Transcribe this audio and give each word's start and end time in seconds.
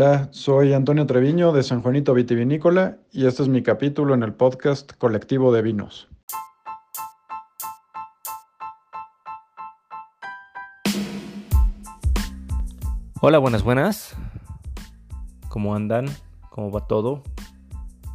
Hola, 0.00 0.28
soy 0.30 0.74
Antonio 0.74 1.06
Treviño 1.06 1.50
de 1.50 1.64
San 1.64 1.82
Juanito 1.82 2.14
Vitivinícola 2.14 2.98
y 3.10 3.26
este 3.26 3.42
es 3.42 3.48
mi 3.48 3.64
capítulo 3.64 4.14
en 4.14 4.22
el 4.22 4.32
podcast 4.32 4.92
Colectivo 4.92 5.52
de 5.52 5.60
Vinos. 5.60 6.06
Hola, 13.20 13.38
buenas, 13.38 13.64
buenas. 13.64 14.16
¿Cómo 15.48 15.74
andan? 15.74 16.06
¿Cómo 16.48 16.70
va 16.70 16.86
todo? 16.86 17.24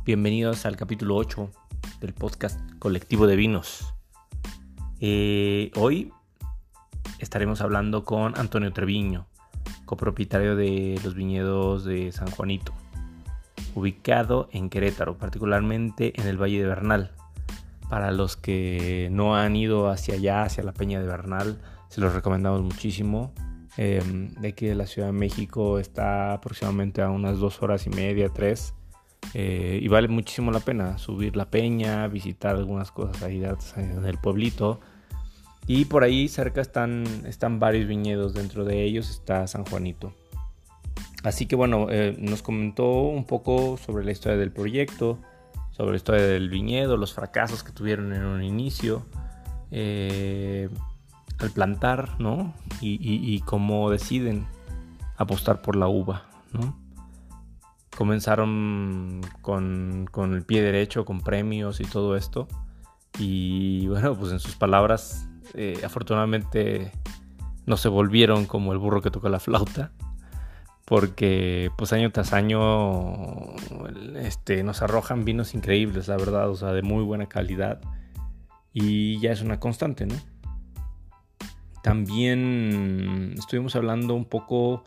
Bienvenidos 0.05 0.65
al 0.65 0.77
capítulo 0.77 1.17
8 1.17 1.51
del 1.99 2.13
podcast 2.13 2.61
Colectivo 2.79 3.27
de 3.27 3.35
Vinos. 3.35 3.93
Eh, 5.01 5.69
hoy 5.75 6.13
estaremos 7.19 7.59
hablando 7.59 8.05
con 8.05 8.39
Antonio 8.39 8.71
Treviño 8.71 9.27
copropietario 9.93 10.55
de 10.55 10.99
los 11.03 11.13
viñedos 11.13 11.85
de 11.85 12.11
San 12.11 12.27
Juanito, 12.31 12.73
ubicado 13.75 14.49
en 14.51 14.71
Querétaro, 14.71 15.19
particularmente 15.19 16.19
en 16.19 16.27
el 16.27 16.41
Valle 16.41 16.59
de 16.61 16.65
Bernal. 16.65 17.11
Para 17.89 18.11
los 18.11 18.35
que 18.35 19.09
no 19.11 19.35
han 19.35 19.55
ido 19.55 19.89
hacia 19.89 20.15
allá, 20.15 20.41
hacia 20.41 20.63
la 20.63 20.73
Peña 20.73 20.99
de 20.99 21.05
Bernal, 21.05 21.61
se 21.89 22.01
los 22.01 22.11
recomendamos 22.11 22.63
muchísimo. 22.63 23.33
Em, 23.77 24.33
de 24.33 24.47
aquí 24.47 24.73
la 24.73 24.87
Ciudad 24.87 25.09
de 25.09 25.13
México 25.13 25.77
está 25.77 26.33
aproximadamente 26.33 27.03
a 27.03 27.11
unas 27.11 27.37
dos 27.37 27.61
horas 27.61 27.85
y 27.85 27.91
media, 27.91 28.29
tres. 28.29 28.73
Eh, 29.35 29.77
y 29.79 29.87
vale 29.89 30.07
muchísimo 30.07 30.51
la 30.51 30.59
pena 30.59 30.97
subir 30.97 31.35
la 31.35 31.51
peña, 31.51 32.07
visitar 32.07 32.55
algunas 32.55 32.91
cosas 32.91 33.21
ahí 33.21 33.43
en 33.77 34.05
el 34.05 34.17
pueblito 34.17 34.79
y 35.65 35.85
por 35.85 36.03
ahí 36.03 36.27
cerca 36.27 36.61
están, 36.61 37.05
están 37.25 37.59
varios 37.59 37.87
viñedos, 37.87 38.33
dentro 38.33 38.65
de 38.65 38.83
ellos 38.83 39.09
está 39.09 39.47
San 39.47 39.65
Juanito. 39.65 40.13
Así 41.23 41.45
que 41.45 41.55
bueno, 41.55 41.87
eh, 41.89 42.15
nos 42.19 42.41
comentó 42.41 43.03
un 43.03 43.25
poco 43.25 43.77
sobre 43.77 44.03
la 44.03 44.11
historia 44.11 44.37
del 44.37 44.51
proyecto, 44.51 45.19
sobre 45.71 45.91
la 45.91 45.97
historia 45.97 46.21
del 46.21 46.49
viñedo, 46.49 46.97
los 46.97 47.13
fracasos 47.13 47.63
que 47.63 47.71
tuvieron 47.71 48.13
en 48.13 48.25
un 48.25 48.43
inicio, 48.43 49.05
eh, 49.71 50.69
al 51.39 51.51
plantar, 51.51 52.19
¿no? 52.19 52.53
Y, 52.81 53.39
cómo 53.45 53.89
deciden 53.89 54.45
apostar 55.17 55.61
por 55.61 55.77
la 55.77 55.87
uva, 55.87 56.25
¿no? 56.51 56.77
Comenzaron 57.97 59.21
con, 59.41 60.07
con 60.11 60.33
el 60.33 60.43
pie 60.43 60.61
derecho, 60.61 61.05
con 61.05 61.21
premios 61.21 61.79
y 61.79 61.85
todo 61.85 62.17
esto. 62.17 62.47
Y 63.17 63.87
bueno, 63.87 64.17
pues 64.17 64.33
en 64.33 64.39
sus 64.39 64.55
palabras 64.55 65.27
eh, 65.53 65.81
afortunadamente 65.83 66.91
no 67.65 67.77
se 67.77 67.89
volvieron 67.89 68.45
como 68.45 68.73
el 68.73 68.79
burro 68.79 69.01
que 69.01 69.11
toca 69.11 69.29
la 69.29 69.39
flauta. 69.39 69.91
Porque 70.85 71.71
pues 71.77 71.93
año 71.93 72.11
tras 72.11 72.33
año 72.33 73.55
este, 74.15 74.63
nos 74.63 74.81
arrojan 74.81 75.23
vinos 75.23 75.55
increíbles, 75.55 76.09
la 76.09 76.17
verdad, 76.17 76.49
o 76.49 76.55
sea, 76.55 76.73
de 76.73 76.81
muy 76.81 77.03
buena 77.03 77.27
calidad. 77.27 77.79
Y 78.73 79.19
ya 79.19 79.31
es 79.31 79.41
una 79.41 79.59
constante, 79.59 80.05
¿no? 80.05 80.15
También 81.83 83.35
estuvimos 83.37 83.75
hablando 83.75 84.13
un 84.13 84.25
poco 84.25 84.83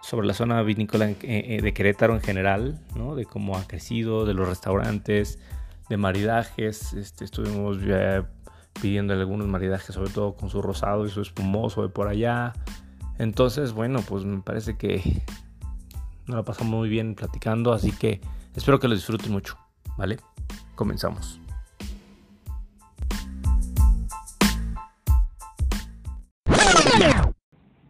sobre 0.00 0.26
la 0.26 0.34
zona 0.34 0.62
vinícola 0.62 1.10
eh, 1.22 1.60
de 1.62 1.74
Querétaro 1.74 2.14
en 2.14 2.20
general, 2.20 2.80
¿no? 2.94 3.14
De 3.14 3.24
cómo 3.24 3.56
ha 3.56 3.66
crecido, 3.66 4.26
de 4.26 4.34
los 4.34 4.48
restaurantes, 4.48 5.38
de 5.88 5.96
maridajes. 5.96 6.92
Este, 6.92 7.24
estuvimos 7.24 7.78
pidiéndole 8.80 9.20
algunos 9.20 9.46
maridajes, 9.46 9.94
sobre 9.94 10.10
todo 10.10 10.34
con 10.34 10.50
su 10.50 10.60
rosado 10.62 11.06
y 11.06 11.10
su 11.10 11.20
espumoso 11.20 11.82
de 11.82 11.88
por 11.88 12.08
allá. 12.08 12.52
Entonces, 13.18 13.72
bueno, 13.72 14.00
pues 14.08 14.24
me 14.24 14.40
parece 14.42 14.76
que 14.76 15.02
nos 16.26 16.36
la 16.36 16.42
pasamos 16.42 16.74
muy 16.74 16.88
bien 16.88 17.14
platicando, 17.14 17.72
así 17.72 17.92
que 17.92 18.20
espero 18.56 18.78
que 18.80 18.88
lo 18.88 18.94
disfruten 18.94 19.32
mucho, 19.32 19.56
¿vale? 19.96 20.16
Comenzamos. 20.74 21.40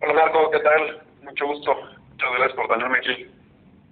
Hola 0.01 0.15
Marco, 0.15 0.51
¿qué 0.53 0.61
tal? 0.61 1.03
Mucho 1.25 1.47
gusto. 1.47 1.73
Muchas 2.11 2.29
gracias 2.37 2.57
por 2.57 2.69
tenerme 2.69 2.99
aquí. 2.99 3.27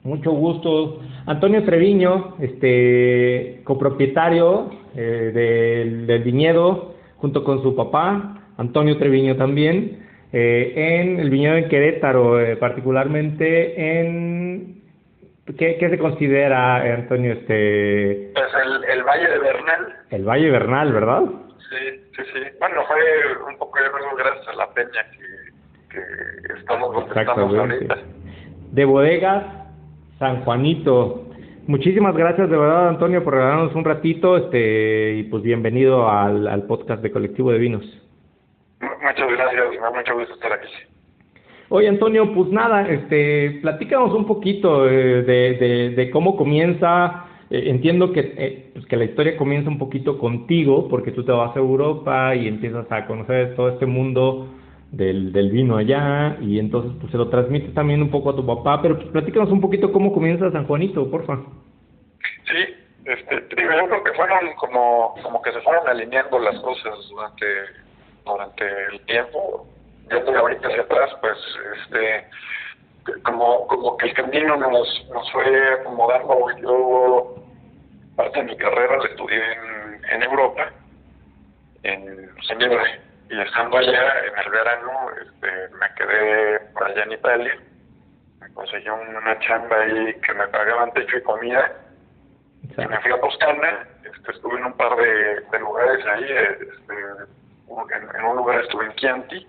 Mucho 0.05 0.33
gusto. 0.33 1.01
Antonio 1.27 1.65
Treviño, 1.65 2.37
este 2.41 3.63
copropietario 3.65 4.82
eh, 4.95 6.05
del, 6.07 6.23
viñedo, 6.23 6.95
junto 7.17 7.45
con 7.45 7.63
su 7.63 7.75
papá, 7.75 8.43
Antonio 8.57 8.99
Treviño 8.99 9.37
también, 9.37 10.07
eh, 10.33 10.73
en 10.75 11.21
el 11.21 11.31
viñedo 11.31 11.55
de 11.55 11.69
Querétaro, 11.69 12.41
eh, 12.41 12.57
particularmente 12.57 14.01
en... 14.01 14.83
¿qué, 15.59 15.77
se 15.79 15.99
considera, 15.99 16.77
Antonio? 16.95 17.33
Este... 17.33 18.31
Pues 18.35 18.47
el, 18.65 18.85
el 18.85 19.03
Valle 19.05 19.29
de 19.29 19.39
Bernal. 19.39 19.97
El 20.11 20.25
Valle 20.25 20.51
Bernal, 20.51 20.93
¿verdad? 20.93 21.23
Sí, 21.71 22.01
sí, 22.17 22.23
sí. 22.33 22.41
Bueno, 22.61 22.83
fue 22.87 22.97
un 23.51 23.59
poco 23.59 23.79
gracias 24.17 24.49
a 24.49 24.55
la 24.55 24.69
peña 24.73 25.05
que, 25.11 25.97
que 25.97 26.59
estamos 26.59 26.95
donde 26.95 27.21
estamos 27.21 27.59
ahorita. 27.59 27.99
De 28.73 28.85
bodegas 28.85 29.63
San 30.23 30.45
Juanito. 30.45 31.25
Muchísimas 31.67 32.17
gracias 32.17 32.51
de 32.51 32.57
verdad 32.57 32.89
Antonio 32.89 33.23
por 33.23 33.35
regalarnos 33.35 33.75
un 33.77 33.85
ratito 33.85 34.37
este 34.37 35.15
y 35.19 35.23
pues 35.25 35.45
bienvenido 35.45 36.11
al, 36.11 36.65
podcast 36.67 37.01
de 37.03 37.13
Colectivo 37.13 37.53
de 37.53 37.59
Vinos. 37.59 37.85
Muchas 38.81 39.31
gracias, 39.31 39.71
me 39.71 39.77
da 39.77 39.91
mucho 39.93 40.15
gusto 40.19 40.35
estar 40.35 40.53
aquí. 40.53 40.69
Oye 41.69 41.89
Antonio, 41.89 42.35
pues 42.35 42.51
nada, 42.51 42.89
este, 42.89 43.61
platícanos 43.63 44.13
un 44.13 44.27
poquito 44.27 44.89
eh, 44.89 45.23
de, 45.23 45.95
de, 45.97 46.11
cómo 46.11 46.37
comienza. 46.37 47.27
Eh, 47.49 47.71
entiendo 47.71 48.13
que, 48.13 48.35
eh, 48.37 48.71
pues 48.75 48.85
que 48.87 48.97
la 48.97 49.05
historia 49.05 49.37
comienza 49.37 49.71
un 49.71 49.79
poquito 49.79 50.19
contigo, 50.19 50.89
porque 50.89 51.13
tú 51.13 51.25
te 51.25 51.31
vas 51.31 51.55
a 51.57 51.61
Europa 51.61 52.35
y 52.35 52.49
empiezas 52.49 52.91
a 52.91 53.07
conocer 53.07 53.55
todo 53.55 53.69
este 53.69 53.87
mundo 53.87 54.49
del, 54.93 55.33
del 55.33 55.51
vino 55.51 55.79
allá 55.79 56.37
y 56.41 56.59
entonces 56.59 56.93
pues 57.01 57.11
se 57.11 57.19
lo 57.19 57.29
transmites 57.29 57.75
también 57.75 58.03
un 58.03 58.11
poco 58.11 58.31
a 58.31 58.37
tu 58.37 58.45
papá, 58.45 58.81
pero 58.83 58.97
pues 58.97 59.09
platícanos 59.09 59.51
un 59.51 59.61
poquito 59.61 59.91
cómo 59.91 60.13
comienza 60.13 60.53
San 60.53 60.67
Juanito, 60.67 61.11
porfa. 61.11 61.39
Sí, 62.45 62.75
este, 63.07 63.35
yo 63.35 63.69
creo 63.89 64.05
que 64.05 64.13
fueron 64.13 64.55
como, 64.57 65.15
como 65.23 65.41
que 65.41 65.53
se 65.53 65.61
fueron 65.63 65.89
alineando 65.89 66.39
las 66.39 66.61
cosas 66.61 66.95
durante, 67.09 67.47
durante 68.25 68.65
el 68.93 69.01
tiempo. 69.07 69.67
Yo 70.11 70.39
ahorita 70.39 70.69
hacia 70.69 70.83
atrás, 70.83 71.11
pues, 71.23 71.39
este, 71.79 72.27
como, 73.23 73.67
como 73.69 73.97
que 73.97 74.09
el 74.09 74.15
camino 74.15 74.57
nos, 74.57 75.09
nos 75.11 75.33
fue 75.33 75.73
acomodando. 75.81 76.49
Yo 76.61 77.35
parte 78.15 78.41
de 78.41 78.45
mi 78.45 78.57
carrera 78.59 78.99
la 78.99 79.09
estudié 79.09 79.39
en, 79.39 80.05
en 80.17 80.23
Europa, 80.23 80.71
en 81.83 82.31
Ginebra 82.43 82.85
y 83.33 83.41
estando 83.41 83.79
allá 83.79 84.27
en 84.27 84.39
el 84.45 84.51
verano 84.51 84.91
este, 85.23 85.75
me 85.77 85.95
quedé 85.97 86.61
por 86.75 86.85
allá 86.85 87.03
en 87.05 87.13
Italia. 87.13 87.59
Me 88.41 88.53
conseguí 88.53 88.89
una 88.91 89.39
chamba 89.39 89.75
ahí 89.81 90.15
que 90.21 90.35
me 90.35 90.47
pagaban 90.49 90.93
techo 90.93 91.17
y 91.17 91.23
comida. 91.23 91.73
Y 92.77 92.87
me 92.87 93.01
fui 93.01 93.11
a 93.11 93.21
Toscana 93.21 93.89
este, 94.05 94.33
estuve 94.33 94.59
en 94.59 94.67
un 94.67 94.73
par 94.75 94.95
de, 94.97 95.59
lugares 95.59 96.05
ahí 96.07 96.25
este, 96.25 96.95
en, 98.19 98.25
un 98.25 98.37
lugar 98.37 98.61
estuve 98.61 98.85
en 98.85 98.95
Chianti 98.97 99.47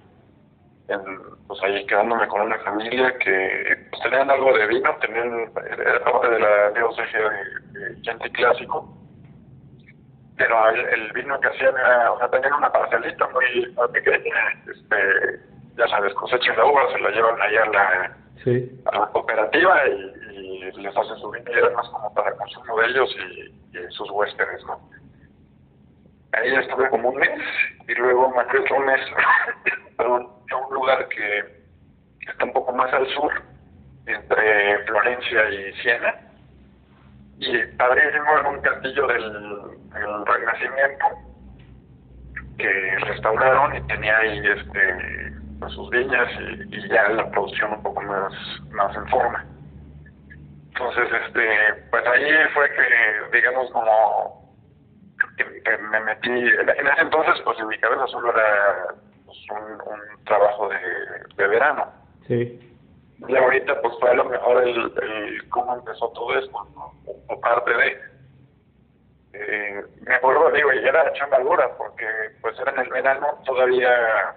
en, 0.88 1.19
pues 1.47 1.61
ahí 1.63 1.85
quedándome 1.85 2.27
con 2.27 2.41
una 2.41 2.57
familia 2.59 3.16
que 3.19 3.88
pues, 3.91 4.01
tenían 4.01 4.31
algo 4.31 4.57
de 4.57 4.67
vino 4.67 4.95
tenían 4.99 5.51
era 5.77 6.03
parte 6.03 6.29
de 6.29 6.39
la 6.39 6.72
diócesis 6.72 7.13
de, 7.13 7.79
de 7.79 8.01
Chianti 8.01 8.29
clásico 8.31 9.03
pero 10.38 10.69
el, 10.69 11.11
vino 11.13 11.39
que 11.39 11.47
hacían 11.47 11.77
era, 11.77 12.11
o 12.11 12.17
sea, 12.17 12.29
tenían 12.29 12.53
una 12.53 12.71
parcelita 12.71 13.27
muy, 13.29 13.75
pequeña, 13.91 14.63
este, 14.67 15.39
ya 15.77 15.88
sabes, 15.88 16.13
cosechan 16.16 16.57
la 16.57 16.66
uva, 16.66 16.91
se 16.91 16.99
la 16.99 17.09
llevan 17.11 17.41
ahí 17.41 17.55
a 17.55 17.66
la, 17.66 18.17
a 18.85 18.99
la 18.99 19.07
cooperativa 19.07 19.88
y, 19.88 20.13
les 20.73 20.97
hacen 20.97 21.17
su 21.17 21.29
vino 21.29 21.52
y 21.52 21.58
era 21.58 21.69
más 21.69 21.87
como 21.90 22.11
para 22.13 22.35
consumo 22.35 22.78
de 22.79 22.87
ellos 22.87 23.16
y, 23.16 23.93
sus 23.93 24.09
huéspedes, 24.09 24.66
¿no? 24.66 24.79
Ahí 26.34 26.53
estuve 26.55 26.90
como 26.90 27.09
un 27.09 27.19
mes 27.19 27.40
y 27.87 27.93
luego 27.93 28.29
me 28.29 28.43
fui 28.46 28.59
otro 28.59 28.79
mes 28.79 28.99
a 29.99 30.03
un 30.08 30.73
lugar 30.73 31.08
que 31.09 31.63
está 32.28 32.46
un 32.46 32.53
poco 32.53 32.73
más 32.73 32.91
al 32.91 33.08
sur, 33.09 33.31
entre 34.08 34.79
Florencia 34.85 35.49
y 35.52 35.73
Siena 35.81 36.33
y 37.40 37.64
padrísimo 37.78 38.40
en 38.40 38.46
un 38.46 38.62
castillo 38.62 39.08
del, 39.08 39.84
Renacimiento 40.26 41.06
que 42.58 42.97
restauraron 43.02 43.76
y 43.76 43.82
tenía 43.82 44.18
ahí 44.18 44.40
este 44.40 45.34
pues, 45.59 45.72
sus 45.74 45.90
viñas 45.91 46.30
y, 46.40 46.90
ya 46.90 47.09
la 47.09 47.30
producción 47.30 47.74
un 47.74 47.84
poco 47.84 48.02
más 48.02 48.34
más 48.72 48.96
en 48.96 49.08
forma. 49.08 49.46
Entonces 50.70 51.09
este 51.28 51.47
pues 51.91 52.08
ahí 52.08 52.32
fue 52.56 52.70
que 52.72 53.38
digamos 53.38 53.70
como 53.72 54.56
que, 55.38 55.78
me 55.78 56.00
metí 56.00 56.32
en 56.32 56.88
ese 56.88 57.02
entonces 57.02 57.35
pues 57.44 57.59
en 57.59 57.68
mi 57.68 57.78
cabeza 57.78 58.08
solo 58.08 58.32
era 58.32 58.96
pues, 59.26 59.38
un, 59.52 59.74
un 59.74 60.26
trabajo 60.26 60.70
de, 60.70 60.80
de 61.38 61.47
verano. 61.47 61.94
Sí 62.28 62.72
Y 63.28 63.35
ahorita 63.35 63.81
pues 63.81 63.93
fue 63.99 64.09
a 64.09 64.16
lo 64.16 64.25
mejor 64.25 64.67
el, 64.67 64.93
el 65.02 65.49
cómo 65.49 65.75
empezó 65.75 66.09
todo 66.09 66.37
esto, 66.37 66.67
o, 67.28 67.40
parte 67.41 67.72
de... 67.73 68.14
Eh, 69.35 69.84
me 70.05 70.16
acuerdo, 70.16 70.52
digo, 70.52 70.72
y 70.73 70.79
era 70.79 71.11
chamba 71.14 71.40
dura, 71.40 71.70
porque 71.78 72.05
pues 72.41 72.59
era 72.59 72.72
en 72.72 72.79
el 72.81 72.90
verano, 72.90 73.28
todavía 73.46 74.35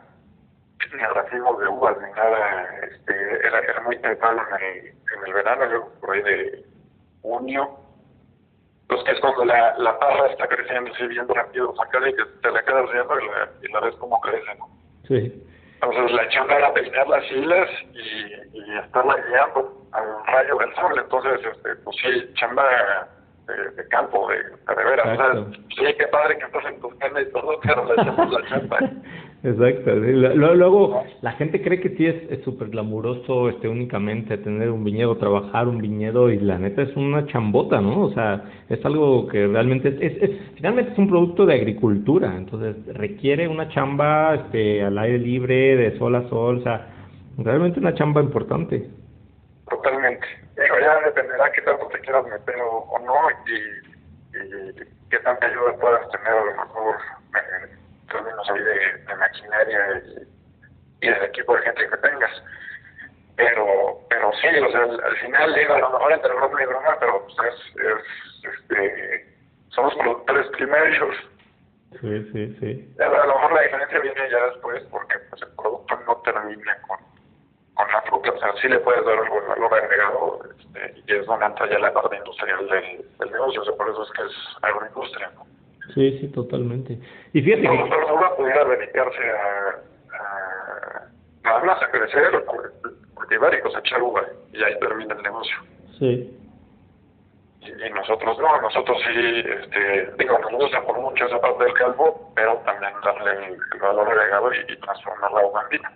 ni 0.95 1.03
racimos 1.03 1.59
de 1.59 1.69
uvas 1.69 1.97
ni 2.01 2.11
nada, 2.13 2.65
este, 2.83 3.47
era, 3.47 3.59
era 3.59 3.81
muy 3.83 3.99
temprano 3.99 4.43
en 4.49 4.65
el, 4.65 4.87
en 4.87 5.27
el 5.27 5.33
verano, 5.35 5.71
yo 5.71 5.89
por 6.01 6.13
ahí 6.13 6.23
de 6.23 6.65
junio, 7.23 7.79
pues 8.89 9.03
que 9.05 9.13
es 9.13 9.21
cuando 9.21 9.45
la, 9.45 9.77
la 9.79 9.99
parra 9.99 10.29
está 10.29 10.47
creciendo 10.47 10.93
así 10.95 11.07
bien 11.09 11.29
rápido, 11.29 11.75
sacar 11.77 12.09
y 12.09 12.15
que 12.15 12.25
te 12.41 12.51
la 12.51 12.65
quedas 12.65 12.91
viendo 12.93 13.21
y 13.21 13.27
la, 13.27 13.51
y 13.63 13.73
la 13.73 13.81
ves 13.81 13.97
como 13.97 14.21
crece, 14.21 14.55
¿no? 14.59 14.69
Sí. 15.09 15.43
Entonces 15.83 16.13
la 16.13 16.29
chamba 16.29 16.57
era 16.57 16.73
peinar 16.73 17.09
las 17.09 17.31
islas 17.31 17.69
y, 17.93 18.59
y 18.59 18.79
estarla 18.79 19.17
guiando 19.29 19.87
al 19.93 20.27
rayo 20.27 20.57
del 20.59 20.75
sol. 20.75 20.99
Entonces, 20.99 21.41
este, 21.53 21.77
pues 21.77 21.97
sí, 22.03 22.31
chamba 22.35 22.65
de, 23.47 23.71
de 23.71 23.89
campo, 23.89 24.29
de, 24.29 24.37
de 24.43 24.85
veras. 24.85 25.07
O 25.07 25.17
sea, 25.17 25.61
sí, 25.77 25.95
qué 25.99 26.07
padre 26.09 26.39
que 26.39 26.45
estás 26.45 26.65
en 26.65 26.81
tus 26.81 26.93
y 26.95 27.33
todo, 27.33 27.61
pero 27.63 27.85
le 27.85 28.03
echamos 28.03 28.31
la 28.31 28.49
chamba. 28.49 28.79
Exacto. 29.43 29.95
Luego, 29.95 31.05
la 31.21 31.33
gente 31.33 31.63
cree 31.63 31.81
que 31.81 31.91
sí 31.91 32.07
es 32.07 32.43
súper 32.43 32.69
glamuroso 32.69 33.49
este, 33.49 33.69
únicamente 33.69 34.39
tener 34.39 34.71
un 34.71 34.83
viñedo, 34.83 35.17
trabajar 35.19 35.69
un 35.69 35.79
viñedo 35.79 36.31
y 36.31 36.39
la 36.39 36.59
neta 36.59 36.83
es 36.83 36.97
una 36.97 37.27
chambota, 37.27 37.81
¿no? 37.81 38.03
O 38.03 38.13
sea, 38.13 38.43
es 38.69 38.85
algo 38.85 39.29
que 39.29 39.47
realmente 39.47 39.89
es, 39.89 40.01
es, 40.01 40.23
es 40.23 40.31
finalmente 40.55 40.93
es 40.93 40.99
un 40.99 41.09
producto 41.09 41.47
de 41.47 41.55
agricultura, 41.55 42.35
entonces 42.37 42.77
requiere 42.97 43.47
una 43.47 43.69
chamba 43.69 44.35
este, 44.35 44.83
al 44.83 44.99
aire 44.99 45.19
libre, 45.19 45.77
de 45.77 45.99
sol 45.99 46.17
a 46.17 46.29
sol, 46.29 46.59
o 46.59 46.63
sea, 46.63 46.89
realmente 47.39 47.79
una 47.79 47.95
chamba 47.95 48.23
importante. 48.23 48.89
Totalmente. 49.69 50.27
Digo, 50.57 50.77
ya 50.81 51.01
dependerá 51.05 51.53
qué 51.53 51.63
tanto 51.63 51.87
te 51.89 51.99
quieras 52.01 52.25
meter 52.25 52.57
o, 52.63 52.99
no 53.05 53.15
y, 53.47 54.87
qué 55.11 55.19
tanta 55.21 55.47
ayuda 55.47 55.77
puedas 55.81 56.09
tener 56.11 56.29
a 56.29 56.45
lo 56.45 56.51
mejor 56.53 56.97
términos 58.07 58.51
ahí 58.51 58.63
de, 58.63 59.05
de 59.05 59.15
maquinaria 59.17 60.03
y, 61.01 61.07
y 61.07 61.11
del 61.11 61.25
equipo 61.25 61.55
de 61.57 61.63
gente 61.63 61.89
que 61.89 61.97
tengas. 61.99 62.43
Pero, 63.37 64.01
pero 64.09 64.31
sí, 64.41 64.49
o 64.59 64.71
sea, 64.71 64.83
al, 64.83 65.05
al 65.05 65.17
final, 65.19 65.55
digo, 65.55 65.75
a 65.75 65.79
lo 65.79 65.91
mejor 65.91 66.13
entre 66.13 66.35
broma 66.35 66.63
y 66.63 66.67
broma, 66.67 66.97
pero 66.99 67.27
pues 67.27 67.37
es, 67.53 67.77
es, 67.85 68.55
este, 68.55 69.37
somos 69.69 69.95
productores 69.97 70.47
primarios. 70.49 71.17
Sí, 72.01 72.31
sí, 72.33 72.57
sí. 72.61 72.95
A 73.01 73.27
lo 73.27 73.35
mejor 73.35 73.53
la 73.53 73.63
diferencia 73.63 74.01
viene 74.01 74.31
ya 74.31 74.47
después 74.47 74.83
porque 74.91 75.19
pues, 75.31 75.43
el 75.43 75.49
producto 75.57 76.01
no 76.07 76.17
termina 76.19 76.81
con 76.83 76.99
con 77.77 77.93
la 77.93 78.01
fruta, 78.03 78.33
o 78.33 78.39
sea, 78.39 78.53
sí 78.61 78.69
le 78.69 78.79
puedes 78.79 79.05
dar 79.05 79.19
algún 79.19 79.47
valor 79.49 79.75
agregado 79.75 80.41
este, 80.59 81.03
y 81.07 81.15
es 81.15 81.27
donde 81.27 81.45
entra 81.45 81.69
ya 81.69 81.79
la 81.79 81.93
parte 81.93 82.17
industrial 82.17 82.67
del, 82.69 83.07
del 83.19 83.31
negocio, 83.31 83.61
o 83.61 83.65
sea, 83.67 83.75
por 83.75 83.91
eso 83.91 84.03
es 84.03 84.11
que 84.13 84.23
es 84.23 84.33
agroindustria, 84.63 85.31
¿no? 85.35 85.47
Sí, 85.95 86.19
sí, 86.21 86.29
totalmente. 86.29 86.99
Y 87.33 87.43
fíjate 87.43 87.63
que... 87.63 87.91
Pudiera 88.37 88.65
dedicarse 88.65 89.23
a, 89.31 89.81
a 90.15 91.09
nada 91.43 91.65
más 91.65 91.83
a 91.83 91.91
crecer, 91.91 92.45
cultivar 93.15 93.55
y 93.55 93.61
cosechar 93.63 94.03
uva, 94.03 94.23
y 94.53 94.63
ahí 94.63 94.79
termina 94.79 95.15
el 95.15 95.23
negocio. 95.23 95.57
Sí. 95.99 96.39
Y, 97.63 97.67
y 97.67 97.91
nosotros 97.91 98.39
no, 98.39 98.61
nosotros 98.61 98.99
sí, 99.07 99.43
este, 99.63 100.13
digo, 100.19 100.39
nos 100.39 100.53
gusta 100.53 100.83
por 100.83 101.01
mucho 101.01 101.25
esa 101.25 101.41
parte 101.41 101.65
del 101.65 101.73
calvo, 101.75 102.33
pero 102.35 102.57
también 102.67 102.93
darle 103.03 103.47
el, 103.47 103.55
el 103.55 103.81
valor 103.81 104.09
agregado 104.09 104.53
y, 104.53 104.73
y 104.73 104.77
transformar 104.81 105.33
la 105.33 105.47
uva 105.47 105.63
en 105.63 105.69
vino. 105.71 105.89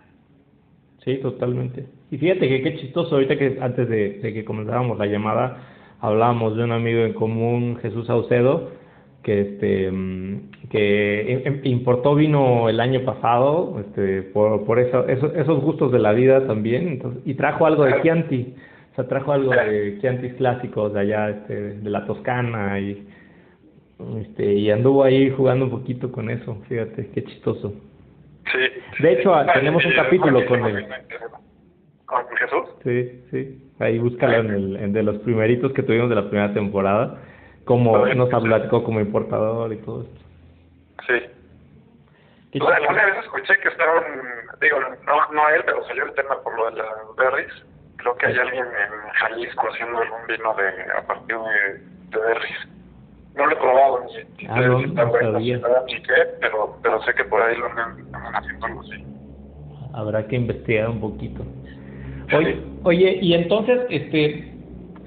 Sí, 1.04 1.18
totalmente. 1.18 1.86
Y 2.10 2.18
fíjate 2.18 2.48
que 2.48 2.62
qué 2.62 2.76
chistoso, 2.78 3.14
ahorita 3.14 3.36
que 3.36 3.58
antes 3.60 3.88
de, 3.88 4.18
de 4.20 4.34
que 4.34 4.44
comenzábamos 4.44 4.98
la 4.98 5.06
llamada, 5.06 5.58
hablábamos 6.00 6.56
de 6.56 6.64
un 6.64 6.72
amigo 6.72 7.00
en 7.00 7.12
común, 7.12 7.78
Jesús 7.80 8.06
Saucedo, 8.06 8.70
que 9.22 9.40
este 9.40 9.92
que 10.70 11.60
importó 11.64 12.14
vino 12.14 12.68
el 12.68 12.80
año 12.80 13.04
pasado, 13.04 13.80
este 13.80 14.22
por, 14.22 14.64
por 14.64 14.78
eso, 14.78 15.06
esos, 15.08 15.34
esos 15.34 15.60
gustos 15.60 15.90
de 15.92 15.98
la 15.98 16.12
vida 16.12 16.46
también, 16.46 16.88
entonces, 16.88 17.22
y 17.26 17.34
trajo 17.34 17.66
algo 17.66 17.84
de 17.84 18.00
Chianti, 18.02 18.54
o 18.92 18.94
sea, 18.94 19.08
trajo 19.08 19.32
algo 19.32 19.50
de 19.50 19.98
Chiantis 20.00 20.34
clásicos 20.34 20.92
de 20.94 21.00
allá, 21.00 21.30
este, 21.30 21.54
de 21.74 21.90
la 21.90 22.06
Toscana 22.06 22.78
y 22.78 23.06
este 24.20 24.54
y 24.54 24.70
anduvo 24.70 25.04
ahí 25.04 25.30
jugando 25.30 25.66
un 25.66 25.70
poquito 25.72 26.10
con 26.10 26.30
eso, 26.30 26.56
fíjate, 26.68 27.10
qué 27.12 27.24
chistoso. 27.24 27.74
Sí. 28.52 29.02
De 29.02 29.12
hecho, 29.12 29.32
tenemos 29.54 29.84
un 29.84 29.92
capítulo 29.92 30.46
con 30.46 30.64
él. 30.64 30.86
¿Con 32.06 32.24
Jesús? 32.36 32.68
Sí, 32.82 33.22
sí. 33.30 33.70
Ahí 33.78 33.98
búscalo 33.98 34.38
en 34.38 34.50
el 34.50 34.76
en 34.76 34.92
de 34.92 35.02
los 35.02 35.18
primeritos 35.18 35.72
que 35.72 35.82
tuvimos 35.82 36.08
de 36.08 36.16
la 36.16 36.28
primera 36.28 36.52
temporada, 36.52 37.18
como 37.64 38.06
nos 38.06 38.28
platicó 38.28 38.82
como 38.82 39.00
importador 39.00 39.72
y 39.72 39.76
todo 39.78 40.02
esto. 40.02 40.20
Sí. 41.06 42.58
Sea, 42.58 42.76
alguna 42.76 43.06
vez 43.06 43.18
escuché 43.24 43.58
que 43.60 43.68
estaban, 43.68 44.02
digo, 44.60 44.78
no, 44.80 45.32
no 45.32 45.48
él, 45.50 45.62
pero 45.64 45.84
salió 45.86 46.04
el 46.04 46.14
tema 46.14 46.40
por 46.42 46.56
lo 46.56 46.70
de 46.70 46.78
las 46.78 46.86
berries. 47.16 47.52
Creo 47.96 48.16
que 48.16 48.26
hay 48.26 48.38
alguien 48.38 48.64
en 48.64 49.10
Jalisco 49.12 49.68
haciendo 49.68 49.98
algún 49.98 50.26
vino 50.26 50.54
de 50.54 50.92
a 50.98 51.02
partir 51.06 51.36
de, 51.36 52.18
de 52.18 52.26
berries. 52.26 52.68
No 53.36 53.46
lo 53.46 53.52
he 53.52 53.56
probado 53.56 54.04
ni, 54.04 54.46
Ah, 54.48 54.60
no, 54.60 54.78
si 54.80 54.84
está 54.86 55.04
no 55.04 55.38
ni 55.86 56.02
qué, 56.02 56.14
pero, 56.40 56.76
pero 56.82 57.02
sé 57.02 57.14
que 57.14 57.24
por 57.24 57.40
ahí 57.40 57.56
lo 57.56 57.66
andan, 57.66 57.98
andan 58.12 58.34
haciendo 58.34 58.66
algo 58.66 58.80
así. 58.80 59.04
Habrá 59.94 60.26
que 60.26 60.36
investigar 60.36 60.88
un 60.88 61.00
poquito. 61.00 61.44
Oye, 62.36 62.60
oye, 62.84 63.18
y 63.20 63.34
entonces, 63.34 63.80
este, 63.90 64.59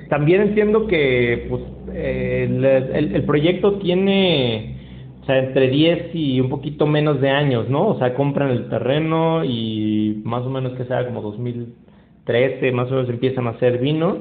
también 0.09 0.41
entiendo 0.41 0.87
que, 0.87 1.47
pues, 1.49 1.61
eh, 1.93 2.47
el, 2.49 3.15
el, 3.15 3.23
proyecto 3.23 3.79
tiene, 3.79 4.77
o 5.21 5.25
sea, 5.25 5.39
entre 5.39 5.69
10 5.69 6.15
y 6.15 6.39
un 6.39 6.49
poquito 6.49 6.87
menos 6.87 7.21
de 7.21 7.29
años, 7.29 7.69
¿no? 7.69 7.87
O 7.87 7.99
sea, 7.99 8.13
compran 8.15 8.49
el 8.49 8.69
terreno 8.69 9.43
y 9.45 10.21
más 10.23 10.43
o 10.43 10.49
menos 10.49 10.73
que 10.73 10.85
sea 10.85 11.05
como 11.05 11.21
2013, 11.21 12.71
más 12.71 12.87
o 12.91 12.95
menos 12.95 13.09
empiezan 13.09 13.47
a 13.47 13.51
hacer 13.51 13.79
vino 13.79 14.17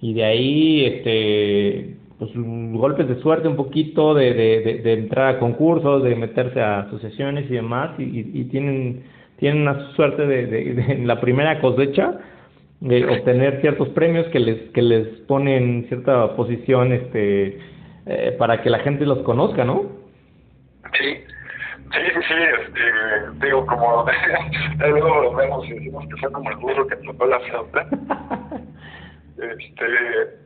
y 0.00 0.12
de 0.14 0.24
ahí, 0.24 0.84
este, 0.84 1.96
pues 2.18 2.30
golpes 2.34 3.08
de 3.08 3.20
suerte 3.22 3.48
un 3.48 3.56
poquito 3.56 4.14
de, 4.14 4.34
de, 4.34 4.80
de, 4.82 4.92
entrar 4.92 5.36
a 5.36 5.38
concursos, 5.38 6.02
de 6.02 6.14
meterse 6.14 6.60
a 6.60 6.80
asociaciones 6.80 7.50
y 7.50 7.54
demás 7.54 7.98
y, 7.98 8.02
y, 8.02 8.44
tienen 8.44 9.02
tienen 9.38 9.62
una 9.62 9.92
suerte 9.94 10.26
de, 10.26 10.46
de, 10.46 10.74
de 10.74 10.92
en 10.92 11.06
la 11.06 11.20
primera 11.20 11.60
cosecha 11.60 12.18
de 12.84 13.02
obtener 13.06 13.62
ciertos 13.62 13.88
premios 13.90 14.26
que 14.28 14.38
les 14.38 14.70
que 14.72 14.82
les 14.82 15.08
ponen 15.26 15.86
cierta 15.88 16.36
posición 16.36 16.92
este 16.92 17.58
eh, 18.04 18.36
para 18.38 18.60
que 18.60 18.68
la 18.68 18.80
gente 18.80 19.06
los 19.06 19.20
conozca, 19.20 19.64
¿no? 19.64 19.84
Sí, 20.92 21.14
sí, 21.14 22.00
sí, 22.28 22.34
este, 22.60 23.46
digo, 23.46 23.64
como 23.64 24.04
luego 24.78 25.22
lo 25.22 25.34
vemos 25.34 25.66
y 25.66 25.72
decimos 25.72 26.04
que 26.10 26.16
fue 26.18 26.30
como 26.30 26.50
el 26.50 26.56
burro 26.56 26.86
que 26.86 26.96
tocó 26.96 27.26
la 27.26 27.40
flauta. 27.40 27.86
Este, 29.36 29.84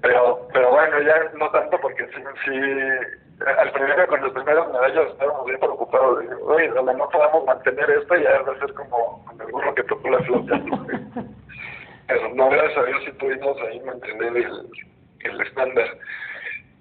pero, 0.01 0.49
pero 0.51 0.71
bueno, 0.71 1.03
ya 1.03 1.31
no 1.39 1.51
tanto 1.51 1.79
porque 1.83 2.07
sí, 2.07 2.23
sí, 2.47 3.45
al 3.45 3.71
primero 3.73 4.07
con 4.07 4.23
las 4.23 4.33
primeras 4.33 4.67
medallas 4.73 5.11
estábamos 5.12 5.45
bien 5.45 5.61
preocupados. 5.61 6.21
De, 6.21 6.35
Oye, 6.37 6.69
no 6.71 7.09
podamos 7.11 7.45
mantener 7.45 7.91
esto, 7.91 8.17
ya 8.17 8.41
va 8.43 8.53
a 8.55 8.59
ser 8.59 8.73
como, 8.73 9.23
como 9.27 9.43
el 9.43 9.53
burro 9.53 9.75
que 9.75 9.83
tocó 9.85 10.09
la 10.09 10.19
flauta. 10.21 10.62
pero 12.09 12.35
no, 12.35 12.49
gracias 12.49 12.79
a 12.79 12.85
Dios 12.85 13.03
sí 13.05 13.12
pudimos 13.12 13.57
ahí 13.61 13.81
mantener 13.81 14.37
el, 14.37 14.69
el 15.21 15.41
estándar. 15.43 15.99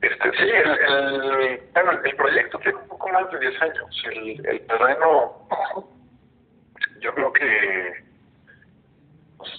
Este, 0.02 0.32
sí, 0.32 0.50
el, 0.50 0.72
el, 0.72 1.62
bueno, 1.74 1.92
el 2.04 2.16
proyecto 2.16 2.58
tiene 2.60 2.78
un 2.78 2.88
poco 2.88 3.10
más 3.10 3.30
de 3.32 3.40
10 3.40 3.62
años. 3.62 4.06
El, 4.12 4.46
el 4.46 4.68
terreno, 4.68 5.48
yo 7.02 7.14
creo 7.14 7.34
que 7.34 8.06
pues, 9.38 9.52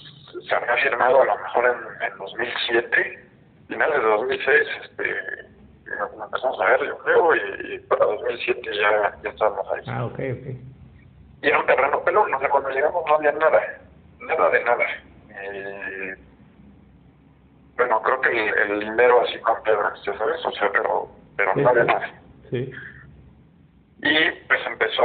se 0.47 0.55
había 0.55 0.75
firmado 0.77 1.21
a 1.21 1.25
lo 1.25 1.37
mejor 1.37 1.65
en, 1.65 2.11
en 2.11 2.17
2007, 2.17 3.27
finales 3.67 4.01
de 4.01 4.07
2006, 4.07 4.67
este, 4.83 5.15
lo 5.85 6.25
empezamos 6.25 6.59
a 6.61 6.65
ver, 6.65 6.87
yo 6.87 6.97
creo, 6.99 7.35
y, 7.35 7.75
y 7.75 7.79
para 7.79 8.05
2007 8.05 8.61
ya, 8.75 9.17
ya 9.23 9.29
estábamos 9.29 9.67
ahí. 9.71 9.83
Ah, 9.87 10.05
ok, 10.05 10.13
ok. 10.13 10.69
Y 11.41 11.47
era 11.47 11.59
un 11.59 11.65
terreno 11.67 12.03
pelón, 12.03 12.33
o 12.33 12.39
sea, 12.39 12.49
cuando 12.49 12.69
llegamos 12.69 13.03
no 13.05 13.15
había 13.15 13.31
nada, 13.33 13.61
nada 14.19 14.49
de 14.49 14.63
nada. 14.63 14.85
Eh, 15.41 16.15
bueno, 17.75 18.01
creo 18.01 18.21
que 18.21 18.29
el, 18.29 18.71
el 18.71 18.79
lindero 18.79 19.21
así 19.21 19.37
con 19.39 19.61
piedras, 19.63 19.99
ya 20.05 20.17
sabes, 20.17 20.45
o 20.45 20.51
sea, 20.51 20.71
pero, 20.71 21.09
pero 21.37 21.53
Sí, 21.53 21.61
no 21.61 21.69
había 21.69 22.13
sí. 22.49 22.71
Y 24.01 24.31
pues 24.47 24.59
empezó 24.65 25.03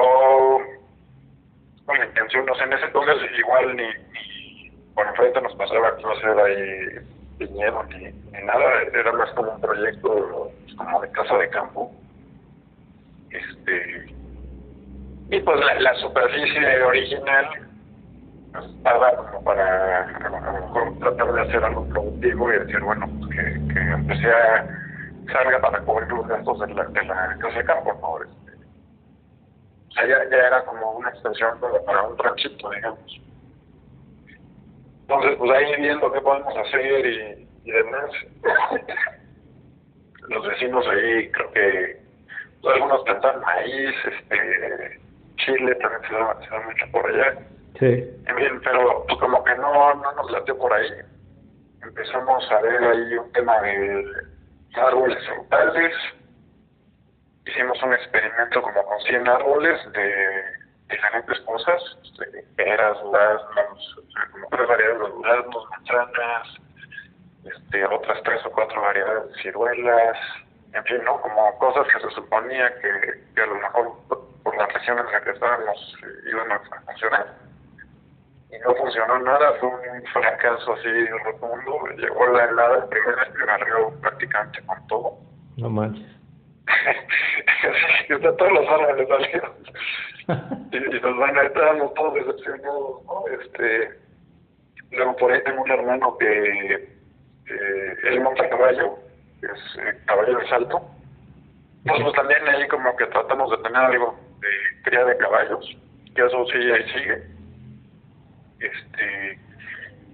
con 1.87 1.99
la 1.99 2.07
intención, 2.07 2.47
no 2.47 2.55
sé, 2.55 2.65
en 2.65 2.73
ese 2.73 2.87
entonces 2.87 3.17
igual 3.39 3.77
ni, 3.77 3.87
ni 4.13 4.71
por 4.95 5.07
enfrente 5.07 5.41
nos 5.41 5.55
pasaba 5.57 5.97
que 5.97 6.05
a 6.05 6.21
ser 6.21 6.39
ahí 6.39 7.07
viñedo 7.39 7.83
ni, 7.85 8.05
ni 8.05 8.45
nada, 8.45 8.83
era 8.93 9.13
más 9.13 9.31
como 9.33 9.53
un 9.53 9.61
proyecto 9.61 10.51
pues, 10.65 10.75
como 10.77 11.01
de 11.01 11.11
casa 11.11 11.39
de 11.39 11.49
campo. 11.51 11.93
Este 13.31 14.15
y 15.31 15.41
pues 15.41 15.59
la, 15.59 15.81
la 15.81 15.95
superficie 15.97 16.83
original 16.83 17.64
como 18.55 19.45
para 19.45 20.05
a 20.05 20.31
lo 20.31 20.53
mejor 20.53 20.99
tratar 21.01 21.33
de 21.33 21.41
hacer 21.43 21.65
algo 21.65 21.89
productivo 21.89 22.53
y 22.53 22.59
decir, 22.59 22.81
bueno, 22.81 23.09
pues 23.19 23.31
que, 23.31 23.75
que 23.75 23.91
aunque 23.91 24.17
sea 24.17 24.67
salga 25.33 25.61
para 25.61 25.81
cubrir 25.81 26.09
los 26.09 26.29
gastos 26.29 26.61
de 26.61 26.75
la, 26.75 26.85
de 26.85 27.05
la 27.05 27.37
casa 27.39 27.59
de 27.59 27.65
campo, 27.65 27.99
¿no? 28.01 28.23
Este, 28.23 28.65
o 29.89 29.93
sea, 29.93 30.07
ya, 30.07 30.31
ya 30.31 30.37
era 30.37 30.65
como 30.65 30.93
una 30.93 31.09
extensión 31.11 31.59
para, 31.61 31.83
para 31.85 32.03
un 32.03 32.19
ranchito, 32.19 32.71
digamos. 32.71 33.21
Entonces, 35.03 35.37
pues 35.39 35.51
ahí 35.51 35.81
viendo 35.81 36.13
qué 36.13 36.21
podemos 36.21 36.57
hacer 36.57 37.07
y, 37.07 37.49
y 37.65 37.71
demás, 37.71 38.11
los 40.29 40.47
vecinos 40.47 40.87
ahí 40.87 41.31
creo 41.31 41.53
que 41.53 42.03
pues, 42.63 42.75
algunos 42.75 43.03
plantan 43.03 43.41
maíz, 43.41 43.95
este, 44.07 45.01
chile 45.37 45.75
también 45.77 46.03
se 46.09 46.15
da, 46.15 46.41
se 46.41 46.51
da 46.51 46.61
mucho 46.61 46.87
por 46.93 47.07
allá. 47.07 47.39
Sí. 47.79 47.87
En 48.27 48.37
fin, 48.37 48.61
pero 48.63 49.05
pues 49.07 49.19
como 49.19 49.43
que 49.45 49.55
no, 49.57 49.95
no 49.95 50.13
nos 50.13 50.31
late 50.31 50.55
por 50.55 50.73
ahí. 50.73 50.91
Empezamos 51.83 52.51
a 52.51 52.61
ver 52.61 52.83
ahí 52.85 53.17
un 53.17 53.33
tema 53.33 53.61
de 53.61 54.05
árboles 54.75 55.19
frutales. 55.27 55.95
Hicimos 57.47 57.83
un 57.83 57.93
experimento 57.93 58.63
como 58.63 58.85
con 58.85 59.01
100 59.01 59.29
árboles 59.29 59.93
de 59.93 60.45
diferentes 60.89 61.41
cosas, 61.41 61.83
este, 62.05 62.43
peras, 62.57 63.01
duraznos, 63.03 63.97
como 64.33 64.49
tres 64.49 64.69
variedades 64.69 65.01
de 65.01 65.09
duraznos, 65.11 65.71
manzanas, 65.71 66.49
este, 67.45 67.85
otras 67.87 68.23
tres 68.23 68.45
o 68.47 68.51
cuatro 68.51 68.81
variedades 68.81 69.29
de 69.29 69.43
ciruelas, 69.43 70.19
en 70.73 70.85
fin, 70.85 71.05
¿no? 71.05 71.21
Como 71.21 71.59
cosas 71.59 71.87
que 71.93 72.01
se 72.01 72.15
suponía 72.15 72.73
que, 72.81 73.43
a 73.43 73.47
lo 73.47 73.55
mejor 73.57 73.93
por, 74.09 74.43
por 74.43 74.57
la 74.57 74.67
región 74.67 74.99
en 74.99 75.13
la 75.13 75.21
que 75.23 75.31
estábamos 75.31 75.97
eh, 76.03 76.31
iban 76.31 76.53
a 76.53 76.61
funcionar. 76.87 77.44
Y 78.55 78.59
no 78.61 78.75
funcionó 78.75 79.19
nada, 79.21 79.53
fue 79.61 79.69
un 79.69 80.03
fracaso 80.13 80.75
así 80.75 81.07
rotundo. 81.25 81.87
Llegó 81.97 82.27
la 82.29 82.45
helada 82.45 82.89
primera 82.89 83.25
que 83.37 83.45
barrió 83.45 83.91
prácticamente 84.01 84.61
con 84.67 84.87
todo. 84.87 85.19
No 85.57 85.71
manches. 85.71 86.07
O 88.15 88.19
sea, 88.19 88.37
todos 88.37 88.53
los 88.53 88.69
árboles 88.69 89.09
salieron. 89.09 89.53
y, 90.73 90.97
y 90.97 91.01
pues 91.01 91.17
bueno, 91.17 91.43
estábamos 91.43 91.95
todos 91.95 92.15
decepcionados, 92.15 93.05
¿no? 93.07 93.25
Este, 93.41 93.99
luego 94.93 95.17
por 95.17 95.33
ahí 95.33 95.43
tengo 95.45 95.63
un 95.63 95.71
hermano 95.71 96.17
que 96.19 96.75
eh, 96.75 97.97
él 98.05 98.21
monta 98.21 98.49
caballo, 98.49 98.99
es 99.43 99.79
eh, 99.79 99.99
caballo 100.07 100.39
de 100.39 100.49
salto. 100.49 100.81
Entonces 101.79 102.05
pues 102.05 102.15
también 102.15 102.49
ahí 102.49 102.69
como 102.69 102.95
que 102.97 103.07
tratamos 103.07 103.51
de 103.51 103.59
tener 103.59 103.77
algo 103.77 104.19
de 104.41 104.83
cría 104.83 105.05
de 105.05 105.17
caballos, 105.19 105.77
que 106.15 106.25
eso 106.25 106.47
sí 106.47 106.59
ahí 106.59 106.85
sigue. 106.93 107.34
Este, 108.67 109.39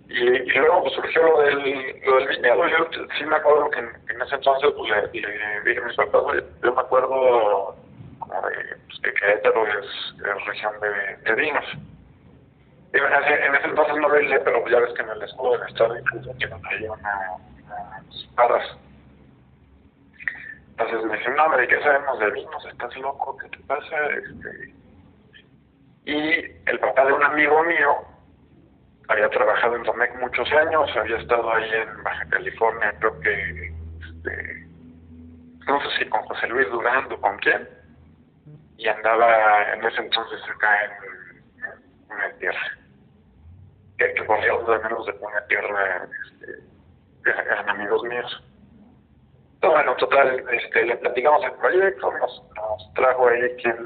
y, 0.09 0.59
luego 0.59 0.83
pues 0.83 0.95
surgió 0.95 1.23
lo 1.23 1.43
del, 1.43 2.03
lo 2.05 2.17
del 2.17 2.29
viñedo. 2.29 2.67
Yo 2.67 2.89
sí 3.17 3.25
me 3.25 3.37
acuerdo 3.37 3.71
que 3.71 3.79
en, 3.79 4.23
ese 4.23 4.35
entonces 4.35 4.71
pues 4.77 4.91
le, 4.91 5.21
le 5.21 5.61
dije 5.65 5.81
a 5.81 5.87
mis 5.87 5.97
papás, 5.97 6.23
yo 6.63 6.75
me 6.75 6.81
acuerdo 6.81 7.77
como 8.19 8.41
de 8.49 8.77
pues, 8.87 9.01
que 9.03 9.15
Querétaro 9.15 9.67
es, 9.67 9.87
es 10.19 10.47
región 10.47 10.73
de, 10.81 11.31
de 11.31 11.41
vinos. 11.41 11.65
En 12.93 13.05
ese, 13.05 13.47
en 13.47 13.55
ese 13.55 13.67
entonces 13.67 13.97
no 13.97 14.09
lo 14.09 14.21
hice, 14.21 14.41
pero 14.41 14.67
ya 14.69 14.81
ves 14.81 14.93
que 14.95 15.03
en 15.03 15.11
el 15.11 15.23
escudo 15.23 15.53
del 15.53 15.69
estado 15.69 15.97
incluso 15.97 16.35
tienen 16.35 16.61
ahí 16.67 16.85
una, 16.89 17.37
unas 17.65 18.35
barras. 18.35 18.77
Entonces 20.71 21.05
me 21.05 21.17
dicen, 21.19 21.37
no, 21.37 21.45
hombre, 21.45 21.69
¿qué 21.69 21.81
sabemos 21.83 22.19
de 22.19 22.31
vinos? 22.33 22.67
¿Estás 22.67 22.97
loco? 22.97 23.37
¿Qué 23.37 23.49
te 23.51 23.59
pasa? 23.65 23.97
Este... 24.07 24.75
Y 26.07 26.69
el 26.69 26.79
papá 26.81 27.05
de 27.05 27.13
un 27.13 27.23
amigo 27.23 27.63
mío 27.63 28.10
había 29.11 29.29
trabajado 29.29 29.75
en 29.75 29.83
Domecq 29.83 30.15
muchos 30.21 30.51
años, 30.53 30.89
había 30.97 31.17
estado 31.17 31.53
ahí 31.53 31.69
en 31.73 32.03
Baja 32.05 32.25
California, 32.29 32.95
creo 33.01 33.21
que, 33.21 33.75
este, 34.01 34.67
no 35.67 35.81
sé 35.81 35.99
si 35.99 36.09
con 36.09 36.23
José 36.23 36.47
Luis 36.47 36.71
Durán 36.71 37.11
o 37.13 37.21
con 37.21 37.37
quién, 37.39 37.69
y 38.77 38.87
andaba 38.87 39.73
en 39.73 39.85
ese 39.85 40.01
entonces 40.03 40.41
acá 40.49 40.85
en, 40.85 40.91
una 42.09 42.31
tierra, 42.39 42.79
que, 43.99 44.15
que 44.15 44.23
por 44.23 44.41
cierto 44.41 44.77
los 44.77 45.07
de 45.07 45.13
una 45.21 45.47
tierra 45.47 46.09
este, 46.27 47.31
eran 47.31 47.69
amigos 47.69 48.03
míos. 48.05 48.45
Entonces, 49.55 49.85
bueno, 49.85 49.97
total, 49.97 50.45
este, 50.53 50.87
le 50.87 50.97
platicamos 50.97 51.45
el 51.45 51.53
proyecto, 51.53 52.13
nos, 52.13 52.43
nos 52.55 52.95
trajo 52.95 53.29
ahí 53.29 53.57
quien 53.61 53.77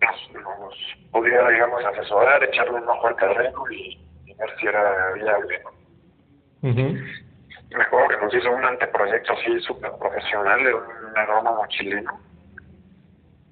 nos, 0.00 0.42
nos 0.42 0.74
pudiera, 1.12 1.48
digamos, 1.48 1.84
asesorar, 1.84 2.42
echarle 2.42 2.74
un 2.74 2.88
ojo 2.88 3.06
al 3.06 3.16
terreno 3.16 3.70
y 3.70 4.11
y 4.42 4.48
ver 4.48 4.58
si 4.58 4.66
era 4.66 5.12
viable. 5.12 5.62
acuerdo 7.82 8.08
que 8.08 8.24
nos 8.24 8.34
hizo 8.34 8.50
un 8.50 8.64
anteproyecto 8.64 9.32
así 9.32 9.60
súper 9.60 9.92
profesional 9.98 10.62
de 10.62 10.74
un 10.74 11.16
agrónomo 11.16 11.66
chileno. 11.68 12.20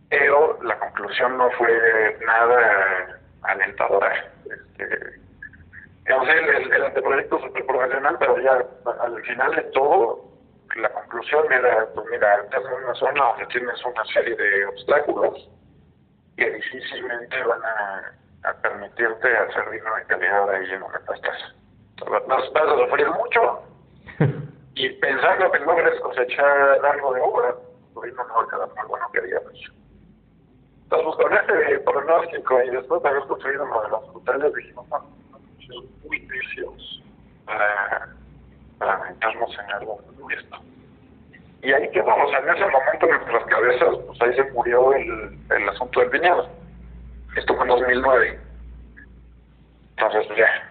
Pero 0.09 0.63
la 0.63 0.79
conclusión 0.79 1.39
no 1.39 1.51
fue 1.53 2.19
nada 2.27 3.21
alentadora. 3.43 4.33
Este, 4.45 5.21
digamos, 6.05 6.29
el, 6.29 6.49
el, 6.49 6.73
el 6.73 6.85
anteproyecto 6.85 7.41
súper 7.41 7.65
profesional, 7.65 8.17
pero 8.19 8.39
ya 8.41 8.65
al 9.01 9.23
final 9.23 9.55
de 9.55 9.63
todo, 9.73 10.25
la 10.77 10.89
conclusión 10.91 11.51
era, 11.53 11.87
pues 11.95 12.07
mira, 12.11 12.43
estás 12.43 12.63
en 12.65 12.85
una 12.85 12.95
zona 12.95 13.25
donde 13.25 13.47
tienes 13.47 13.85
una 13.85 14.05
serie 14.07 14.37
de 14.37 14.67
obstáculos 14.67 15.51
que 16.37 16.51
difícilmente 16.51 17.43
van 17.45 17.63
a 17.63 18.13
a 18.45 18.53
permitirte 18.55 19.37
hacer 19.37 19.71
vino 19.71 19.95
de 19.95 20.05
calidad 20.05 20.51
ahí 20.51 20.71
en 20.71 20.81
donde 20.81 20.99
estás. 20.99 21.55
Vas, 22.09 22.53
vas 22.53 22.69
a 22.69 22.77
sufrir 22.77 23.09
mucho 23.11 23.63
y 24.75 24.89
pensando 24.89 25.51
que 25.53 25.59
logres 25.61 26.01
cosechar 26.01 26.85
algo 26.85 27.13
de 27.13 27.21
obra, 27.21 27.55
tu 27.93 28.01
vino 28.01 28.25
no 28.25 28.35
va 28.35 28.43
a 28.43 28.49
quedar 28.49 28.75
más 28.75 28.89
bueno 28.89 29.07
que 29.13 29.21
digamos. 29.21 29.73
Entonces, 30.85 31.15
pues, 31.17 31.29
con 31.29 31.33
ese 31.33 31.79
pronóstico 31.81 32.63
y 32.63 32.71
después 32.71 33.03
de 33.03 33.09
haber 33.11 33.23
construido 33.25 33.65
uno 33.65 33.83
de 33.83 33.89
los 33.91 34.11
frutales, 34.11 34.55
dijimos, 34.55 34.89
no, 34.89 34.99
somos 35.67 35.85
muy 36.05 36.21
necios 36.21 37.03
para, 37.45 38.09
para 38.79 38.99
meternos 39.05 39.57
en 39.59 39.73
algo 39.73 39.99
como 39.99 40.31
esto. 40.31 40.57
Y 41.63 41.73
ahí 41.73 41.91
quedamos, 41.91 42.33
en 42.33 42.49
ese 42.49 42.67
momento 42.67 43.07
en 43.07 43.11
nuestras 43.11 43.45
cabezas, 43.45 43.97
pues 44.07 44.23
ahí 44.23 44.35
se 44.35 44.51
murió 44.51 44.93
el, 44.95 45.39
el 45.51 45.69
asunto 45.69 46.01
del 46.01 46.11
viñedo. 46.11 46.49
Esto 47.37 47.55
fue 47.55 47.63
en 47.65 47.69
2009. 47.69 48.41
Entonces, 49.97 50.37
ya. 50.37 50.71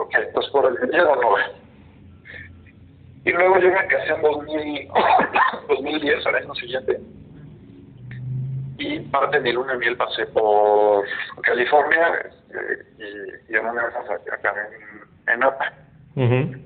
Ok, 0.00 0.14
pues 0.32 0.46
por 0.48 0.66
el 0.66 0.78
viñedo 0.78 1.16
no. 1.16 1.36
Y 3.24 3.32
luego 3.32 3.58
yo 3.58 3.68
me 3.68 3.86
casé 3.86 4.12
en 4.12 4.22
2000, 4.22 4.88
2010, 5.68 6.26
al 6.26 6.34
año 6.34 6.54
siguiente. 6.54 7.00
Y 8.78 9.00
parte 9.00 9.38
de 9.38 9.42
mi 9.42 9.52
luna 9.52 9.72
de 9.72 9.78
miel 9.78 9.96
pasé 9.96 10.26
por 10.26 11.04
California 11.42 12.30
eh, 12.50 12.84
y, 12.98 13.52
y 13.52 13.56
en 13.56 13.66
una 13.66 13.88
esas 13.88 14.10
acá 14.32 14.54
en, 15.26 15.32
en 15.32 15.40
Napa. 15.40 15.72
Ujú. 16.16 16.64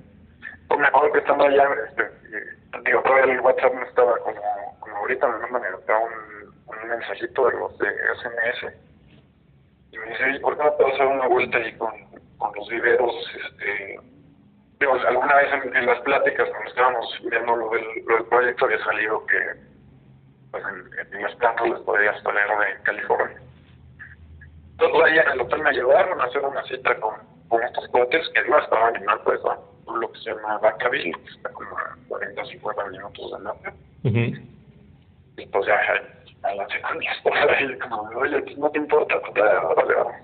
Pues 0.68 0.80
me 0.80 0.86
acuerdo 0.86 1.12
que 1.12 1.18
estando 1.20 1.44
allá, 1.44 1.68
este, 1.88 2.02
y, 2.28 2.84
digo, 2.84 3.02
todavía 3.02 3.34
el 3.34 3.40
WhatsApp 3.40 3.74
no 3.74 3.82
estaba 3.82 4.16
como, 4.18 4.40
como 4.80 4.96
ahorita, 4.96 5.28
me 5.28 5.46
mandan 5.46 5.74
acá 5.74 5.98
un, 6.78 6.82
un 6.82 6.88
mensajito 6.88 7.46
de 7.46 7.52
los 7.58 7.78
de 7.78 7.86
SMS. 7.88 8.74
Y 9.92 9.98
me 9.98 10.06
dice, 10.06 10.24
"Oye, 10.24 10.40
¿por 10.40 10.56
qué 10.56 10.64
no 10.64 10.72
te 10.72 10.84
vas 10.84 10.94
a 10.94 10.98
dar 11.04 11.06
una 11.08 11.28
vuelta 11.28 11.58
ahí 11.58 11.72
con, 11.76 11.92
con 12.38 12.52
los 12.54 12.68
viveros? 12.68 13.14
Este, 13.44 14.00
digo, 14.80 14.94
alguna 14.94 15.34
vez 15.36 15.52
en, 15.64 15.76
en 15.76 15.86
las 15.86 16.00
pláticas, 16.00 16.48
cuando 16.50 16.68
estábamos 16.68 17.18
viendo 17.30 17.56
lo 17.56 17.70
del, 17.70 17.84
lo 18.06 18.14
del 18.16 18.24
proyecto, 18.26 18.64
había 18.66 18.84
salido 18.84 19.26
que 19.26 19.38
pues, 20.50 20.64
en, 20.64 21.14
en 21.14 21.22
las 21.22 21.34
plantas 21.36 21.68
les 21.68 21.80
podías 21.80 22.22
traer 22.22 22.48
de 22.48 22.82
California. 22.82 23.40
Entonces 24.72 25.00
ahí 25.04 25.18
en 25.18 25.28
el 25.32 25.40
hotel 25.40 25.62
me 25.62 25.70
ayudaron 25.70 26.20
a 26.20 26.24
hacer 26.24 26.44
una 26.44 26.62
cita 26.64 26.94
con, 27.00 27.14
con 27.48 27.62
estos 27.62 27.88
cuates 27.88 28.28
que 28.28 28.48
no 28.48 28.58
estaban 28.60 28.94
en 28.94 29.04
Napa, 29.04 29.32
en 29.34 30.00
lo 30.00 30.12
que 30.12 30.18
se 30.20 30.30
llama 30.32 30.58
Vacaville, 30.58 31.12
que 31.12 31.30
está 31.30 31.50
como 31.50 31.76
a 31.76 31.96
40 32.08 32.44
50 32.44 32.84
minutos 32.86 33.32
de 33.32 33.44
Napa. 33.44 33.72
Ujú. 34.04 34.48
Y 35.38 35.46
pues 35.46 35.66
ya 35.66 35.74
a 36.42 36.54
la 36.54 36.66
con 36.88 36.98
mi 36.98 37.06
esposa 37.06 37.60
y 37.60 37.78
como, 37.78 38.02
oye, 38.18 38.40
pues, 38.42 38.58
no 38.58 38.70
te 38.70 38.78
importa, 38.78 39.20
pues 39.20 39.34
vamos. 39.34 40.14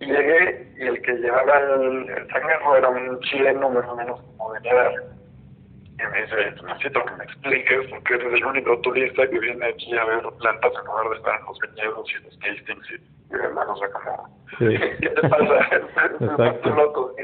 Y 0.00 0.06
llegué 0.06 0.72
y 0.78 0.82
el 0.82 1.00
que 1.02 1.12
llevaba 1.14 1.58
el, 1.58 2.08
el 2.08 2.26
changarro 2.28 2.76
era 2.76 2.88
un 2.88 3.20
chileno 3.20 3.70
más 3.70 3.86
o 3.88 3.96
menos 3.96 4.20
como 4.36 4.52
de 4.54 4.60
mi 4.60 4.68
edad. 4.68 4.90
Y 5.98 6.02
me 6.12 6.22
dice, 6.22 6.34
"Oye, 6.34 6.50
pues 6.52 6.62
necesito 6.64 7.04
que 7.04 7.14
me 7.14 7.24
expliques 7.24 7.86
porque 7.90 8.14
eres 8.14 8.32
el 8.34 8.44
único 8.44 8.78
turista 8.80 9.28
que 9.28 9.38
viene 9.38 9.64
aquí 9.66 9.96
a 9.96 10.04
ver 10.04 10.22
plantas 10.40 10.72
en 10.80 10.86
lugar 10.86 11.08
de 11.10 11.16
estar 11.16 11.38
en 11.38 11.46
los 11.46 11.58
viñedos 11.60 12.10
y 12.10 12.24
los 12.24 12.38
tastings 12.40 12.90
y, 12.90 13.34
y 13.34 13.38
demás, 13.38 13.66
o 13.68 13.76
sea, 13.76 13.88
como, 13.90 14.42
Sí. 14.58 14.66
¿qué 15.00 15.08
te 15.08 15.28
pasa? 15.28 15.58
Estás 16.20 16.66
loco. 16.76 17.14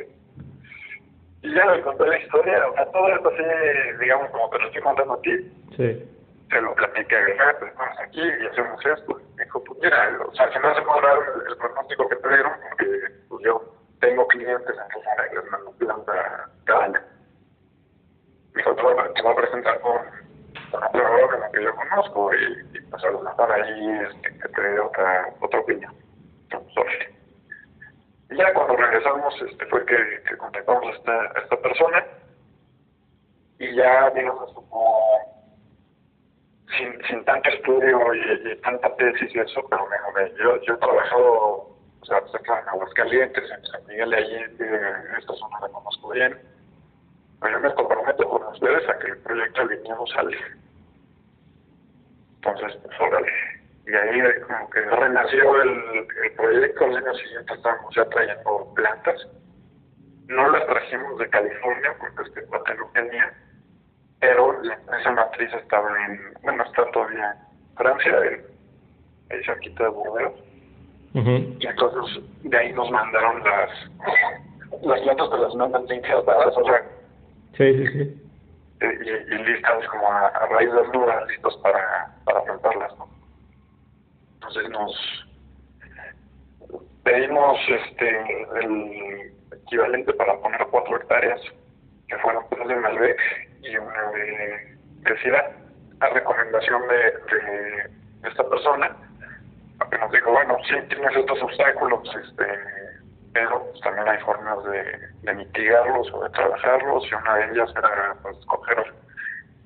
Y 1.43 1.55
ya 1.55 1.65
me 1.67 1.81
conté 1.83 2.07
la 2.07 2.19
historia, 2.19 2.69
o 2.69 2.75
sea, 2.75 2.87
todo 2.93 3.09
esto 3.09 3.29
así, 3.29 3.43
digamos, 4.01 4.31
como 4.31 4.51
te 4.51 4.59
lo 4.59 4.67
estoy 4.67 4.83
contando 4.83 5.15
a 5.15 5.23
ti, 5.23 5.53
Sí. 5.77 6.05
Se 6.51 6.61
lo 6.61 6.75
platiqué 6.75 7.17
a 7.17 7.59
pues 7.59 7.75
vamos 7.77 7.99
aquí 8.01 8.23
y 8.23 8.47
hacemos 8.47 8.85
esto. 8.85 9.21
Dijo, 9.37 9.65
pues 9.65 9.79
mira, 9.83 10.19
o 10.27 10.35
sea, 10.35 10.53
si 10.53 10.59
no 10.59 10.75
se 10.75 10.83
puede 10.83 11.03
dar 11.03 11.19
el, 11.19 11.51
el 11.51 11.57
pronóstico 11.57 12.09
que 12.09 12.17
te 12.17 12.29
dieron, 12.29 12.53
porque 12.69 12.87
pues 13.29 13.45
yo 13.45 13.75
tengo 14.01 14.27
clientes 14.29 14.77
en 14.77 14.89
Tijuana 14.89 15.27
y 15.31 15.35
les 15.35 15.51
mando 15.51 15.73
planta 15.73 16.51
cada 16.65 16.85
año. 16.85 17.01
Me 18.55 18.63
dijo, 18.63 18.75
te 18.75 18.83
voy 18.83 19.33
a 19.33 19.37
presentar 19.37 19.81
con, 19.81 19.99
con 20.71 20.83
un 20.83 20.93
proveedor 20.93 21.45
en 21.45 21.53
que 21.53 21.63
yo 21.63 21.75
conozco 21.75 22.35
y, 22.35 22.77
y 22.77 22.81
pues 22.81 23.05
a 23.05 23.11
lo 23.11 23.21
mejor 23.21 23.53
ahí 23.53 24.01
este, 24.11 24.39
que 24.39 24.49
te 24.49 24.61
dé 24.63 24.81
otra, 24.81 25.35
otra 25.41 25.61
opinión. 25.61 25.95
Entonces, 26.51 27.15
y 28.31 28.37
ya 28.37 28.53
cuando 28.55 28.77
regresamos 28.77 29.35
este, 29.43 29.67
fue 29.67 29.85
que, 29.85 30.23
que 30.29 30.37
contactamos 30.37 30.85
a 30.85 30.97
esta, 30.97 31.27
esta 31.43 31.57
persona 31.61 32.05
y 33.59 33.75
ya, 33.75 34.11
digamos, 34.11 34.53
como 34.55 35.38
sin, 36.77 37.03
sin 37.07 37.25
tanto 37.25 37.49
estudio 37.49 38.15
y, 38.15 38.51
y, 38.51 38.57
tanta 38.57 38.95
tesis 38.97 39.35
y 39.35 39.39
eso, 39.39 39.65
pero 39.69 39.87
me, 39.87 40.31
yo, 40.37 40.61
yo 40.63 40.75
he 40.75 40.79
trabajado, 40.79 41.71
o 42.01 42.05
sea, 42.05 42.19
en 42.19 42.69
Aguascalientes, 42.69 43.51
en 43.51 43.67
San 43.67 43.87
Miguel 43.87 44.11
de 44.11 44.17
Allende, 44.17 44.81
esta 45.19 45.35
zona 45.35 45.61
la 45.61 45.69
conozco 45.69 46.11
bien, 46.11 46.39
pero 47.41 47.55
yo 47.55 47.61
me 47.61 47.75
comprometo 47.75 48.29
con 48.29 48.47
ustedes 48.49 48.89
a 48.89 48.99
que 48.99 49.09
el 49.09 49.19
proyecto 49.19 49.67
de 49.69 49.83
sale. 50.15 50.39
Entonces, 52.37 52.79
pues 52.83 53.01
órale. 53.01 53.33
Y 53.87 53.95
ahí 53.95 54.21
como 54.43 54.71
que 54.71 54.81
renació 54.81 55.63
el, 55.63 56.07
el 56.25 56.33
proyecto, 56.33 56.85
al 56.85 56.97
año 56.99 57.15
siguiente 57.15 57.55
estábamos 57.55 57.95
ya 57.95 58.05
trayendo 58.07 58.73
plantas. 58.75 59.27
No 60.27 60.51
las 60.51 60.67
trajimos 60.67 61.19
de 61.19 61.29
California 61.31 61.97
porque 61.99 62.29
este 62.29 62.45
cuate 62.45 62.75
no 62.75 62.87
tenía 62.93 63.33
pero 64.21 64.61
la 64.63 64.75
empresa 64.75 65.13
matriz 65.13 65.53
estaba 65.55 65.89
en, 66.07 66.21
bueno, 66.43 66.65
está 66.65 66.91
todavía 66.91 67.33
en 67.33 67.77
Francia, 67.77 68.13
ahí 69.31 69.45
cerquita 69.45 69.85
de 69.85 69.89
Burdeos. 69.91 70.33
Y 71.15 71.67
entonces 71.67 72.23
de 72.43 72.57
ahí 72.57 72.73
nos 72.73 72.91
mandaron 72.91 73.43
las 73.43 73.71
las 74.83 75.01
plantas 75.01 75.29
que 75.31 75.39
las 75.39 75.55
mandan 75.55 75.87
bien 75.87 76.03
quedadas, 76.03 76.57
o 76.57 76.65
sea, 76.65 76.83
sí, 77.57 77.75
sí, 77.79 77.87
sí. 77.93 78.23
Y, 78.81 79.35
y 79.35 79.39
listas 79.45 79.87
como 79.89 80.07
a, 80.13 80.29
a 80.29 80.47
raíz 80.47 80.71
de 80.73 80.83
duras, 80.93 81.27
listos 81.29 81.57
para, 81.63 82.15
para 82.25 82.45
plantarlas, 82.45 82.97
¿no? 82.99 83.09
Entonces 84.35 84.71
nos 84.71 85.29
pedimos 87.03 87.59
este 87.69 88.47
el 88.61 89.33
equivalente 89.65 90.13
para 90.13 90.39
poner 90.39 90.65
cuatro 90.71 90.97
hectáreas, 90.97 91.41
que 92.09 92.19
fueron 92.19 92.45
tres 92.51 92.69
de 92.69 92.77
Malbec 92.77 93.21
y 93.63 93.77
una 93.77 94.03
de, 94.13 94.77
de 95.03 95.59
a 96.01 96.09
recomendación 96.11 96.83
de, 96.89 96.97
de, 96.97 98.29
esta 98.29 98.49
persona, 98.49 98.97
que 99.91 99.99
nos 99.99 100.11
dijo, 100.13 100.31
bueno, 100.31 100.57
sí 100.69 100.75
tienes 100.89 101.17
estos 101.17 101.43
obstáculos, 101.43 102.09
este, 102.23 102.47
pero 103.33 103.65
pues, 103.65 103.81
también 103.81 104.09
hay 104.09 104.19
formas 104.21 104.63
de, 104.65 104.99
de, 105.23 105.35
mitigarlos 105.35 106.13
o 106.13 106.23
de 106.23 106.31
trabajarlos, 106.31 107.05
y 107.11 107.15
una 107.15 107.35
de 107.37 107.53
ellas 107.53 107.71
era 107.77 108.17
pues, 108.23 108.37
escoger 108.39 108.95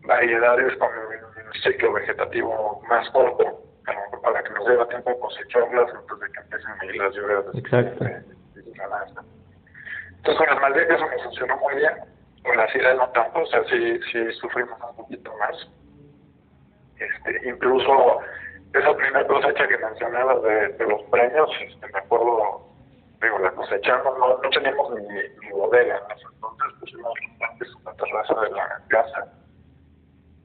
variedades 0.05 0.77
con 0.79 0.89
un 0.89 1.53
ciclo 1.63 1.93
vegetativo 1.93 2.83
más 2.89 3.09
corto, 3.11 3.63
para 4.23 4.43
que 4.43 4.51
nos 4.51 4.67
dé 4.67 4.87
tiempo 4.87 5.19
cosecharlas 5.21 5.93
antes 5.95 6.21
de 6.21 6.33
que 6.33 6.41
empiecen 6.41 6.71
a 6.71 6.85
ir 6.87 6.97
las 6.97 7.15
lluvias. 7.15 7.45
Exacto. 7.55 8.05
Entonces 10.17 10.37
con 10.37 10.47
las 10.47 10.61
Malbec 10.61 10.91
eso 10.91 11.07
me 11.09 11.19
funcionó 11.25 11.57
muy 11.59 11.75
bien 11.75 12.12
con 12.43 12.57
la 12.57 12.71
sida 12.73 12.95
no 12.95 13.09
tanto, 13.11 13.41
o 13.41 13.47
sea, 13.47 13.63
sí, 13.65 14.01
sí 14.11 14.33
sufrimos 14.41 14.79
un 14.91 14.97
poquito 14.97 15.33
más. 15.39 15.57
Este, 16.99 17.49
incluso 17.49 18.21
esa 18.75 18.95
primera 18.97 19.27
cosecha 19.27 19.69
que 19.69 19.79
mencionabas 19.79 20.43
de, 20.43 20.87
los 20.87 21.03
premios, 21.05 21.51
este, 21.61 21.87
me 21.93 21.99
acuerdo, 21.99 22.67
digo, 23.21 23.39
la 23.39 23.51
cosechamos, 23.53 24.19
no, 24.19 24.39
no 24.39 24.51
teníamos 24.51 24.95
ni, 24.95 25.03
ni 25.41 25.53
bodega, 25.53 25.99
entonces 25.99 26.79
pusimos 26.81 27.13
antes 27.51 27.75
una 27.77 27.93
terraza 27.95 28.41
de 28.41 28.51
la 28.51 28.83
casa 28.89 29.33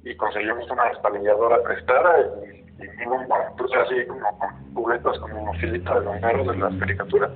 y 0.04 0.16
conseguimos 0.16 0.70
una 0.70 0.90
despalilladora 0.90 1.62
prestada 1.64 2.20
y, 2.20 2.68
y 2.80 3.06
bueno, 3.06 3.28
pues 3.58 3.72
así 3.74 4.06
como 4.06 4.40
con 4.40 4.74
cubetas 4.74 5.18
como 5.20 5.42
unos 5.42 5.58
filitos 5.58 5.96
de 5.96 6.06
longeros 6.06 6.48
de 6.48 6.58
las 6.58 6.76
caricaturas. 6.76 7.32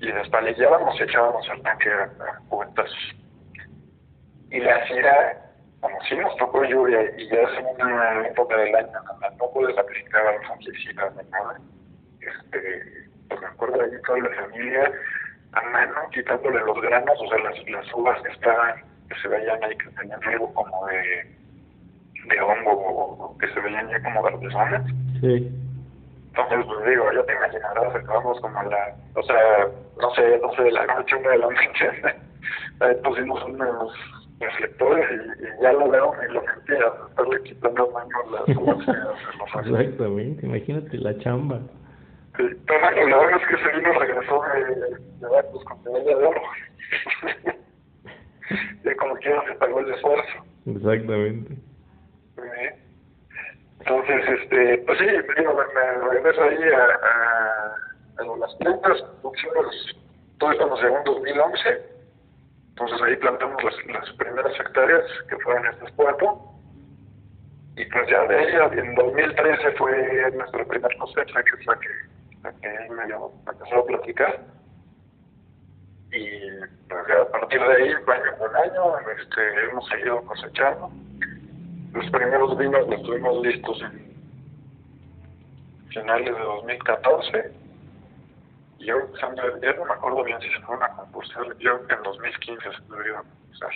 Y 0.00 0.12
despalillábamos 0.12 0.98
y 0.98 1.02
echábamos 1.02 1.48
al 1.50 1.62
tanque 1.62 1.90
a 1.90 2.38
cubetas 2.48 2.90
y 4.50 4.60
la 4.60 4.86
sierra, 4.86 5.36
como 5.80 6.00
si 6.02 6.16
nos 6.16 6.36
tocó 6.36 6.64
lluvia 6.64 7.02
y 7.16 7.28
ya 7.28 7.42
es 7.42 7.50
una 7.78 8.26
época 8.26 8.56
del 8.56 8.74
año 8.74 8.98
donde 9.06 9.36
no 9.36 9.50
puedes 9.52 9.76
aplicar 9.76 10.26
al 10.26 10.46
fungicida 10.46 11.10
ni 11.10 11.30
nada, 11.30 11.60
este, 12.20 13.08
pues 13.28 13.40
me 13.40 13.46
acuerdo 13.46 13.78
de 13.78 13.98
toda 14.00 14.18
la 14.18 14.42
familia 14.42 14.92
a 15.52 15.62
mano 15.70 15.94
quitándole 16.12 16.60
los 16.60 16.80
granos, 16.80 17.18
o 17.20 17.28
sea, 17.28 17.38
las, 17.38 17.68
las 17.68 17.94
uvas 17.94 18.20
que 18.22 18.32
estaban, 18.32 18.82
que 19.08 19.20
se 19.20 19.28
veían 19.28 19.62
ahí, 19.64 19.76
que 19.76 19.90
tenían 19.90 20.22
algo 20.24 20.52
como 20.54 20.86
de, 20.86 21.36
de 22.28 22.40
hongo, 22.40 22.72
o 22.72 23.38
que 23.38 23.48
se 23.48 23.60
veían 23.60 23.88
ya 23.88 24.02
como 24.02 24.22
verdezonas. 24.22 24.86
Sí. 25.20 25.50
Entonces, 26.28 26.66
pues 26.66 26.86
digo, 26.86 27.12
yo 27.12 27.24
te 27.24 27.32
imaginarás, 27.32 27.94
acabamos 27.94 28.40
como 28.40 28.62
la, 28.64 28.94
o 29.14 29.22
sea, 29.22 29.68
no 30.00 30.14
sé, 30.14 30.38
no 30.38 30.54
sé, 30.54 30.62
de 30.62 30.72
la 30.72 30.86
noche, 30.86 31.16
una 31.16 31.30
de 31.30 31.38
la 31.38 31.46
noche, 32.80 33.00
pusimos 33.02 33.42
unos 33.44 33.92
reflectores 34.40 35.06
y, 35.10 35.44
y, 35.44 35.62
ya 35.62 35.72
lo 35.72 35.88
veo 35.88 36.14
y 36.28 36.32
lo 36.32 36.42
sentía, 36.42 36.92
estarle 37.08 37.42
quitando 37.42 37.90
baño 37.90 38.16
las. 38.32 38.48
Exactamente, 39.66 40.46
imagínate 40.46 40.98
la 40.98 41.18
chamba. 41.18 41.60
Sí, 42.36 42.44
pero 42.66 43.08
la 43.08 43.18
verdad 43.18 43.40
es 43.40 43.48
que 43.48 43.54
ese 43.54 43.76
vino 43.78 43.92
regresó 43.98 44.42
de, 44.54 44.64
de 44.94 45.28
Veracruz 45.28 45.64
con 45.64 45.82
medalla 45.82 46.18
de 46.18 46.24
oro. 46.24 46.42
y 48.84 48.94
como 48.96 49.14
quiera 49.16 49.42
se 49.46 49.54
pagó 49.54 49.80
el 49.80 49.92
esfuerzo. 49.92 50.44
Exactamente. 50.66 51.54
Sí. 52.36 52.42
Entonces, 53.80 54.40
este, 54.40 54.78
pues 54.78 54.98
sí, 54.98 55.06
digo, 55.36 55.54
me, 55.74 56.08
regreso 56.10 56.42
ahí 56.42 56.58
a, 56.62 58.22
a, 58.22 58.22
a 58.22 58.36
las 58.38 58.54
plantas, 58.56 59.02
pusimos 59.22 59.98
todo 60.38 60.52
esto 60.52 60.66
nos 60.66 60.82
llegó 60.82 60.98
en 60.98 61.04
2011 61.04 61.97
entonces 62.80 63.02
ahí 63.02 63.16
plantamos 63.16 63.60
las, 63.64 64.10
primeras 64.12 64.60
hectáreas, 64.60 65.02
que 65.28 65.36
fueron 65.38 65.66
estas 65.66 65.90
cuatro. 65.96 66.38
Y 67.76 67.84
pues 67.86 68.08
ya 68.08 68.22
de 68.26 68.40
ella, 68.40 68.70
en 68.72 68.94
2013 68.94 69.72
fue 69.72 70.30
nuestra 70.32 70.64
primera 70.64 70.96
cosecha, 70.98 71.42
que 71.42 71.64
fue 71.64 71.74
la 71.74 71.80
que, 71.80 71.88
la 72.44 72.52
que 72.60 72.94
medio 72.94 73.32
empezó 73.48 73.78
a 73.78 73.86
platicar. 73.86 74.40
Y 76.12 76.50
pues 76.88 77.06
ya 77.08 77.22
a 77.22 77.28
partir 77.32 77.60
de 77.60 77.74
ahí, 77.74 77.88
año 77.88 78.38
con 78.38 78.56
año, 78.56 78.98
este, 79.20 79.64
hemos 79.64 79.86
seguido 79.88 80.22
cosechando. 80.22 80.90
Los 81.94 82.10
primeros 82.12 82.56
vinos 82.58 82.88
los 82.88 83.02
tuvimos 83.02 83.44
listos 83.44 83.82
en 83.82 84.14
finales 85.88 86.32
de 86.32 86.42
2014 86.42 87.52
yo, 88.78 88.96
ya 89.60 89.72
no 89.74 89.84
me 89.84 89.92
acuerdo 89.92 90.24
bien 90.24 90.40
si 90.40 90.50
se 90.50 90.60
fue 90.60 90.76
una 90.76 90.88
concursal, 90.88 91.56
yo 91.58 91.80
en 91.88 92.02
2015 92.02 92.62
se 92.62 92.82
me 92.88 93.02
dio 93.04 93.18
a 93.18 93.22
concursar. 93.22 93.70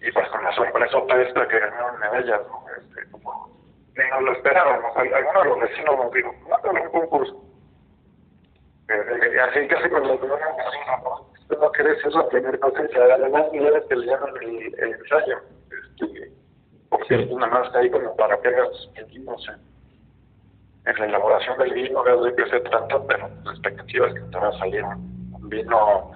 Y 0.00 0.10
pues 0.10 0.28
con 0.28 0.42
la 0.42 0.52
sorpresota 0.54 1.22
esta 1.22 1.48
que 1.48 1.58
ganaron 1.60 2.00
medallas, 2.00 2.40
¿no? 2.48 2.64
Este, 2.76 3.10
como, 3.10 3.50
ni 3.96 4.10
nos 4.10 4.22
lo 4.22 4.32
esperábamos. 4.32 4.96
Algunos 4.96 5.42
de 5.42 5.48
los 5.48 5.60
vecinos 5.60 5.96
nos 5.96 6.12
dijo, 6.12 6.34
mándale 6.48 6.80
un 6.80 6.90
concurso. 6.90 7.44
Eh, 8.88 9.40
así 9.40 9.68
casi 9.68 9.88
cuando 9.88 10.08
lo 10.08 10.18
tuvieron 10.18 10.40
¿no? 11.04 11.26
Usted 11.40 11.58
no 11.58 11.72
querés 11.72 12.02
ser 12.02 12.12
la 12.12 12.28
primera 12.28 12.58
cosecha, 12.58 12.98
además 13.14 13.46
ya 13.52 13.60
es 13.60 13.84
que 13.84 13.96
le 13.96 14.06
llaman 14.06 14.34
el, 14.40 14.74
el 14.78 14.94
ensayo. 14.94 15.38
Este, 15.70 16.32
porque 16.88 17.26
sí. 17.26 17.34
nada 17.34 17.46
más 17.46 17.74
ahí 17.74 17.90
como 17.90 18.14
para 18.16 18.40
que 18.40 18.48
hagas 18.48 18.90
metimos 18.94 19.48
en 19.48 19.71
en 20.84 20.98
la 20.98 21.06
elaboración 21.06 21.58
del 21.58 21.74
vino, 21.74 22.02
ves 22.02 22.22
de 22.22 22.34
qué 22.34 22.50
se 22.50 22.60
trata, 22.60 22.96
pero 23.06 23.28
la 23.44 23.50
expectativa 23.52 24.08
es 24.08 24.14
que 24.14 24.20
te 24.20 24.38
va 24.38 24.48
a 24.48 24.58
salir 24.58 24.82
un 24.84 25.48
vino 25.48 26.10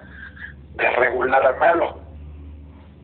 de 0.75 0.89
regular 0.91 1.45
a 1.45 1.57
malo. 1.57 1.99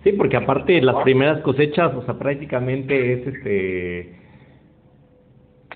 Sí, 0.03 0.11
porque 0.11 0.37
aparte 0.37 0.81
las 0.81 0.95
¿no? 0.95 1.03
primeras 1.03 1.41
cosechas, 1.41 1.93
o 1.95 2.03
sea, 2.03 2.15
prácticamente 2.15 3.13
es 3.13 3.27
este 3.27 4.23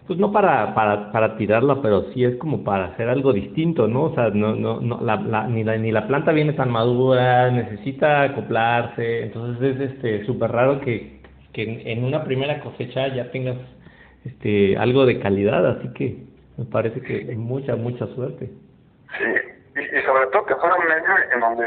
pues 0.05 0.17
no 0.19 0.31
para, 0.31 0.73
para, 0.73 1.11
para 1.11 1.35
tirarla, 1.35 1.81
pero 1.81 2.05
sí 2.13 2.23
es 2.23 2.37
como 2.37 2.63
para 2.63 2.85
hacer 2.85 3.09
algo 3.09 3.33
distinto, 3.33 3.89
¿no? 3.89 4.03
O 4.03 4.15
sea, 4.15 4.29
no, 4.29 4.55
no, 4.55 4.79
no, 4.79 5.01
la, 5.01 5.17
la, 5.17 5.47
ni, 5.47 5.65
la, 5.65 5.77
ni 5.77 5.91
la 5.91 6.07
planta 6.07 6.31
viene 6.31 6.53
tan 6.53 6.71
madura, 6.71 7.51
necesita 7.51 8.21
acoplarse, 8.23 9.23
entonces 9.23 9.75
es 9.75 9.91
este 9.91 10.25
súper 10.25 10.51
raro 10.51 10.79
que, 10.79 11.19
que 11.51 11.63
en, 11.63 11.87
en 11.87 12.03
una 12.05 12.23
primera 12.23 12.61
cosecha 12.61 13.09
ya 13.09 13.31
tengas 13.31 13.57
este 14.27 14.77
algo 14.77 15.05
de 15.05 15.19
calidad, 15.19 15.65
así 15.65 15.89
que 15.93 16.17
me 16.57 16.65
parece 16.65 17.01
que 17.01 17.31
es 17.31 17.37
mucha, 17.37 17.75
mucha 17.75 18.07
suerte. 18.07 18.49
Sí, 19.17 19.25
y, 19.75 19.79
y 19.79 20.01
sobre 20.03 20.27
todo 20.27 20.45
que 20.45 20.55
fuera 20.55 20.75
un 20.75 20.91
año 20.91 21.15
en 21.33 21.39
donde, 21.39 21.65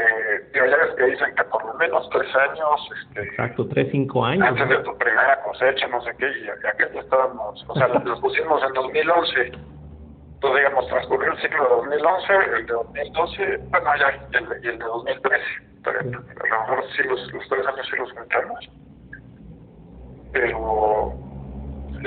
digo, 0.53 0.65
ya 0.65 0.77
ves 0.77 0.95
que 0.97 1.05
dicen 1.05 1.33
que 1.35 1.43
por 1.45 1.65
lo 1.65 1.73
menos 1.75 2.09
tres 2.09 2.27
años, 2.35 2.89
este, 3.01 3.23
Exacto, 3.23 3.67
tres, 3.67 3.87
cinco 3.91 4.25
años. 4.25 4.47
Antes 4.47 4.69
de 4.69 4.83
tu 4.83 4.97
primera 4.97 5.41
cosecha, 5.43 5.87
no 5.87 6.01
sé 6.01 6.11
qué, 6.17 6.29
y 6.39 6.49
acá 6.49 6.75
ya 6.93 6.99
estábamos, 6.99 7.65
o 7.67 7.75
sea, 7.75 7.87
los 8.05 8.19
pusimos 8.19 8.61
en 8.63 8.73
2011, 8.73 9.41
Entonces, 10.33 10.57
digamos, 10.57 10.87
transcurrió 10.87 11.31
el 11.31 11.41
ciclo 11.41 11.63
de 11.63 11.69
2011, 11.69 12.33
el 12.57 12.65
de 12.65 12.73
2012, 12.73 13.57
bueno, 13.69 13.91
ya, 13.97 14.27
y 14.31 14.35
el, 14.35 14.65
y 14.65 14.67
el 14.67 14.77
de 14.77 14.85
2013. 14.85 15.43
Pero, 15.83 15.99
a 15.99 16.03
lo 16.03 16.11
mejor 16.11 16.83
sí, 16.95 17.03
los, 17.03 17.33
los 17.33 17.49
tres 17.49 17.65
años 17.65 17.87
sí 17.89 17.97
los 17.97 18.11
juntamos. 18.11 18.69
Pero 20.33 21.30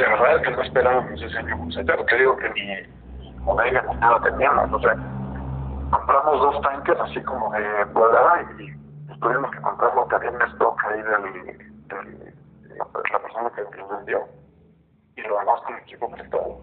la 0.03 0.23
verdad 0.23 0.43
que 0.43 0.51
no 0.51 0.63
esperábamos 0.63 1.23
ese 1.23 1.39
año 1.39 1.59
cosecha, 1.59 1.97
porque 1.97 2.17
digo 2.17 2.37
que 2.37 2.51
ni 2.51 3.41
bodega 3.45 3.83
ni 3.83 3.95
nada 3.97 4.21
teníamos. 4.23 4.73
O 4.73 4.81
sea, 4.81 4.97
compramos 5.91 6.41
dos 6.41 6.63
tanques 6.63 6.99
así 7.01 7.23
como 7.23 7.53
de 7.53 7.87
cuadrada 7.93 8.43
y 8.59 9.19
tuvimos 9.19 9.51
que 9.51 9.61
comprar 9.61 9.95
lo 9.95 10.09
que 10.09 10.17
había 10.17 10.31
en 10.31 10.43
stock 10.43 10.85
ahí 10.85 11.03
del, 11.03 11.59
del 11.89 12.35
la, 12.77 12.85
persona 13.19 13.51
que 13.55 13.79
nos 13.79 13.91
vendió 13.91 14.25
y 15.17 15.23
lo 15.23 15.39
demás 15.39 15.61
con 15.63 15.75
el 15.75 15.83
equipo 15.83 16.11
prestado. 16.11 16.59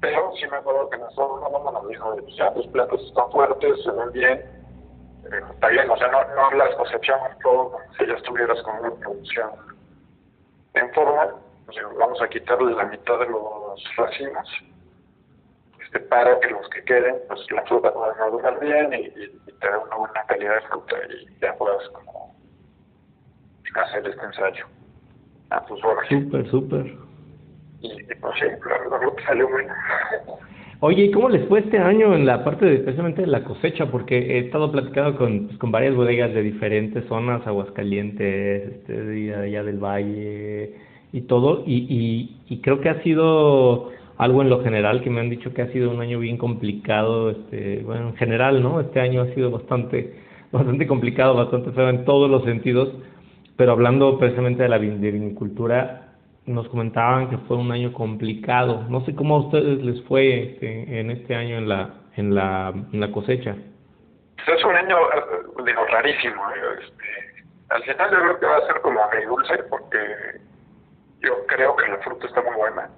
Pero 0.00 0.32
sí 0.36 0.46
me 0.50 0.56
acuerdo 0.58 0.90
que 0.90 0.98
nosotros 0.98 1.40
una 1.40 1.58
mamá 1.58 1.72
nos 1.72 1.88
dijo, 1.88 2.14
ya 2.36 2.52
tus 2.54 2.66
platos 2.68 3.00
están 3.02 3.30
fuertes, 3.32 3.82
se 3.82 3.90
ven 3.90 4.12
bien, 4.12 4.38
eh, 4.38 5.40
está 5.50 5.68
bien, 5.68 5.90
o 5.90 5.96
sea, 5.96 6.08
no, 6.08 6.22
no 6.34 6.50
las 6.52 6.74
cosechamos 6.76 7.30
todo 7.42 7.72
como 7.72 7.92
si 7.98 8.06
ya 8.06 8.14
estuvieras 8.14 8.62
con 8.62 8.78
una 8.78 8.90
producción 8.96 9.50
en 10.74 10.92
forma, 10.92 11.34
o 11.68 11.72
sea, 11.72 11.82
vamos 11.98 12.20
a 12.22 12.28
quitarle 12.28 12.72
la 12.74 12.84
mitad 12.86 13.18
de 13.18 13.26
los 13.26 13.96
racimos 13.96 14.48
este, 15.84 16.00
para 16.00 16.40
que 16.40 16.50
los 16.50 16.68
que 16.70 16.82
queden, 16.84 17.16
pues 17.28 17.40
la 17.50 17.62
fruta 17.62 17.92
pueda 17.92 18.14
madurar 18.14 18.58
bien 18.60 18.92
y, 18.94 18.96
y, 18.96 19.40
y 19.46 19.52
tener 19.60 19.78
una 19.86 19.96
buena 19.96 20.24
calidad 20.26 20.54
de 20.54 20.60
fruta 20.62 20.96
y 21.10 21.40
ya 21.40 21.54
puedas 21.56 21.88
como 21.90 22.34
hacer 23.74 24.08
este 24.08 24.24
ensayo 24.24 24.66
a 25.50 25.64
tus 25.66 25.82
horas. 25.84 26.08
Súper, 26.08 26.50
súper. 26.50 26.96
Y, 27.80 27.92
y 27.92 28.14
pues 28.20 28.34
sí, 28.40 28.46
la, 28.46 28.88
la 28.88 28.98
fruta 28.98 29.22
salió 29.26 29.48
buena. 29.48 29.76
Oye, 30.80 31.04
¿y 31.04 31.10
cómo 31.10 31.28
les 31.28 31.46
fue 31.48 31.60
este 31.60 31.78
año 31.78 32.14
en 32.14 32.24
la 32.24 32.44
parte 32.44 32.64
de, 32.64 32.76
especialmente 32.76 33.22
de 33.22 33.26
la 33.26 33.44
cosecha? 33.44 33.86
Porque 33.90 34.16
he 34.16 34.38
estado 34.46 34.70
platicando 34.72 35.18
con, 35.18 35.48
pues, 35.48 35.58
con 35.58 35.70
varias 35.70 35.94
bodegas 35.94 36.32
de 36.32 36.42
diferentes 36.42 37.04
zonas, 37.06 37.46
Aguascalientes, 37.46 38.72
este, 38.72 38.92
de 38.92 39.34
allá 39.34 39.64
del 39.64 39.78
Valle 39.78 40.88
y 41.12 41.22
todo, 41.22 41.62
y, 41.66 42.36
y, 42.48 42.60
creo 42.60 42.80
que 42.80 42.90
ha 42.90 43.02
sido 43.02 43.90
algo 44.18 44.42
en 44.42 44.50
lo 44.50 44.62
general 44.62 45.02
que 45.02 45.10
me 45.10 45.20
han 45.20 45.30
dicho 45.30 45.54
que 45.54 45.62
ha 45.62 45.72
sido 45.72 45.90
un 45.90 46.00
año 46.00 46.18
bien 46.18 46.36
complicado, 46.36 47.30
este, 47.30 47.82
bueno, 47.84 48.08
en 48.08 48.16
general, 48.16 48.62
¿no? 48.62 48.80
Este 48.80 49.00
año 49.00 49.22
ha 49.22 49.34
sido 49.34 49.50
bastante, 49.50 50.20
bastante 50.52 50.86
complicado, 50.86 51.34
bastante 51.34 51.72
feo 51.72 51.88
en 51.88 52.04
todos 52.04 52.30
los 52.30 52.44
sentidos, 52.44 52.90
pero 53.56 53.72
hablando 53.72 54.18
precisamente 54.18 54.62
de 54.62 54.68
la 54.68 54.78
vinicultura, 54.78 56.08
nos 56.46 56.68
comentaban 56.68 57.28
que 57.28 57.38
fue 57.38 57.56
un 57.56 57.70
año 57.72 57.92
complicado. 57.92 58.84
No 58.88 59.04
sé 59.04 59.14
cómo 59.14 59.36
a 59.36 59.40
ustedes 59.40 59.82
les 59.82 60.02
fue 60.04 60.52
este, 60.52 61.00
en 61.00 61.10
este 61.10 61.34
año 61.34 61.58
en 61.58 61.68
la, 61.68 61.94
en 62.16 62.34
la, 62.34 62.72
en 62.92 63.00
la 63.00 63.12
cosecha. 63.12 63.54
Pues 64.44 64.58
es 64.58 64.64
un 64.64 64.74
año, 64.74 64.96
digo, 65.64 65.84
rarísimo. 65.90 66.42
¿eh? 66.50 66.80
Este, 66.80 67.28
al 67.68 67.82
final 67.82 68.10
yo 68.10 68.18
creo 68.18 68.40
que 68.40 68.46
va 68.46 68.56
a 68.56 68.66
ser 68.66 68.80
como 68.80 69.00
agridulce 69.00 69.58
porque 69.68 69.98
yo 71.20 71.46
creo 71.46 71.76
que 71.76 71.88
la 71.88 71.98
fruta 71.98 72.26
está 72.26 72.42
muy 72.42 72.54
buena. 72.56 72.90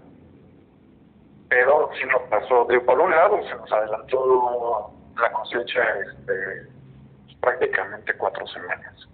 Pero 1.48 1.90
sí 1.98 2.06
nos 2.06 2.22
pasó, 2.28 2.66
digo, 2.68 2.84
por 2.84 3.00
un 3.00 3.10
lado 3.10 3.42
se 3.42 3.54
nos 3.54 3.72
adelantó 3.72 4.92
la 5.16 5.32
cosecha 5.32 5.80
este, 6.00 6.68
prácticamente 7.40 8.14
cuatro 8.16 8.46
semanas. 8.46 9.08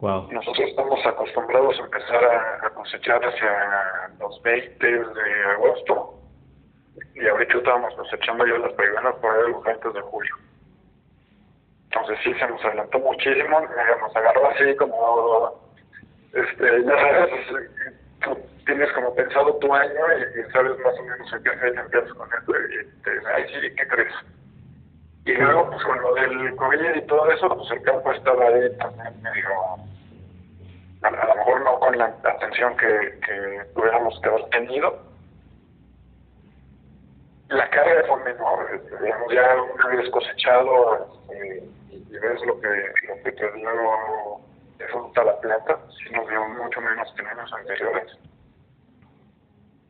Wow. 0.00 0.30
Nosotros 0.30 0.68
estamos 0.68 1.04
acostumbrados 1.04 1.76
a 1.78 1.82
empezar 1.82 2.24
a, 2.24 2.66
a 2.66 2.70
cosechar 2.70 3.20
hacia 3.24 4.10
los 4.20 4.40
20 4.42 4.86
de 4.86 5.44
agosto 5.56 6.14
y 7.14 7.26
ahorita 7.26 7.58
estábamos 7.58 7.94
cosechando 7.94 8.46
ya 8.46 8.58
las 8.58 8.72
primeras 8.74 9.14
por 9.16 9.34
ahí 9.34 9.52
los 9.52 9.64
20 9.64 9.90
de 9.90 10.00
julio. 10.02 10.34
Entonces 11.90 12.18
sí 12.22 12.34
se 12.34 12.46
nos 12.46 12.64
adelantó 12.64 12.98
muchísimo, 12.98 13.60
nos 13.60 14.16
agarró 14.16 14.50
así 14.50 14.76
como, 14.76 15.60
este, 16.32 16.84
ya 16.84 16.96
sabes, 16.96 17.70
tú 18.20 18.38
tienes 18.66 18.92
como 18.92 19.14
pensado 19.14 19.54
tu 19.56 19.74
año 19.74 20.00
y, 20.36 20.52
sabes 20.52 20.78
más 20.80 20.98
o 20.98 21.02
menos 21.02 21.32
en 21.32 21.42
qué 21.42 21.50
fecha 21.50 21.80
empiezas 21.80 22.12
con 22.14 22.28
esto 22.32 22.52
y 22.52 23.02
te 23.02 23.10
dicen, 23.10 23.26
ay 23.34 23.44
sí, 23.48 23.74
¿qué 23.76 23.88
crees? 23.88 24.14
Y 25.24 25.32
luego, 25.32 25.70
pues 25.70 25.82
con 25.84 26.00
lo 26.00 26.14
del 26.14 26.56
COVID 26.56 26.94
y 26.96 27.06
todo 27.06 27.30
eso, 27.30 27.48
pues 27.48 27.70
el 27.70 27.82
campo 27.82 28.12
estaba 28.12 28.46
ahí 28.46 28.76
también 28.78 29.22
medio, 29.22 29.48
a, 31.02 31.08
a 31.08 31.26
lo 31.26 31.34
mejor 31.36 31.60
no 31.62 31.78
con 31.80 31.98
la 31.98 32.06
atención 32.24 32.76
que, 32.76 33.20
que 33.26 33.60
tuviéramos 33.74 34.18
que 34.22 34.28
haber 34.28 34.44
tenido. 34.50 35.02
La 37.50 37.68
carga 37.70 38.04
fue 38.06 38.24
menor, 38.24 38.74
este, 38.74 39.02
digamos, 39.02 39.32
ya 39.32 39.62
una 39.74 39.86
vez 39.96 40.10
cosechado 40.10 41.08
y, 41.30 41.94
y 41.94 42.18
ves 42.18 42.40
lo 42.46 42.60
que, 42.60 42.92
lo 43.08 43.22
que 43.22 43.32
te 43.32 43.52
dio 43.52 43.70
de 44.78 44.86
fruta 44.88 45.24
la 45.24 45.40
planta, 45.40 45.78
sí 45.98 46.10
nos 46.12 46.28
dio 46.28 46.48
mucho 46.48 46.80
menos 46.80 47.12
que 47.14 47.22
en 47.22 47.28
años 47.28 47.52
anteriores. 47.52 48.18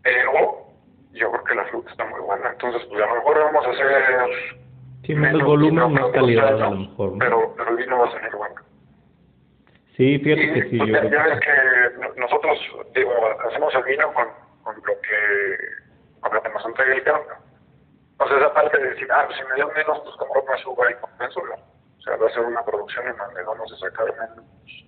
Pero 0.02 0.66
yo 1.12 1.30
creo 1.30 1.44
que 1.44 1.54
la 1.54 1.64
fruta 1.66 1.90
está 1.90 2.04
muy 2.06 2.20
buena, 2.20 2.50
entonces 2.50 2.82
pues 2.88 3.02
a 3.02 3.06
lo 3.06 3.14
mejor 3.16 3.38
vamos 3.38 3.66
a 3.66 3.70
hacer 3.70 4.58
Sí, 5.04 5.14
menos 5.14 5.42
volumen, 5.42 5.92
más 5.92 6.10
calidad 6.12 6.60
a 6.60 6.70
lo 6.70 6.76
mejor. 6.76 7.12
¿no? 7.12 7.18
Pero, 7.18 7.54
pero 7.56 7.70
el 7.70 7.76
vino 7.76 7.98
va 7.98 8.08
a 8.08 8.12
salir 8.12 8.34
bueno. 8.36 8.60
Sí, 9.96 10.18
fíjate 10.18 10.52
que 10.52 10.70
sí, 10.70 10.78
pues, 10.78 10.90
yo 10.90 10.94
ya 10.94 11.00
creo 11.00 11.28
ya 11.28 11.40
que 11.40 12.20
nosotros, 12.20 12.58
digo, 12.94 13.12
hacemos 13.46 13.74
el 13.74 13.82
vino 13.84 14.12
con, 14.12 14.26
con 14.62 14.76
lo 14.76 15.00
que 15.00 16.20
con 16.20 16.34
lo 16.34 16.42
que 16.42 16.48
nos 16.50 16.64
entrega 16.66 16.94
el 16.94 17.02
campo. 17.02 17.30
O 18.18 18.28
sea, 18.28 18.36
esa 18.36 18.52
parte 18.52 18.78
de 18.78 18.90
decir, 18.90 19.08
ah, 19.12 19.24
pues 19.26 19.38
si 19.38 19.44
me 19.44 19.54
dio 19.54 19.68
menos, 19.68 20.00
pues 20.00 20.16
compro 20.16 20.44
más 20.44 20.66
uva 20.66 20.90
y 20.90 20.94
compenso, 20.94 21.40
¿no? 21.46 21.54
O 21.54 21.58
sea, 22.08 22.16
va 22.16 22.26
a 22.26 22.32
ser 22.32 22.44
una 22.44 22.64
producción 22.64 23.06
en 23.06 23.16
donde 23.16 23.42
vamos 23.42 23.72
a 23.72 23.76
sacar 23.76 24.06
menos, 24.06 24.86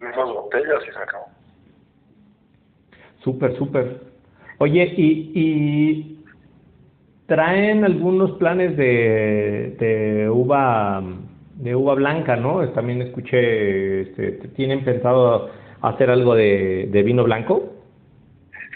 menos 0.00 0.34
botellas 0.34 0.82
y 0.88 0.92
se 0.92 0.98
acabó. 0.98 1.26
Súper, 3.22 3.56
súper. 3.56 4.00
Oye, 4.58 4.92
y, 4.96 5.32
y 5.34 6.24
traen 7.26 7.84
algunos 7.84 8.32
planes 8.32 8.76
de, 8.76 9.76
de 9.78 10.30
uva 10.30 11.02
de 11.54 11.76
uva 11.76 11.94
blanca, 11.94 12.36
¿no? 12.36 12.66
También 12.70 13.02
escuché, 13.02 14.00
este, 14.02 14.32
¿tienen 14.56 14.82
pensado 14.82 15.50
hacer 15.82 16.10
algo 16.10 16.34
de, 16.34 16.88
de 16.90 17.02
vino 17.02 17.22
blanco? 17.24 17.74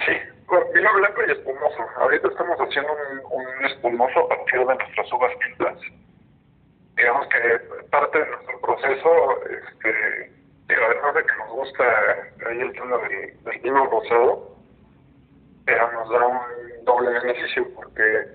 Sí, 0.05 0.13
bueno, 0.47 0.67
vino 0.75 0.89
blanco 0.95 1.23
y 1.27 1.33
espumoso. 1.33 1.83
Ahorita 1.99 2.29
estamos 2.29 2.59
haciendo 2.59 2.91
un, 2.93 3.41
un 3.41 3.65
espumoso 3.65 4.21
a 4.21 4.29
partir 4.29 4.59
de 4.61 4.67
nuestras 4.67 5.13
uvas 5.15 5.33
tintas. 5.39 5.79
Digamos 6.97 7.27
que 7.29 7.59
parte 7.91 8.19
de 8.19 8.27
nuestro 8.31 8.61
proceso, 8.61 9.45
este, 9.47 10.31
digo, 10.69 10.81
además 10.87 11.15
de 11.15 11.25
que 11.25 11.37
nos 11.39 11.49
gusta 11.51 11.85
ahí 12.49 12.61
el 12.61 12.73
tema 12.73 12.97
del, 12.99 13.43
del 13.43 13.59
vino 13.61 13.87
rosado, 13.87 14.57
pero 15.65 15.93
nos 15.93 16.09
da 16.11 16.27
un 16.27 16.85
doble 16.85 17.11
beneficio 17.11 17.67
porque 17.75 18.27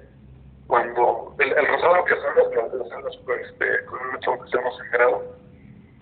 cuando 0.68 1.36
el, 1.40 1.52
el 1.58 1.68
rosado 1.68 2.04
que 2.06 2.14
hacemos 2.14 2.54
lo 2.74 2.86
hacemos 2.86 3.20
este, 3.42 3.86
con 3.86 4.00
un 4.02 4.12
método 4.14 4.44
que 4.44 4.52
llama 4.58 4.70
sangrado, 4.78 5.36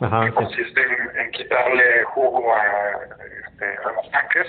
Ajá, 0.01 0.21
que 0.21 0.29
sí. 0.29 0.35
consiste 0.35 0.81
en, 0.81 1.19
en 1.19 1.31
quitarle 1.31 2.03
jugo 2.05 2.53
a, 2.53 2.99
este, 3.47 3.65
a 3.65 3.91
los 3.91 4.11
tanques 4.11 4.47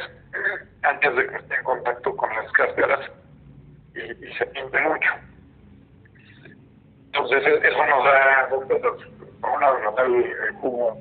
antes 0.82 1.16
de 1.16 1.26
que 1.28 1.36
esté 1.36 1.54
en 1.54 1.64
contacto 1.64 2.16
con 2.16 2.34
las 2.34 2.50
cáscaras 2.52 3.10
y, 3.94 4.00
y 4.00 4.34
se 4.34 4.46
pinte 4.46 4.80
mucho. 4.80 5.10
Entonces 7.18 7.64
eso 7.64 7.86
nos 7.86 8.04
da 8.04 8.46
dos 8.48 8.64
cosas. 8.66 9.08
Por 9.40 9.50
un 9.50 9.60
lado 9.60 9.78
nos 9.80 9.94
da 9.96 10.04
el, 10.04 10.52
jugo 10.60 10.96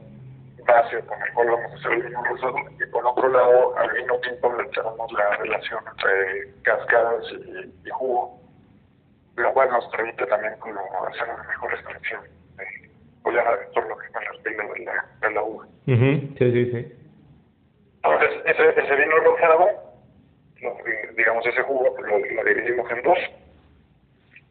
base 0.66 1.00
con 1.06 1.22
el 1.22 1.34
cual 1.34 1.48
vamos 1.48 1.72
a 1.72 1.76
hacer 1.76 1.92
el 1.94 2.04
vino 2.04 2.24
rosado 2.26 2.56
y 2.58 2.86
por 2.92 3.06
otro 3.06 3.30
lado 3.30 3.78
al 3.78 3.90
vino 3.92 4.20
tinto 4.20 4.52
le 4.58 4.68
tenemos 4.70 5.12
la 5.14 5.38
relación 5.38 5.80
entre 5.90 6.62
cascadas 6.64 7.24
y, 7.32 7.88
y 7.88 7.90
jugo, 7.92 8.38
lo 9.38 9.54
cual 9.54 9.70
nos 9.70 9.88
permite 9.88 10.26
también 10.26 10.56
como 10.60 10.82
hacer 11.06 11.30
una 11.30 11.44
mejor 11.44 11.74
extracción 11.74 12.22
de, 12.58 12.66
pues 13.24 13.36
ya 13.36 13.56
de 13.56 13.66
todo 13.74 13.88
lo 13.88 13.98
que 13.98 14.08
está 14.08 14.20
en 14.20 14.26
las 14.26 14.38
pilas 14.40 14.74
de 14.74 14.86
la, 14.86 15.06
de 15.22 15.34
la 15.34 15.44
uva. 15.44 15.66
Ujú, 15.66 16.36
Sí, 16.38 16.52
sí, 16.52 16.72
sí. 16.72 16.94
Entonces, 18.04 18.42
ese, 18.46 18.70
ese 18.70 18.96
vino 18.96 19.16
rosado, 19.20 19.70
digamos, 21.16 21.46
ese 21.46 21.62
jugo 21.62 21.96
pues, 21.96 22.08
lo, 22.12 22.20
lo 22.20 22.44
dividimos 22.44 22.92
en 22.92 23.02
dos. 23.04 23.18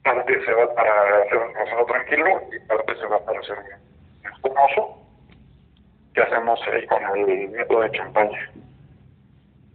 Parte 0.07 0.40
se 0.45 0.53
va 0.53 0.73
para 0.73 1.23
hacer 1.25 1.37
un 1.37 1.53
rosado 1.53 1.85
tranquilo 1.87 2.40
y 2.55 2.61
parte 2.69 2.95
se 2.95 3.07
va 3.07 3.19
para 3.25 3.40
hacer 3.40 3.59
un 3.59 4.33
espumoso 4.33 5.03
que 6.14 6.23
hacemos 6.23 6.61
ahí 6.69 6.87
con 6.87 7.03
el 7.19 7.49
método 7.49 7.81
de 7.81 7.90
champaña. 7.90 8.53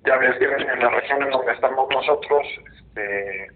Ya 0.05 0.15
ves 0.15 0.37
que 0.37 0.45
en 0.45 0.79
la 0.79 0.89
región 0.89 1.23
en 1.23 1.31
donde 1.31 1.51
estamos 1.51 1.89
nosotros, 1.89 2.47
este, 2.77 3.47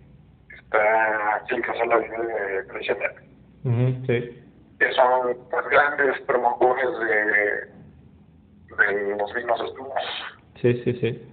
está 0.49 1.45
Finca 1.47 1.73
Sala 1.75 1.99
de 1.99 2.67
Crecimiento 2.67 3.21
Ujú, 3.63 4.05
sí. 4.05 4.43
que 4.77 4.91
son 4.91 5.37
pues, 5.49 5.65
grandes 5.69 6.19
promotores 6.23 6.89
de, 6.99 8.83
de 8.83 9.15
los 9.15 9.33
vinos 9.33 9.61
espumosos. 9.61 10.37
Sí, 10.61 10.83
sí, 10.83 10.93
sí. 10.99 11.31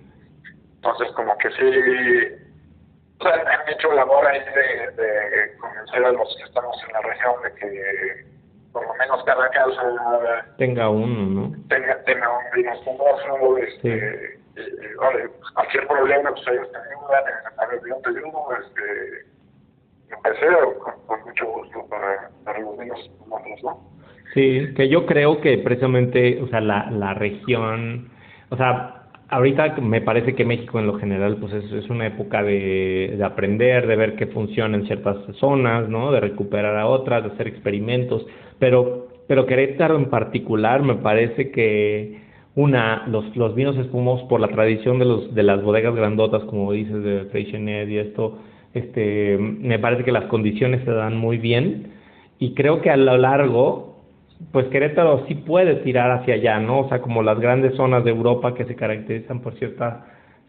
Entonces, 0.76 1.10
como 1.16 1.36
que 1.38 1.50
sí, 1.50 2.41
han 3.32 3.68
hecho 3.68 3.92
labor 3.92 4.26
ahí 4.26 4.40
de, 4.40 5.02
de 5.02 5.56
convencer 5.58 6.04
a 6.04 6.12
los 6.12 6.36
que 6.36 6.44
estamos 6.44 6.76
en 6.86 6.92
la 6.92 7.00
región 7.00 7.34
de 7.42 7.54
que 7.54 8.32
por 8.72 8.86
lo 8.86 8.94
menos 8.94 9.22
cada 9.24 9.48
casa 9.50 9.82
tenga 10.56 10.88
uno, 10.88 11.48
¿no? 11.48 11.56
Tenga, 11.68 12.02
tenga 12.04 12.28
un 12.30 12.44
vino 12.54 12.72
este, 13.58 14.38
y, 14.56 14.94
vale, 14.96 15.28
cualquier 15.54 15.86
problema, 15.86 16.30
pues 16.30 16.48
ellos 16.48 16.72
te 16.72 16.78
ayudan, 16.78 17.24
a 17.58 17.66
ver, 17.66 17.80
yo 17.86 17.96
te 17.96 18.08
ayudo, 18.10 18.48
este, 18.60 19.26
empecé 20.10 20.46
con, 20.78 21.06
con 21.06 21.24
mucho 21.24 21.46
gusto 21.46 21.86
para, 21.88 22.30
para 22.44 22.58
los 22.60 22.78
vinos 22.78 23.10
¿no? 23.62 23.92
Sí, 24.34 24.72
que 24.74 24.88
yo 24.88 25.04
creo 25.04 25.40
que 25.42 25.58
precisamente, 25.58 26.40
o 26.42 26.48
sea, 26.48 26.60
la, 26.60 26.90
la 26.90 27.12
región, 27.14 28.10
o 28.50 28.56
sea, 28.56 29.01
ahorita 29.32 29.76
me 29.80 30.02
parece 30.02 30.34
que 30.34 30.44
México 30.44 30.78
en 30.78 30.86
lo 30.86 30.98
general 30.98 31.38
pues 31.38 31.54
es, 31.54 31.88
una 31.88 32.06
época 32.06 32.42
de, 32.42 33.14
de, 33.16 33.24
aprender, 33.24 33.86
de 33.86 33.96
ver 33.96 34.14
qué 34.14 34.26
funciona 34.26 34.76
en 34.76 34.86
ciertas 34.86 35.16
zonas, 35.36 35.88
¿no? 35.88 36.12
De 36.12 36.20
recuperar 36.20 36.76
a 36.76 36.86
otras, 36.86 37.24
de 37.24 37.30
hacer 37.30 37.48
experimentos, 37.48 38.26
pero, 38.58 39.08
pero 39.26 39.46
Querétaro 39.46 39.96
en 39.96 40.10
particular 40.10 40.82
me 40.82 40.96
parece 40.96 41.50
que 41.50 42.20
una, 42.54 43.06
los, 43.06 43.34
los 43.34 43.54
vinos 43.54 43.76
espumosos 43.78 44.28
por 44.28 44.38
la 44.38 44.48
tradición 44.48 44.98
de 44.98 45.06
los 45.06 45.34
de 45.34 45.42
las 45.42 45.62
bodegas 45.62 45.94
grandotas, 45.94 46.44
como 46.44 46.70
dices, 46.72 47.02
de 47.02 47.24
Freixenet 47.30 47.88
y 47.88 47.98
esto, 47.98 48.38
este, 48.74 49.38
me 49.38 49.78
parece 49.78 50.04
que 50.04 50.12
las 50.12 50.26
condiciones 50.26 50.84
se 50.84 50.90
dan 50.90 51.16
muy 51.16 51.38
bien 51.38 51.92
y 52.38 52.52
creo 52.52 52.82
que 52.82 52.90
a 52.90 52.98
lo 52.98 53.16
largo 53.16 53.91
pues 54.50 54.66
Querétaro 54.68 55.24
sí 55.26 55.34
puede 55.34 55.76
tirar 55.76 56.10
hacia 56.10 56.34
allá, 56.34 56.58
¿no? 56.58 56.80
O 56.80 56.88
sea, 56.88 57.00
como 57.00 57.22
las 57.22 57.38
grandes 57.38 57.74
zonas 57.76 58.04
de 58.04 58.10
Europa 58.10 58.54
que 58.54 58.64
se 58.64 58.74
caracterizan 58.74 59.40
por 59.40 59.54
cierta 59.54 60.06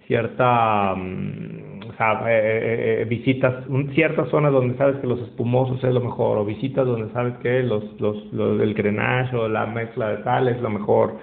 cierta 0.08 0.94
um, 0.94 1.80
o 1.90 1.94
sea, 1.96 2.24
eh, 2.28 2.40
eh, 2.40 3.02
eh, 3.02 3.06
visitas 3.06 3.64
ciertas 3.94 4.30
zonas 4.30 4.52
donde 4.52 4.76
sabes 4.78 4.98
que 4.98 5.08
los 5.08 5.20
espumosos 5.22 5.82
es 5.84 5.94
lo 5.94 6.02
mejor 6.02 6.38
o 6.38 6.46
visitas 6.46 6.86
donde 6.86 7.12
sabes 7.14 7.36
que 7.38 7.64
los 7.64 7.84
los, 8.02 8.34
los 8.34 8.62
el 8.62 8.74
grenache 8.74 9.36
o 9.36 9.48
la 9.48 9.66
mezcla 9.66 10.10
de 10.10 10.18
tal 10.18 10.48
es 10.48 10.60
lo 10.62 10.70
mejor 10.70 11.16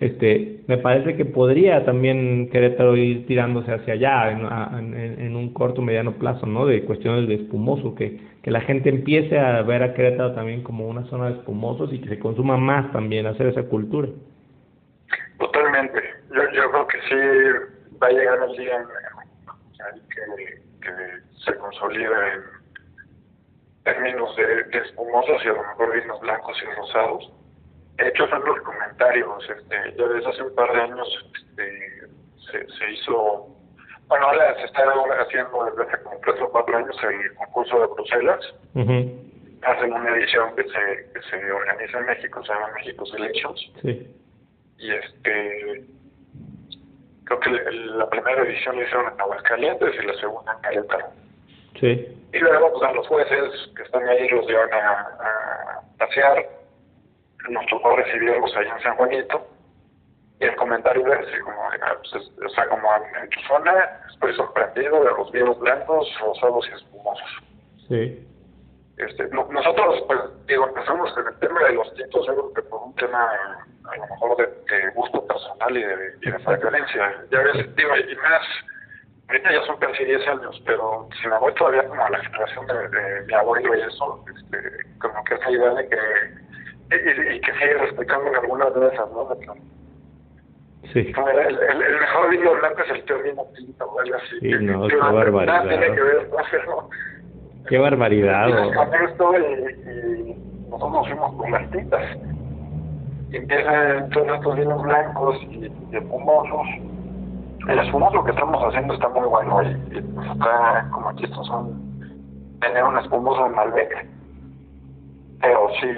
este 0.00 0.60
me 0.66 0.78
parece 0.78 1.16
que 1.16 1.24
podría 1.24 1.84
también 1.84 2.48
Querétaro 2.50 2.96
ir 2.96 3.26
tirándose 3.26 3.72
hacia 3.72 3.94
allá 3.94 4.32
en, 4.32 4.94
en, 4.94 5.20
en 5.20 5.36
un 5.36 5.52
corto 5.52 5.82
mediano 5.82 6.12
plazo 6.12 6.46
no 6.46 6.66
de 6.66 6.82
cuestiones 6.84 7.28
de 7.28 7.34
espumoso 7.34 7.94
que 7.94 8.32
que 8.42 8.50
la 8.50 8.60
gente 8.60 8.88
empiece 8.88 9.38
a 9.38 9.62
ver 9.62 9.82
a 9.82 9.94
Querétaro 9.94 10.34
también 10.34 10.62
como 10.62 10.88
una 10.88 11.04
zona 11.04 11.26
de 11.26 11.38
espumosos 11.38 11.92
y 11.92 12.00
que 12.00 12.08
se 12.08 12.18
consuma 12.18 12.56
más 12.56 12.90
también, 12.92 13.26
hacer 13.26 13.46
esa 13.46 13.62
cultura. 13.62 14.08
Totalmente. 15.38 16.00
Yo, 16.30 16.42
yo 16.52 16.70
creo 16.70 16.86
que 16.88 16.98
sí 17.02 17.98
va 18.02 18.08
a 18.08 18.10
llegar 18.10 18.38
el 18.48 18.56
día 18.56 18.76
en, 18.78 18.86
que, 20.08 20.60
que, 20.80 20.92
se 21.44 21.56
consolida 21.56 22.34
en 22.34 22.40
términos 23.84 24.34
de, 24.36 24.64
de, 24.64 24.78
espumosos 24.86 25.44
y 25.44 25.48
a 25.48 25.52
lo 25.52 25.62
mejor 25.62 26.00
vinos 26.00 26.20
blancos 26.20 26.56
y 26.62 26.76
rosados. 26.76 27.32
De 27.96 28.08
hecho, 28.08 28.26
son 28.28 28.44
los 28.44 28.60
comentarios. 28.60 29.50
Este, 29.50 29.94
ya 29.96 30.08
desde 30.08 30.30
hace 30.30 30.42
un 30.42 30.54
par 30.54 30.72
de 30.72 30.80
años 30.80 31.08
este, 31.34 32.08
se, 32.50 32.68
se 32.68 32.90
hizo 32.92 33.52
bueno, 34.12 34.26
ahora 34.26 34.54
se 34.56 34.64
está 34.64 34.82
haciendo 35.22 35.64
desde 35.64 35.84
hace 35.84 36.02
como 36.02 36.20
tres 36.20 36.36
o 36.42 36.50
cuatro 36.50 36.76
años 36.76 36.94
el 37.02 37.34
concurso 37.34 37.80
de 37.80 37.86
Bruselas. 37.86 38.40
Hacen 39.62 39.92
una 39.92 40.16
edición 40.16 40.54
que 40.54 40.64
se, 40.64 41.12
que 41.14 41.22
se 41.30 41.50
organiza 41.50 41.98
en 41.98 42.04
México, 42.04 42.44
se 42.44 42.52
llama 42.52 42.68
México 42.74 43.06
Selections. 43.06 43.72
Sí. 43.80 44.16
Y 44.76 44.90
este. 44.92 45.84
Creo 47.24 47.40
que 47.40 47.50
la 47.50 48.10
primera 48.10 48.42
edición 48.42 48.76
la 48.76 48.82
hicieron 48.82 49.14
en 49.14 49.20
Aguascalientes 49.20 49.94
y 49.94 50.06
la 50.06 50.14
segunda 50.14 50.52
en 50.52 50.60
Querétaro. 50.60 51.06
Sí. 51.80 52.26
Y 52.34 52.38
luego, 52.38 52.72
pues 52.72 52.90
a 52.90 52.92
los 52.92 53.08
jueces 53.08 53.70
que 53.74 53.82
están 53.82 54.06
ahí 54.08 54.28
los 54.28 54.46
llevan 54.46 54.74
a, 54.74 54.90
a 55.20 55.82
pasear. 55.96 56.46
Nos 57.48 57.66
tocó 57.66 57.96
recibirlos 57.96 58.54
ahí 58.56 58.66
en 58.66 58.82
San 58.82 58.96
Juanito 58.96 59.46
y 60.42 60.44
el 60.44 60.56
comentario 60.56 61.06
es 61.12 61.28
así 61.28 61.38
como, 61.40 61.56
pues, 62.10 62.30
o 62.44 62.48
sea, 62.48 62.66
como 62.66 62.88
en, 62.96 63.30
tu 63.30 63.40
zona 63.42 63.72
estoy 64.10 64.34
sorprendido 64.34 65.04
de 65.04 65.10
los 65.10 65.30
vinos 65.30 65.56
blancos, 65.60 66.08
rosados 66.20 66.68
y 66.68 66.74
espumosos. 66.74 67.30
Sí. 67.88 68.28
Este, 68.96 69.28
nosotros, 69.28 70.02
pues, 70.08 70.20
digo, 70.46 70.66
empezamos 70.66 71.12
con 71.12 71.28
el 71.28 71.38
tema 71.38 71.62
de 71.62 71.74
los 71.74 71.94
tintos, 71.94 72.26
creo 72.26 72.52
que 72.54 72.62
por 72.62 72.82
un 72.82 72.94
tema, 72.96 73.30
a 73.84 73.96
lo 73.96 74.02
mejor, 74.02 74.36
de, 74.36 74.90
gusto 74.96 75.24
personal 75.28 75.76
y 75.76 75.82
de, 75.84 75.94
y 76.22 76.30
de. 76.30 76.38
Ya 77.30 77.40
ves, 77.40 77.76
digo, 77.76 77.96
y 77.96 78.16
más, 78.16 78.42
ahorita 79.28 79.52
ya 79.52 79.64
son 79.64 79.76
casi 79.76 80.04
10 80.04 80.26
años, 80.26 80.60
pero 80.66 81.08
si 81.20 81.28
me 81.28 81.38
voy 81.38 81.54
todavía 81.54 81.86
como 81.86 82.04
a 82.04 82.10
la 82.10 82.18
generación 82.18 82.66
de, 82.66 82.88
de 82.88 83.26
mi 83.26 83.32
abuelo 83.32 83.76
y 83.76 83.80
eso, 83.80 84.24
este, 84.34 84.98
como 85.00 85.22
que 85.22 85.34
esa 85.34 85.50
idea 85.52 85.70
de 85.70 85.88
que, 85.88 86.41
y, 86.94 87.36
y 87.36 87.40
que 87.40 87.52
sigue 87.52 87.74
respetando 87.78 88.30
algunas 88.40 88.74
de 88.74 88.86
esas, 88.88 89.10
¿no? 89.12 89.28
Sí. 90.92 90.98
El, 90.98 91.38
el, 91.38 91.82
el, 91.82 92.00
mejor 92.00 92.30
vino 92.30 92.54
blanco 92.54 92.82
es 92.82 92.90
el 92.90 93.04
que 93.04 93.14
vino 93.14 93.42
tinto 93.56 93.84
o 93.86 94.00
algo 94.00 94.16
así. 94.16 94.40
Sí, 94.40 94.50
no, 94.60 94.86
qué 94.88 94.96
barbaridad. 94.96 95.68
Tiene 95.68 95.86
que 95.86 96.02
ver, 96.02 96.28
Qué 97.68 97.78
barbaridad. 97.78 98.48
Y, 98.48 98.52
y, 98.52 100.30
y 100.30 100.68
nosotros 100.68 101.08
fuimos 101.08 101.34
con 101.34 101.50
las 101.50 101.70
tintas. 101.70 102.02
Y 103.30 103.36
empiezan 103.36 104.10
todos 104.10 104.28
estos 104.34 104.56
vinos 104.56 104.82
blancos 104.82 105.36
y, 105.50 105.72
y 105.90 105.96
espumosos. 105.96 106.66
El 107.68 107.78
espumoso 107.78 108.24
que 108.24 108.32
estamos 108.32 108.62
haciendo 108.62 108.94
está 108.94 109.08
muy 109.08 109.28
bueno 109.28 109.62
y, 109.62 109.68
y 109.96 110.02
pues 110.02 110.30
está 110.32 110.88
como 110.90 111.08
aquí 111.10 111.24
estos 111.24 111.46
son 111.46 111.80
tener 112.60 112.84
un 112.84 112.98
espumoso 112.98 113.46
en 113.46 113.54
Malbec. 113.54 114.06
Pero 115.42 115.68
sí, 115.80 115.88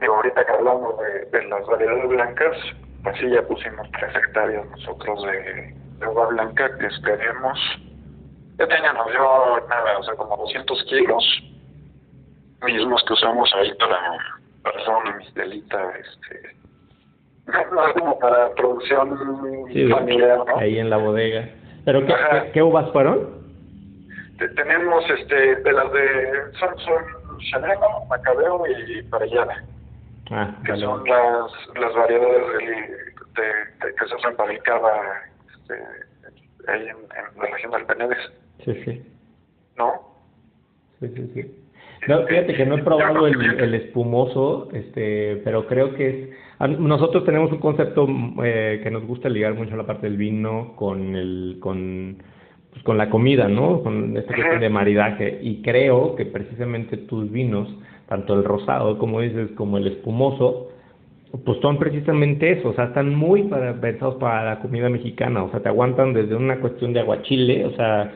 digo, 0.00 0.16
ahorita 0.16 0.44
que 0.44 0.52
hablamos 0.52 0.98
de, 0.98 1.38
de 1.38 1.48
las 1.48 1.64
variedades 1.66 2.08
blancas, 2.08 2.56
pues 3.04 3.16
sí, 3.18 3.30
ya 3.30 3.42
pusimos 3.42 3.88
tres 3.92 4.14
hectáreas 4.16 4.66
nosotros 4.70 5.22
de, 5.22 5.74
de 5.98 6.06
uva 6.06 6.26
blanca 6.26 6.68
que 6.78 6.86
esperemos. 6.86 7.58
Ya 8.58 8.66
teníamos 8.66 9.06
yo 9.14 9.60
nada, 9.68 9.98
o 9.98 10.02
sea, 10.02 10.14
como 10.14 10.36
200 10.36 10.84
kilos 10.84 11.24
mismos 12.62 13.04
que 13.06 13.12
usamos 13.12 13.48
ahí 13.54 13.72
para, 13.74 13.98
para 14.64 14.80
hacer 14.80 14.94
una 14.94 15.16
mistelita, 15.16 15.92
este. 15.96 16.58
No, 17.46 17.94
como 17.94 18.18
para 18.18 18.52
producción 18.54 19.16
sí, 19.72 19.88
familiar, 19.88 20.38
¿no? 20.38 20.58
Ahí 20.58 20.78
en 20.78 20.90
la 20.90 20.98
bodega. 20.98 21.48
¿Pero 21.84 22.04
qué, 22.04 22.14
qué, 22.14 22.50
qué, 22.52 22.62
uvas 22.62 22.90
fueron? 22.92 23.38
tenemos 24.56 25.04
este 25.08 25.56
de 25.56 25.72
las 25.72 25.92
de. 25.92 26.32
Son, 26.58 26.78
son 26.80 27.17
Chanelo, 27.50 28.04
Macabeo 28.08 28.62
y 28.66 29.02
Parellana. 29.04 29.64
Ah, 30.30 30.54
que 30.64 30.72
vale. 30.72 30.84
son 30.84 31.04
las, 31.08 31.52
las 31.80 31.94
variedades 31.94 32.46
de, 32.58 32.66
de, 32.66 33.48
de, 33.86 33.94
que 33.94 34.06
se 34.06 34.14
usan 34.14 34.36
para 34.36 34.52
el 34.52 34.62
cava 34.62 34.92
este, 35.54 35.74
ahí 36.70 36.82
en, 36.82 36.96
en, 36.96 37.42
la 37.42 37.50
región 37.50 37.72
del 37.72 37.86
Penedés. 37.86 38.32
Sí, 38.64 38.74
sí. 38.84 39.02
¿No? 39.76 39.92
Sí, 41.00 41.08
sí, 41.14 41.30
sí. 41.34 41.64
No, 42.06 42.26
fíjate 42.26 42.54
que 42.54 42.66
no 42.66 42.76
he 42.76 42.82
probado 42.82 43.26
el, 43.26 43.60
el 43.60 43.74
espumoso, 43.74 44.68
este, 44.72 45.40
pero 45.44 45.66
creo 45.66 45.94
que 45.94 46.08
es... 46.08 46.68
Nosotros 46.78 47.24
tenemos 47.24 47.52
un 47.52 47.58
concepto 47.58 48.06
eh, 48.42 48.80
que 48.82 48.90
nos 48.90 49.04
gusta 49.06 49.28
ligar 49.28 49.54
mucho 49.54 49.76
la 49.76 49.86
parte 49.86 50.08
del 50.08 50.16
vino 50.16 50.74
con 50.76 51.14
el... 51.16 51.58
con 51.60 52.22
pues 52.78 52.84
con 52.84 52.98
la 52.98 53.10
comida, 53.10 53.48
¿no? 53.48 53.82
Con 53.82 54.16
esta 54.16 54.34
cuestión 54.34 54.60
de 54.60 54.68
maridaje. 54.68 55.40
Y 55.42 55.62
creo 55.62 56.14
que 56.14 56.26
precisamente 56.26 56.96
tus 56.96 57.30
vinos 57.30 57.68
tanto 58.08 58.34
el 58.34 58.44
rosado, 58.44 58.98
como 58.98 59.20
dices, 59.20 59.50
como 59.54 59.76
el 59.76 59.86
espumoso, 59.86 60.68
pues 61.44 61.58
son 61.60 61.78
precisamente 61.78 62.52
eso, 62.52 62.70
o 62.70 62.74
sea, 62.74 62.84
están 62.84 63.14
muy 63.14 63.42
para, 63.42 63.78
pensados 63.78 64.14
para 64.14 64.44
la 64.44 64.60
comida 64.60 64.88
mexicana, 64.88 65.42
o 65.44 65.50
sea, 65.50 65.60
te 65.60 65.68
aguantan 65.68 66.14
desde 66.14 66.34
una 66.34 66.58
cuestión 66.58 66.94
de 66.94 67.00
aguachile, 67.00 67.66
o 67.66 67.72
sea, 67.72 68.10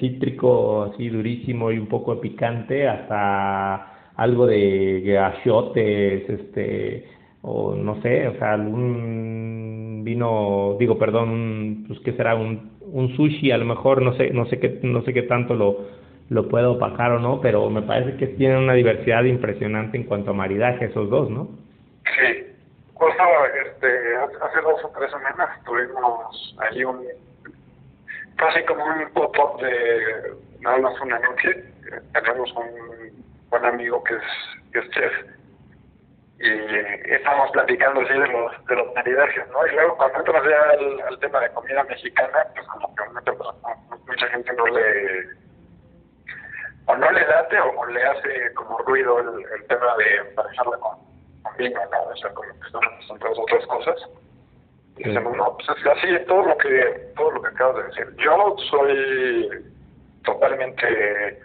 cítrico 0.00 0.84
así 0.84 1.10
durísimo 1.10 1.70
y 1.70 1.78
un 1.78 1.86
poco 1.86 2.18
picante, 2.18 2.88
hasta 2.88 4.12
algo 4.16 4.46
de 4.46 5.18
achiotes, 5.18 6.30
este, 6.30 7.04
o 7.42 7.74
no 7.74 8.00
sé, 8.00 8.28
o 8.28 8.38
sea, 8.38 8.54
algún 8.54 10.00
vino, 10.02 10.76
digo, 10.80 10.96
perdón, 10.98 11.84
pues 11.86 12.00
qué 12.00 12.12
será, 12.14 12.34
un, 12.34 12.75
un 12.96 13.14
sushi, 13.16 13.50
a 13.50 13.58
lo 13.58 13.66
mejor, 13.66 14.02
no 14.02 14.14
sé, 14.14 14.30
no 14.30 14.46
sé 14.46 14.58
qué, 14.58 14.80
no 14.82 15.02
sé 15.02 15.12
qué 15.12 15.22
tanto 15.22 15.54
lo 15.54 15.86
lo 16.28 16.48
puedo 16.48 16.72
opacar 16.72 17.12
o 17.12 17.18
no, 17.18 17.40
pero 17.40 17.70
me 17.70 17.82
parece 17.82 18.16
que 18.16 18.26
tienen 18.26 18.58
una 18.58 18.74
diversidad 18.74 19.22
impresionante 19.24 19.96
en 19.96 20.04
cuanto 20.04 20.30
a 20.30 20.34
maridaje 20.34 20.86
esos 20.86 21.08
dos, 21.08 21.30
¿no? 21.30 21.48
Sí. 22.04 22.52
Justo 22.94 23.22
este, 23.64 24.16
hace 24.16 24.60
dos 24.62 24.84
o 24.84 24.92
tres 24.98 25.10
semanas 25.10 25.62
tuvimos 25.64 26.56
ahí 26.58 26.82
un, 26.82 27.04
casi 28.36 28.64
como 28.64 28.84
un 28.84 29.12
pop-up 29.12 29.60
de 29.60 30.32
nada 30.60 30.78
más 30.78 31.00
una 31.00 31.18
noche. 31.18 31.64
Tenemos 32.12 32.52
un 32.56 33.24
buen 33.50 33.64
amigo 33.64 34.02
que 34.02 34.14
es, 34.14 34.22
que 34.72 34.78
es 34.80 34.90
chef 34.90 35.12
y 36.38 37.12
estamos 37.12 37.50
platicando 37.52 38.00
así 38.02 38.12
de 38.12 38.28
los, 38.28 38.66
de 38.66 38.76
los 38.76 38.94
maridajes, 38.94 39.48
¿no? 39.48 39.66
Y 39.66 39.70
luego 39.72 39.96
cuando 39.96 40.18
entras 40.18 40.44
ya 40.44 40.70
al, 40.70 41.00
al 41.00 41.18
tema 41.18 41.40
de 41.40 41.50
comida 41.50 41.82
mexicana, 41.84 42.46
pues 42.54 42.66
como 42.66 42.94
que 42.94 43.08
mucha, 43.08 43.32
mucha 44.06 44.28
gente 44.28 44.52
no 44.52 44.66
le 44.66 45.46
o 46.86 46.96
no 46.96 47.10
le 47.10 47.26
late 47.26 47.58
o, 47.58 47.86
le 47.86 48.02
hace 48.04 48.54
como 48.54 48.78
ruido 48.78 49.18
el, 49.18 49.44
el 49.54 49.66
tema 49.66 49.96
de 49.96 50.16
emparejarla 50.16 50.76
con, 50.78 50.98
con, 51.42 51.56
vino, 51.56 51.80
¿no? 51.90 52.02
O 52.02 52.16
sea, 52.16 52.30
como 52.32 52.48
que 52.60 52.66
están 52.66 52.84
acostumbrados 52.84 53.38
otras 53.38 53.66
cosas. 53.66 53.96
Y 54.98 55.02
sí. 55.02 55.08
decimos, 55.10 55.36
no, 55.36 55.56
pues 55.56 55.78
es 55.78 55.86
así, 55.86 56.26
todo 56.26 56.42
lo 56.46 56.56
que, 56.58 57.12
todo 57.16 57.30
lo 57.32 57.42
que 57.42 57.48
acabas 57.48 57.76
de 57.76 57.82
decir. 57.84 58.16
Yo 58.18 58.56
soy 58.70 59.72
totalmente 60.24 61.40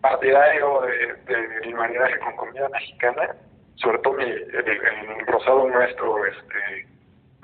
partidario 0.00 0.82
de, 0.82 1.14
del 1.32 1.74
maridaje 1.74 2.18
con 2.18 2.36
comida 2.36 2.68
mexicana, 2.68 3.34
sobre 3.76 3.98
todo 3.98 4.14
mi, 4.14 4.24
el, 4.24 4.54
el, 4.54 5.26
rosado 5.26 5.68
nuestro, 5.68 6.26
este, 6.26 6.86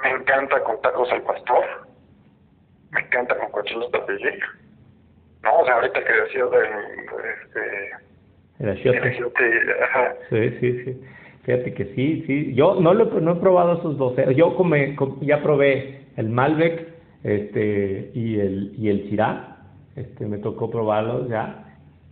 me 0.02 0.10
encanta 0.10 0.62
con 0.62 0.80
tacos 0.82 1.10
al 1.10 1.22
pastor, 1.22 1.64
me 2.90 3.00
encanta 3.00 3.36
con 3.38 3.50
cochinita 3.50 4.06
pibil, 4.06 4.40
¿no? 5.42 5.58
O 5.58 5.64
sea, 5.64 5.74
ahorita 5.74 6.04
que 6.04 6.12
decías 6.12 6.50
del, 6.50 6.62
este, 6.64 8.08
el 8.58 8.68
achiote. 8.70 9.40
Ajá. 9.82 10.14
Sí, 10.30 10.50
sí, 10.60 10.84
sí. 10.84 11.00
Fíjate 11.44 11.74
que 11.74 11.84
sí, 11.94 12.24
sí. 12.26 12.54
Yo 12.54 12.74
no, 12.80 12.92
lo, 12.92 13.06
no 13.06 13.32
he 13.32 13.36
probado 13.36 13.78
esos 13.78 13.96
dos. 13.96 14.18
¿eh? 14.18 14.34
Yo 14.34 14.54
come, 14.56 14.96
ya 15.20 15.42
probé 15.42 16.00
el 16.16 16.28
Malbec 16.28 16.88
este, 17.22 18.10
y 18.14 18.38
el 18.40 18.74
y 18.76 18.88
el 18.88 19.08
Syrah. 19.08 19.56
Este, 19.96 20.26
me 20.26 20.38
tocó 20.38 20.70
probarlos 20.70 21.28
ya. 21.28 21.64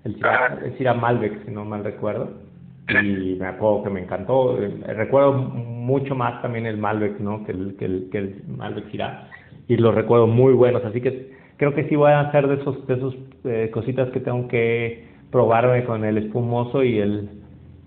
El 0.04 0.14
Syrah, 0.14 0.58
el 0.64 0.78
Syrah 0.78 0.94
Malbec, 0.94 1.44
si 1.44 1.50
no 1.50 1.64
mal 1.64 1.84
recuerdo. 1.84 2.45
Y 2.88 3.36
me 3.38 3.46
acuerdo 3.46 3.84
que 3.84 3.90
me 3.90 4.00
encantó. 4.02 4.58
Recuerdo 4.86 5.32
mucho 5.32 6.14
más 6.14 6.40
también 6.42 6.66
el 6.66 6.76
Malbec, 6.76 7.18
¿no? 7.18 7.44
Que 7.44 7.52
el, 7.52 7.76
que 7.76 7.84
el, 7.84 8.08
que 8.10 8.18
el 8.18 8.42
Malbec 8.46 8.90
Syrah. 8.90 9.28
Y 9.68 9.76
los 9.76 9.94
recuerdo 9.94 10.26
muy 10.26 10.52
buenos. 10.52 10.84
Así 10.84 11.00
que 11.00 11.32
creo 11.56 11.74
que 11.74 11.88
sí 11.88 11.96
voy 11.96 12.12
a 12.12 12.20
hacer 12.20 12.46
de 12.46 12.54
esos, 12.54 12.86
de 12.86 12.94
esos 12.94 13.16
eh, 13.44 13.70
cositas 13.72 14.10
que 14.10 14.20
tengo 14.20 14.46
que 14.48 15.08
probarme 15.32 15.84
con 15.84 16.04
el 16.04 16.18
espumoso 16.18 16.84
y 16.84 17.00
el 17.00 17.28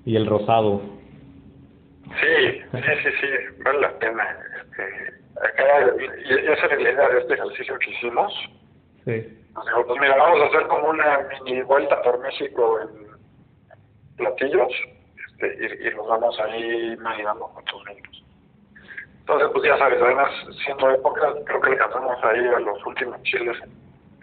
y 0.05 0.15
el 0.15 0.25
rosado. 0.25 0.81
Sí, 2.03 2.61
sí, 2.71 2.79
sí, 3.03 3.09
sí, 3.21 3.63
vale 3.63 3.81
la 3.81 3.99
pena. 3.99 4.23
Este, 4.57 5.13
acá, 5.39 5.93
y, 5.99 6.51
esa 6.51 6.67
la 6.67 6.81
idea 6.81 7.09
de 7.09 7.19
este 7.19 7.33
ejercicio 7.35 7.77
que 7.77 7.91
hicimos. 7.91 8.33
Sí. 9.05 9.37
Pues 9.53 9.99
mira, 10.01 10.15
vamos 10.17 10.41
a 10.41 10.45
hacer 10.45 10.67
como 10.67 10.89
una 10.89 11.27
mini 11.43 11.61
vuelta 11.61 12.01
por 12.01 12.19
México 12.21 12.79
en 12.81 13.08
platillos 14.19 14.71
este, 15.39 15.87
y, 15.87 15.95
nos 15.95 16.07
vamos 16.07 16.39
ahí 16.39 16.95
marinando 16.97 17.51
tus 17.69 17.83
vinos. 17.85 18.23
Entonces, 19.21 19.49
pues 19.53 19.63
ya 19.65 19.77
sabes, 19.77 20.01
además, 20.01 20.29
siendo 20.63 20.89
época, 20.91 21.33
creo 21.45 21.61
que 21.61 21.69
le 21.71 21.77
cantamos 21.77 22.23
ahí 22.23 22.47
a 22.47 22.59
los 22.59 22.85
últimos 22.85 23.21
chiles 23.23 23.57
en, 23.63 23.71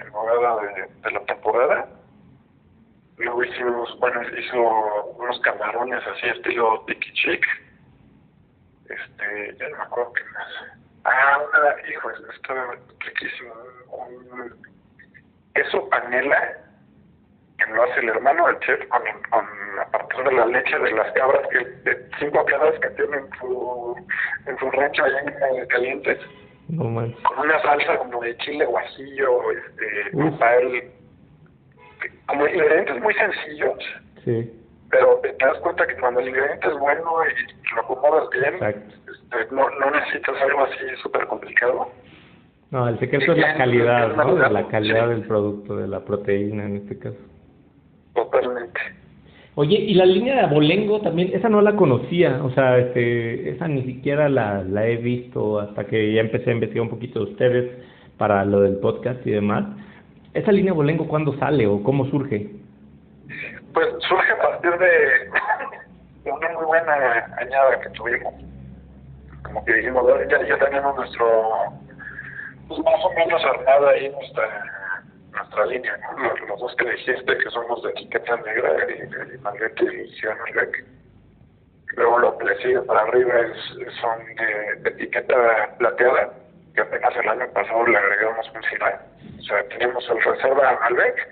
en 0.06 0.12
novela 0.12 0.56
de, 0.56 0.86
de 1.02 1.10
la 1.10 1.20
temporada. 1.20 1.88
Luego 3.18 3.44
hicimos, 3.44 3.98
bueno, 3.98 4.20
hizo 4.38 5.04
unos 5.16 5.40
camarones 5.40 6.06
así 6.06 6.26
estilo 6.26 6.84
tiki 6.86 7.12
chic. 7.12 7.46
Este, 8.88 9.56
ya 9.58 9.68
no 9.70 9.76
me 9.78 9.82
acuerdo 9.84 10.12
qué 10.12 10.24
más. 10.24 10.76
Ah, 11.04 11.38
una, 11.38 11.90
hijo, 11.90 12.10
estaba 12.10 12.74
riquísimo. 13.00 13.54
Un 13.88 14.54
queso 15.54 15.88
panela 15.88 16.65
que 17.58 17.72
lo 17.72 17.82
hace 17.82 18.00
el 18.00 18.08
hermano 18.10 18.46
del 18.46 18.58
chef 18.60 18.86
con, 18.88 19.02
con 19.30 19.44
a 19.80 19.90
partir 19.90 20.24
de 20.24 20.32
la 20.32 20.46
leche 20.46 20.78
de 20.78 20.90
las 20.92 21.12
cabras 21.12 21.46
que 21.50 21.58
de 21.58 22.08
cinco 22.18 22.44
cabras 22.44 22.78
que 22.80 22.90
tiene 22.90 23.16
en 23.16 23.28
su 23.38 23.96
en 24.46 24.58
su 24.58 24.70
rancho 24.70 25.04
allá 25.04 25.20
en 25.20 25.66
Calientes 25.66 26.18
no 26.68 26.84
con 26.84 27.38
una 27.38 27.62
salsa 27.62 27.98
como 27.98 28.20
de 28.22 28.36
chile 28.38 28.64
guasillo 28.64 29.52
este 29.52 30.16
nopal 30.16 30.82
como 32.26 32.46
ingredientes 32.48 33.00
muy 33.00 33.14
sencillos 33.14 33.78
sí. 34.24 34.52
pero 34.90 35.20
te 35.22 35.44
das 35.44 35.58
cuenta 35.58 35.86
que 35.86 35.96
cuando 35.96 36.20
el 36.20 36.28
ingrediente 36.28 36.68
es 36.68 36.78
bueno 36.78 37.10
y 37.24 37.74
lo 37.74 37.80
acomodas 37.82 38.28
bien 38.30 38.54
este, 39.26 39.54
no, 39.54 39.68
no 39.70 39.90
necesitas 39.90 40.40
algo 40.42 40.64
así 40.64 41.02
súper 41.02 41.26
complicado. 41.26 41.90
No, 42.70 42.88
el 42.88 42.98
secreto 42.98 43.32
es 43.32 43.38
la 43.38 43.56
calidad, 43.56 44.16
¿no? 44.16 44.34
De 44.34 44.50
la 44.50 44.66
calidad 44.68 45.04
sí. 45.04 45.10
del 45.10 45.22
producto, 45.26 45.76
de 45.76 45.86
la 45.86 46.00
proteína 46.00 46.64
en 46.64 46.76
este 46.76 46.98
caso. 46.98 47.16
Totalmente. 48.16 48.80
Oye, 49.54 49.76
y 49.76 49.94
la 49.94 50.04
línea 50.04 50.34
de 50.34 50.40
abolengo 50.42 51.00
también, 51.00 51.30
esa 51.32 51.48
no 51.48 51.60
la 51.60 51.76
conocía, 51.76 52.42
o 52.42 52.50
sea, 52.50 52.76
este, 52.78 53.50
esa 53.50 53.68
ni 53.68 53.84
siquiera 53.84 54.28
la, 54.28 54.62
la 54.62 54.86
he 54.86 54.96
visto 54.96 55.60
hasta 55.60 55.84
que 55.84 56.12
ya 56.12 56.20
empecé 56.20 56.50
a 56.50 56.54
investigar 56.54 56.82
un 56.82 56.90
poquito 56.90 57.20
de 57.20 57.30
ustedes 57.30 57.72
para 58.18 58.44
lo 58.44 58.60
del 58.60 58.76
podcast 58.78 59.26
y 59.26 59.30
demás. 59.30 59.64
¿Esa 60.34 60.52
línea 60.52 60.72
abolengo 60.72 61.08
cuándo 61.08 61.38
sale 61.38 61.66
o 61.66 61.82
cómo 61.82 62.04
surge? 62.10 62.50
Pues 63.72 63.86
surge 64.06 64.32
a 64.32 64.42
partir 64.42 64.72
de, 64.72 64.86
de 66.24 66.32
una 66.32 66.48
muy 66.52 66.64
buena 66.66 66.94
añada 67.38 67.80
que 67.80 67.90
tuvimos. 67.90 68.34
Como 69.42 69.64
que 69.64 69.72
dijimos, 69.74 70.04
ya, 70.28 70.46
ya 70.46 70.58
tenemos 70.58 70.96
nuestro 70.96 71.26
pues 72.68 72.80
más 72.80 73.04
o 73.04 73.12
menos 73.14 73.42
armada 73.44 73.90
ahí 73.90 74.10
nuestra 74.10 74.44
nuestra 75.46 75.66
línea, 75.66 75.96
¿no? 75.98 76.46
los, 76.46 76.60
dos 76.60 76.74
que 76.76 76.90
dijiste 76.90 77.38
que 77.38 77.50
somos 77.50 77.82
de 77.82 77.90
etiqueta 77.90 78.36
negra, 78.36 78.86
y 78.90 80.04
y 80.04 80.12
Ciudad 80.16 80.36
Malbec. 80.38 80.84
Luego 81.96 82.18
lo 82.18 82.38
que 82.38 82.44
le 82.46 82.56
sigue 82.62 82.80
para 82.82 83.02
arriba 83.02 83.32
es, 83.40 83.96
son 84.00 84.18
de, 84.82 84.90
etiqueta 84.90 85.74
plateada, 85.78 86.32
que 86.74 86.80
apenas 86.80 87.16
el 87.16 87.28
año 87.28 87.52
pasado 87.52 87.86
le 87.86 87.96
agregamos 87.96 88.50
un 88.54 88.62
Syrah. 88.64 89.02
O 89.38 89.42
sea, 89.42 89.68
teníamos 89.68 90.08
el 90.10 90.22
reserva 90.22 90.78
Malbec 90.80 91.28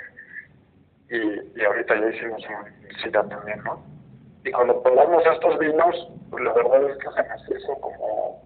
y, 1.10 1.60
y 1.60 1.64
ahorita 1.64 1.94
ya 1.96 2.08
hicimos 2.08 2.42
un 2.48 2.98
Syrah 3.02 3.28
también, 3.28 3.62
¿no? 3.64 3.84
Y 4.44 4.52
cuando 4.52 4.82
probamos 4.82 5.24
estos 5.26 5.58
vinos, 5.58 6.08
pues 6.30 6.44
la 6.44 6.52
verdad 6.52 6.90
es 6.90 6.98
que 6.98 7.10
se 7.10 7.28
nos 7.28 7.50
hizo 7.50 7.80
como 7.80 8.44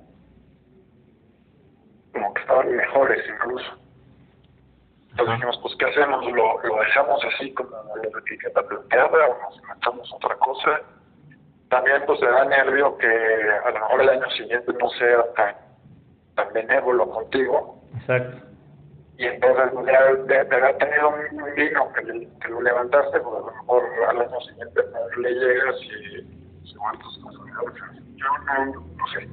como 2.12 2.34
que 2.34 2.40
estaban 2.40 2.74
mejores 2.74 3.24
incluso. 3.28 3.87
Entonces 5.18 5.34
dijimos, 5.34 5.58
pues, 5.62 5.74
¿qué 5.80 5.86
hacemos? 5.86 6.24
¿Lo, 6.26 6.62
lo 6.62 6.78
dejamos 6.78 7.24
así 7.24 7.52
como 7.52 7.70
de 7.70 8.08
etiqueta 8.08 8.62
plateada 8.62 9.26
o 9.26 9.42
nos 9.42 9.58
inventamos 9.58 10.12
otra 10.12 10.36
cosa? 10.36 10.80
También, 11.70 12.04
pues, 12.06 12.20
se 12.20 12.26
da 12.26 12.44
nervio 12.44 12.96
que 12.98 13.08
a 13.08 13.70
lo 13.70 13.80
mejor 13.80 14.02
el 14.02 14.08
año 14.10 14.30
siguiente 14.30 14.72
no 14.80 14.88
sea 14.90 15.32
tan, 15.34 15.56
tan 16.36 16.52
benévolo 16.52 17.10
contigo. 17.10 17.82
Exacto. 17.96 18.46
Y 19.16 19.24
entonces, 19.26 19.64
pues, 19.74 19.86
ya 19.86 20.04
de, 20.04 20.44
de 20.44 20.56
haber 20.56 20.78
tenido 20.78 21.08
un, 21.08 21.54
vino 21.56 21.92
que, 21.94 22.02
le, 22.04 22.28
que, 22.40 22.48
lo 22.48 22.62
levantaste, 22.62 23.18
pues 23.18 23.34
a 23.34 23.40
lo 23.40 23.52
mejor 23.52 23.82
al 24.10 24.20
año 24.20 24.40
siguiente 24.42 24.82
no 24.92 25.20
le 25.20 25.32
llegas 25.32 25.76
y 25.82 26.68
se 26.68 26.78
van 26.78 26.96
tus 27.00 27.18
cosas. 27.18 27.40
Yo 28.14 28.26
no, 28.46 28.80
no 28.96 29.06
sé. 29.08 29.28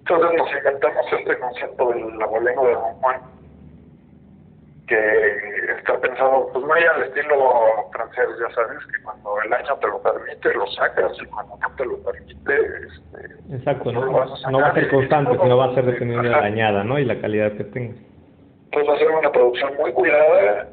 Entonces 0.00 0.38
nos 0.38 0.52
inventamos 0.52 1.06
este 1.12 1.38
concepto 1.38 1.88
del 1.92 2.22
abolengo 2.22 2.66
de 2.66 2.72
Don 2.74 2.94
Juan, 3.00 3.39
que 4.90 5.72
está 5.78 5.96
pensado 6.00 6.50
pues 6.52 6.64
muy 6.64 6.80
al 6.82 7.04
estilo 7.04 7.88
francés, 7.92 8.26
ya 8.40 8.54
sabes, 8.56 8.84
que 8.86 9.02
cuando 9.04 9.40
el 9.42 9.52
año 9.52 9.76
te 9.76 9.86
lo 9.86 10.02
permite 10.02 10.52
lo 10.52 10.66
sacas 10.72 11.12
y 11.22 11.26
cuando 11.26 11.56
no 11.56 11.76
te 11.76 11.84
lo 11.86 11.96
permite... 12.02 12.54
Este, 12.56 13.54
Exacto, 13.54 13.92
no, 13.92 14.04
no, 14.04 14.12
va, 14.12 14.24
a 14.24 14.50
no 14.50 14.60
va 14.60 14.66
a 14.66 14.74
ser 14.74 14.90
constante, 14.90 15.38
sino 15.40 15.56
va 15.56 15.66
a 15.66 15.74
ser 15.74 15.86
dependiendo 15.86 16.24
de 16.24 16.30
la 16.30 16.42
añada 16.42 16.82
¿no? 16.82 16.98
y 16.98 17.04
la 17.04 17.20
calidad 17.20 17.52
que 17.52 17.64
tenga. 17.64 17.94
Pues 18.72 18.88
va 18.88 18.94
a 18.94 18.98
ser 18.98 19.10
una 19.10 19.30
producción 19.30 19.76
muy 19.76 19.92
cuidada 19.92 20.68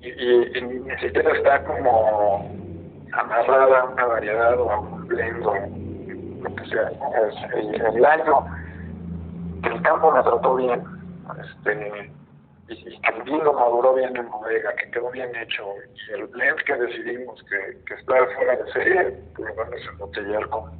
y, 0.00 0.08
y, 0.08 0.58
y 0.58 0.62
ni 0.62 0.98
siquiera 0.98 1.30
está 1.36 1.62
como 1.62 2.50
amarrada 3.12 3.80
a 3.80 3.84
una 3.84 4.06
variedad 4.06 4.60
o 4.60 4.70
a 4.70 4.80
un 4.80 5.06
blend 5.06 5.46
o 5.46 5.54
lo 5.54 6.54
que 6.56 6.64
sea. 6.66 6.90
Es, 6.90 7.54
el, 7.54 7.96
el 7.96 8.04
año 8.04 8.44
el 9.62 9.82
campo 9.82 10.10
me 10.10 10.22
trató 10.22 10.56
bien, 10.56 10.82
este, 11.40 12.10
y, 12.72 13.00
el 13.12 13.22
vino 13.24 13.52
maduró 13.52 13.94
bien 13.94 14.16
en 14.16 14.30
bodega, 14.30 14.74
que 14.76 14.90
quedó 14.90 15.10
bien 15.10 15.34
hecho, 15.36 15.64
y 16.08 16.12
el 16.12 16.26
blend 16.26 16.58
que 16.64 16.74
decidimos 16.74 17.42
que, 17.44 17.78
que 17.86 17.94
está 17.94 18.14
fuera 18.36 18.56
de 18.56 18.72
serie, 18.72 19.16
lo 19.38 19.54
vamos 19.54 19.80
a 19.86 19.90
embotellar 19.90 20.48
con, 20.48 20.70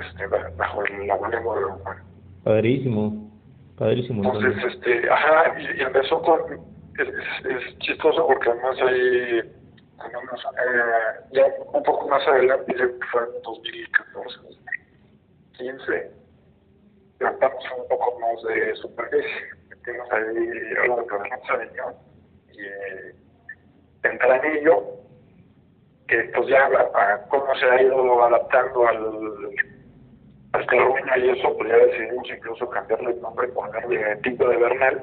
este, 0.00 0.26
bajo 0.56 0.84
el 0.84 1.10
abolengo 1.10 1.54
de 1.54 1.60
Don 1.62 1.78
Juan. 1.78 1.98
Padrísimo, 2.44 3.30
padrísimo. 3.76 4.24
Entonces, 4.24 4.56
¿no? 4.56 4.68
este, 4.68 5.10
ajá, 5.10 5.60
y, 5.60 5.78
y, 5.78 5.82
empezó 5.82 6.22
con, 6.22 6.40
es, 6.98 7.08
es, 7.08 7.46
es, 7.46 7.78
chistoso 7.78 8.26
porque 8.26 8.50
además 8.50 8.76
ahí, 8.82 9.38
eh, 9.38 9.50
ya 11.32 11.44
un 11.72 11.82
poco 11.82 12.08
más 12.08 12.26
adelante, 12.26 12.74
fue 13.10 13.22
en 13.22 13.42
2014, 13.42 14.36
2015, 14.42 16.10
plantamos 17.18 17.64
un 17.78 17.88
poco 17.88 18.18
más 18.20 18.42
de 18.44 18.74
superficie. 18.76 19.59
Metimos 19.86 20.12
ahí 20.12 20.74
algo 20.82 21.02
de 21.02 21.46
Sauvignon 21.46 21.94
y 22.52 22.64
eh, 22.64 23.14
Tempranillo, 24.02 24.84
que 26.08 26.24
pues 26.34 26.48
ya 26.48 26.66
a 26.66 27.22
cómo 27.28 27.54
se 27.56 27.66
ha 27.66 27.82
ido 27.82 28.24
adaptando 28.24 28.86
al, 28.86 29.54
al 30.52 30.66
Carruña 30.66 31.18
y 31.18 31.30
eso, 31.30 31.56
pues 31.56 31.70
ya 31.70 31.76
decidimos 31.76 32.28
incluso 32.28 32.68
cambiarle 32.68 33.12
el 33.12 33.20
nombre 33.20 33.48
y 33.48 33.52
ponerle 33.52 34.16
tipo 34.16 34.48
de 34.48 34.56
Bernal, 34.56 35.02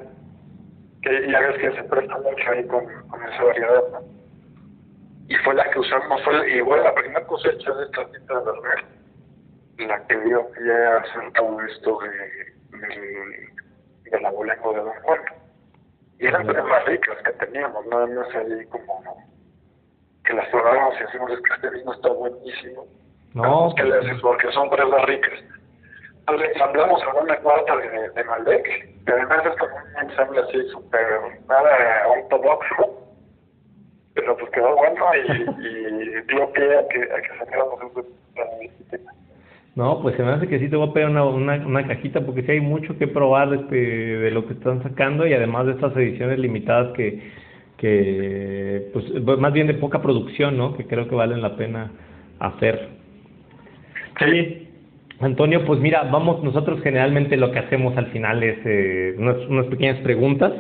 que 1.02 1.32
ya 1.32 1.40
ves 1.40 1.58
que 1.58 1.72
se 1.72 1.84
presta 1.84 2.18
mucho 2.18 2.52
ahí 2.52 2.66
con, 2.68 2.86
con 3.10 3.24
esa 3.24 3.44
variedad, 3.44 3.84
y 5.30 5.36
fue 5.38 5.56
la 5.56 5.70
que 5.72 5.80
usamos, 5.80 6.24
fue 6.24 6.52
igual 6.56 6.84
la 6.84 6.94
primera 6.94 7.26
cosecha 7.26 7.74
de 7.74 7.86
esta 7.86 8.06
tinta 8.12 8.40
de 8.40 8.46
verdad, 8.46 8.84
la 9.80 10.08
que 10.08 10.18
dio 10.22 10.50
pie 10.52 10.74
a 10.74 10.98
hacer 10.98 11.34
todo 11.34 11.62
esto 11.62 12.00
de, 12.00 13.57
del 14.10 14.26
abolengo 14.26 14.74
de 14.74 14.80
Don 14.80 14.94
Juan. 15.04 15.20
Y 16.20 16.28
eran 16.28 16.48
las 16.48 16.66
más 16.66 16.86
ricas 16.86 17.18
que 17.24 17.32
teníamos, 17.34 17.86
nada 17.88 18.08
más 18.08 18.36
ahí 18.36 18.66
como 18.68 19.04
que 20.26 20.34
las 20.34 20.48
probábamos 20.50 20.96
y 20.96 21.04
decimos 21.04 21.32
es 21.32 21.40
que 21.42 21.54
este 21.54 21.70
vino 21.70 21.94
está 21.94 22.10
buenísimo. 22.10 22.86
No, 23.34 23.74
que 23.76 23.84
le 23.84 23.98
haces 23.98 24.22
porque 24.22 24.52
son 24.52 24.70
pruebas 24.70 25.06
ricas. 25.06 25.40
Entonces 26.20 26.62
hablamos 26.62 27.02
a 27.04 27.14
una 27.14 27.38
cuarta 27.38 27.78
de, 27.78 28.10
de 28.10 28.24
Malbec, 28.24 29.06
que 29.06 29.12
además 29.12 29.46
es 29.46 29.56
como 29.58 29.76
un 29.76 30.10
ensamble 30.10 30.42
así 30.42 30.70
súper 30.70 31.42
nada 31.48 32.08
ortodoxo 32.08 33.08
pero 34.18 34.36
pues 34.36 34.52
quedó 34.52 34.76
bueno 34.76 35.06
y, 35.14 35.42
y 35.64 36.22
dio 36.24 36.52
pie 36.52 36.78
a 36.78 36.88
que, 36.88 37.04
a 37.04 37.22
que 37.22 37.38
sacáramos 37.38 37.80
ese 38.62 39.00
No, 39.78 40.02
pues 40.02 40.16
se 40.16 40.24
me 40.24 40.32
hace 40.32 40.48
que 40.48 40.58
sí 40.58 40.70
te 40.70 40.76
voy 40.76 40.90
a 40.90 40.92
pedir 40.92 41.08
una, 41.08 41.24
una, 41.24 41.56
una 41.64 41.88
cajita 41.88 42.22
porque 42.26 42.42
sí 42.42 42.52
hay 42.52 42.62
mucho 42.62 42.98
que 42.98 43.08
probar 43.08 43.54
este, 43.54 43.76
de 43.76 44.32
lo 44.32 44.48
que 44.48 44.54
están 44.54 44.82
sacando 44.82 45.28
y 45.28 45.34
además 45.34 45.68
de 45.68 45.74
estas 45.74 45.96
ediciones 45.96 46.40
limitadas 46.40 46.96
que, 46.96 47.22
que 47.78 48.90
pues 48.92 49.06
más 49.40 49.54
bien 49.54 49.68
de 49.68 49.76
poca 49.76 50.02
producción, 50.02 50.58
¿no? 50.58 50.76
Que 50.76 50.88
creo 50.88 51.08
que 51.08 51.14
valen 51.14 51.44
la 51.44 51.56
pena 51.56 51.92
hacer. 52.40 52.90
Sí. 54.20 54.68
Antonio, 55.20 55.64
pues 55.64 55.80
mira, 55.80 56.10
vamos, 56.12 56.44
nosotros 56.44 56.82
generalmente 56.82 57.38
lo 57.38 57.52
que 57.52 57.60
hacemos 57.60 57.96
al 57.98 58.08
final 58.08 58.42
es 58.42 58.58
eh, 58.66 59.14
unas, 59.20 59.38
unas 59.48 59.68
pequeñas 59.68 60.00
preguntas 60.00 60.54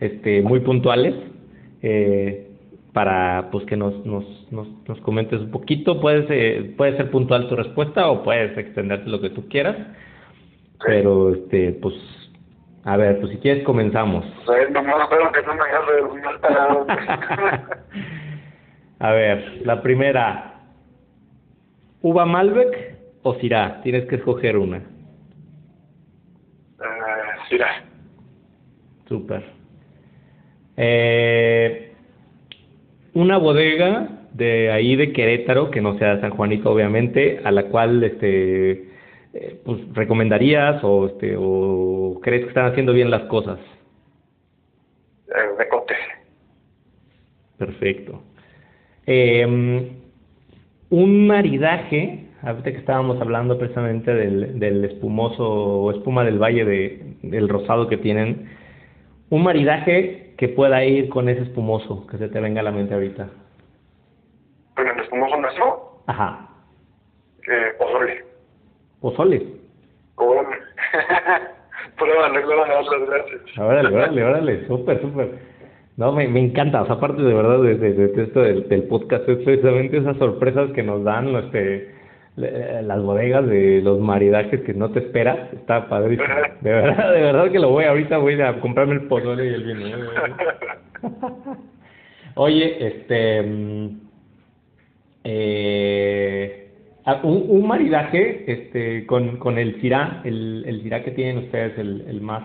este, 0.00 0.42
muy 0.42 0.60
puntuales. 0.60 1.14
Eh, 1.80 2.49
para 2.92 3.48
pues 3.50 3.64
que 3.66 3.76
nos, 3.76 4.04
nos, 4.04 4.24
nos, 4.50 4.66
nos 4.88 5.00
comentes 5.00 5.40
un 5.40 5.50
poquito. 5.50 6.00
Puedes, 6.00 6.26
eh, 6.30 6.74
puede 6.76 6.96
ser 6.96 7.10
puntual 7.10 7.48
tu 7.48 7.56
respuesta 7.56 8.08
o 8.10 8.22
puedes 8.22 8.56
extenderte 8.58 9.08
lo 9.08 9.20
que 9.20 9.30
tú 9.30 9.48
quieras. 9.48 9.76
Pero, 10.84 11.34
este, 11.34 11.72
pues, 11.74 11.94
a 12.84 12.96
ver, 12.96 13.20
pues 13.20 13.32
si 13.32 13.38
quieres 13.38 13.64
comenzamos. 13.64 14.24
a 18.98 19.12
ver, 19.12 19.60
la 19.64 19.82
primera. 19.82 20.46
¿Uva 22.02 22.24
Malbec 22.24 22.96
o 23.22 23.34
Syrah? 23.34 23.82
Tienes 23.82 24.06
que 24.06 24.16
escoger 24.16 24.56
una. 24.56 24.78
Uh, 26.78 27.48
Syrah. 27.48 27.84
Súper. 29.06 29.44
Eh, 30.78 31.89
una 33.14 33.38
bodega 33.38 34.08
de 34.32 34.70
ahí 34.70 34.96
de 34.96 35.12
Querétaro, 35.12 35.70
que 35.70 35.80
no 35.80 35.98
sea 35.98 36.20
San 36.20 36.30
Juanito 36.30 36.70
obviamente, 36.70 37.40
a 37.44 37.50
la 37.50 37.64
cual 37.64 38.02
este 38.04 38.90
eh, 39.32 39.60
pues 39.64 39.80
recomendarías 39.94 40.82
o 40.82 41.06
este 41.06 41.36
o 41.38 42.20
crees 42.22 42.42
que 42.42 42.48
están 42.48 42.66
haciendo 42.66 42.92
bien 42.92 43.10
las 43.10 43.22
cosas? 43.22 43.58
De 45.26 45.68
Cote. 45.68 45.94
Perfecto. 47.58 48.22
Eh, 49.06 49.46
un 50.90 51.26
maridaje, 51.26 52.26
ahorita 52.42 52.72
que 52.72 52.78
estábamos 52.78 53.20
hablando 53.20 53.58
precisamente 53.58 54.12
del, 54.12 54.58
del 54.58 54.84
espumoso 54.84 55.44
o 55.44 55.90
espuma 55.92 56.24
del 56.24 56.38
valle 56.42 56.64
de, 56.64 57.14
del 57.22 57.48
rosado 57.48 57.86
que 57.86 57.96
tienen, 57.96 58.48
un 59.28 59.44
maridaje 59.44 60.29
que 60.40 60.48
pueda 60.48 60.82
ir 60.82 61.10
con 61.10 61.28
ese 61.28 61.42
espumoso 61.42 62.06
que 62.06 62.16
se 62.16 62.30
te 62.30 62.40
venga 62.40 62.62
a 62.62 62.64
la 62.64 62.70
mente 62.70 62.94
ahorita. 62.94 63.28
¿Con 64.74 64.88
el 64.88 64.98
espumoso 64.98 65.36
nuestro? 65.36 66.02
Ajá. 66.06 66.48
Eh, 67.46 67.74
pozole. 67.78 68.24
¿Pozole? 69.02 69.46
Con... 70.14 70.46
Pruébale, 71.98 72.40
pruébale, 72.40 72.74
gracias. 73.06 73.58
Órale, 73.58 73.94
órale, 73.94 74.24
órale, 74.24 74.66
súper, 74.66 75.02
súper. 75.02 75.28
No, 75.98 76.12
me, 76.12 76.26
me 76.26 76.40
encanta, 76.40 76.80
o 76.80 76.86
sea, 76.86 76.94
aparte 76.94 77.20
de 77.20 77.34
verdad 77.34 77.60
de, 77.60 77.74
de, 77.74 77.92
de 77.92 78.22
esto 78.22 78.40
del, 78.40 78.66
del, 78.70 78.84
podcast, 78.84 79.28
es 79.28 79.44
precisamente 79.44 79.98
esas 79.98 80.16
sorpresas 80.16 80.70
que 80.70 80.82
nos 80.82 81.04
dan 81.04 81.36
este, 81.36 81.94
las 82.36 83.02
bodegas 83.02 83.46
de 83.46 83.82
los 83.82 84.00
maridajes 84.00 84.60
que 84.62 84.74
no 84.74 84.90
te 84.90 85.00
esperas, 85.00 85.52
está 85.52 85.88
padrísimo. 85.88 86.28
De 86.60 86.70
verdad, 86.70 87.12
de 87.12 87.20
verdad 87.20 87.50
que 87.50 87.58
lo 87.58 87.70
voy, 87.70 87.84
ahorita 87.84 88.18
voy 88.18 88.40
a 88.40 88.60
comprarme 88.60 88.94
el 88.94 89.02
pozole 89.02 89.50
y 89.50 89.54
el 89.54 89.64
vino. 89.64 89.86
¿eh? 89.86 90.00
Oye, 92.36 92.86
este, 92.86 93.42
mm, 93.42 94.00
eh, 95.24 96.70
un, 97.22 97.44
un, 97.48 97.66
maridaje, 97.66 98.44
este, 98.50 99.06
con, 99.06 99.36
con 99.38 99.58
el 99.58 99.80
cirá, 99.80 100.22
el, 100.24 100.64
el 100.66 100.82
cirá 100.82 101.02
que 101.02 101.10
tienen 101.10 101.44
ustedes, 101.44 101.76
el, 101.78 102.04
el 102.08 102.20
más, 102.20 102.44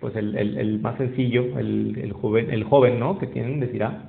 pues 0.00 0.16
el, 0.16 0.36
el, 0.36 0.58
el 0.58 0.80
más 0.80 0.98
sencillo, 0.98 1.58
el, 1.58 1.98
el 2.02 2.12
joven, 2.12 2.50
el 2.50 2.64
joven, 2.64 2.98
¿no? 2.98 3.18
Que 3.18 3.28
tienen 3.28 3.60
de 3.60 3.68
cirá. 3.68 4.02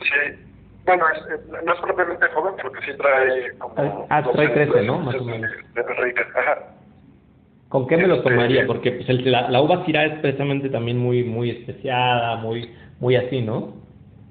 Sí. 0.00 0.49
Bueno, 0.86 1.04
es, 1.10 1.46
no 1.64 1.72
es 1.72 1.80
propiamente 1.80 2.26
joven, 2.28 2.54
porque 2.60 2.84
sí 2.84 2.96
trae 2.96 3.58
como... 3.58 4.06
Ah, 4.08 4.22
trae 4.32 4.48
13, 4.48 4.82
¿no? 4.82 4.98
Más 4.98 5.14
o 5.16 5.24
menos. 5.24 5.50
De, 5.74 5.82
de 5.82 6.20
Ajá. 6.34 6.58
¿Con 7.70 7.86
qué 7.86 7.96
me 7.96 8.08
lo 8.08 8.16
este, 8.16 8.30
tomaría? 8.30 8.66
Porque 8.66 8.92
pues, 8.92 9.08
el, 9.08 9.30
la, 9.30 9.48
la, 9.48 9.62
uva 9.62 9.84
Syrah 9.84 10.06
es 10.06 10.18
precisamente 10.18 10.68
también 10.70 10.98
muy 10.98 11.22
muy 11.22 11.50
especiada, 11.50 12.34
muy 12.36 12.74
muy 12.98 13.14
así, 13.14 13.40
¿no? 13.42 13.74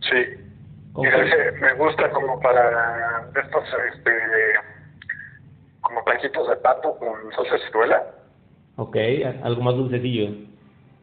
Sí. 0.02 0.40
Me 1.62 1.74
gusta 1.76 2.10
como 2.10 2.38
para 2.42 3.30
estos, 3.42 3.64
este, 3.94 4.12
como 5.80 6.04
taquitos 6.04 6.50
de 6.50 6.56
pato 6.58 6.98
con 6.98 7.32
salsa 7.34 7.66
ciruela. 7.66 8.04
Ok, 8.76 8.98
algo 9.44 9.62
más 9.62 9.76
dulcecillo. 9.76 10.32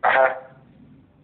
Ajá. 0.02 0.38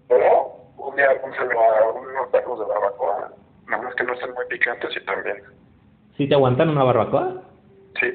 O 0.08 0.64
un 0.78 0.96
día 0.96 1.08
pónselo 1.20 1.60
a 1.60 1.92
unos 1.92 2.30
tacos 2.30 2.58
de 2.58 2.64
barbacoa. 2.64 3.32
Nada 3.72 3.84
más 3.84 3.94
que 3.94 4.04
no 4.04 4.12
estén 4.12 4.34
muy 4.34 4.44
picantes 4.50 4.90
y 4.94 5.04
también. 5.06 5.36
¿Sí 6.18 6.28
te 6.28 6.34
aguantan 6.34 6.68
una 6.68 6.84
barbacoa? 6.84 7.42
Sí. 7.98 8.06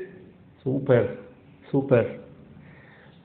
Súper, 0.64 1.18
súper. 1.72 2.20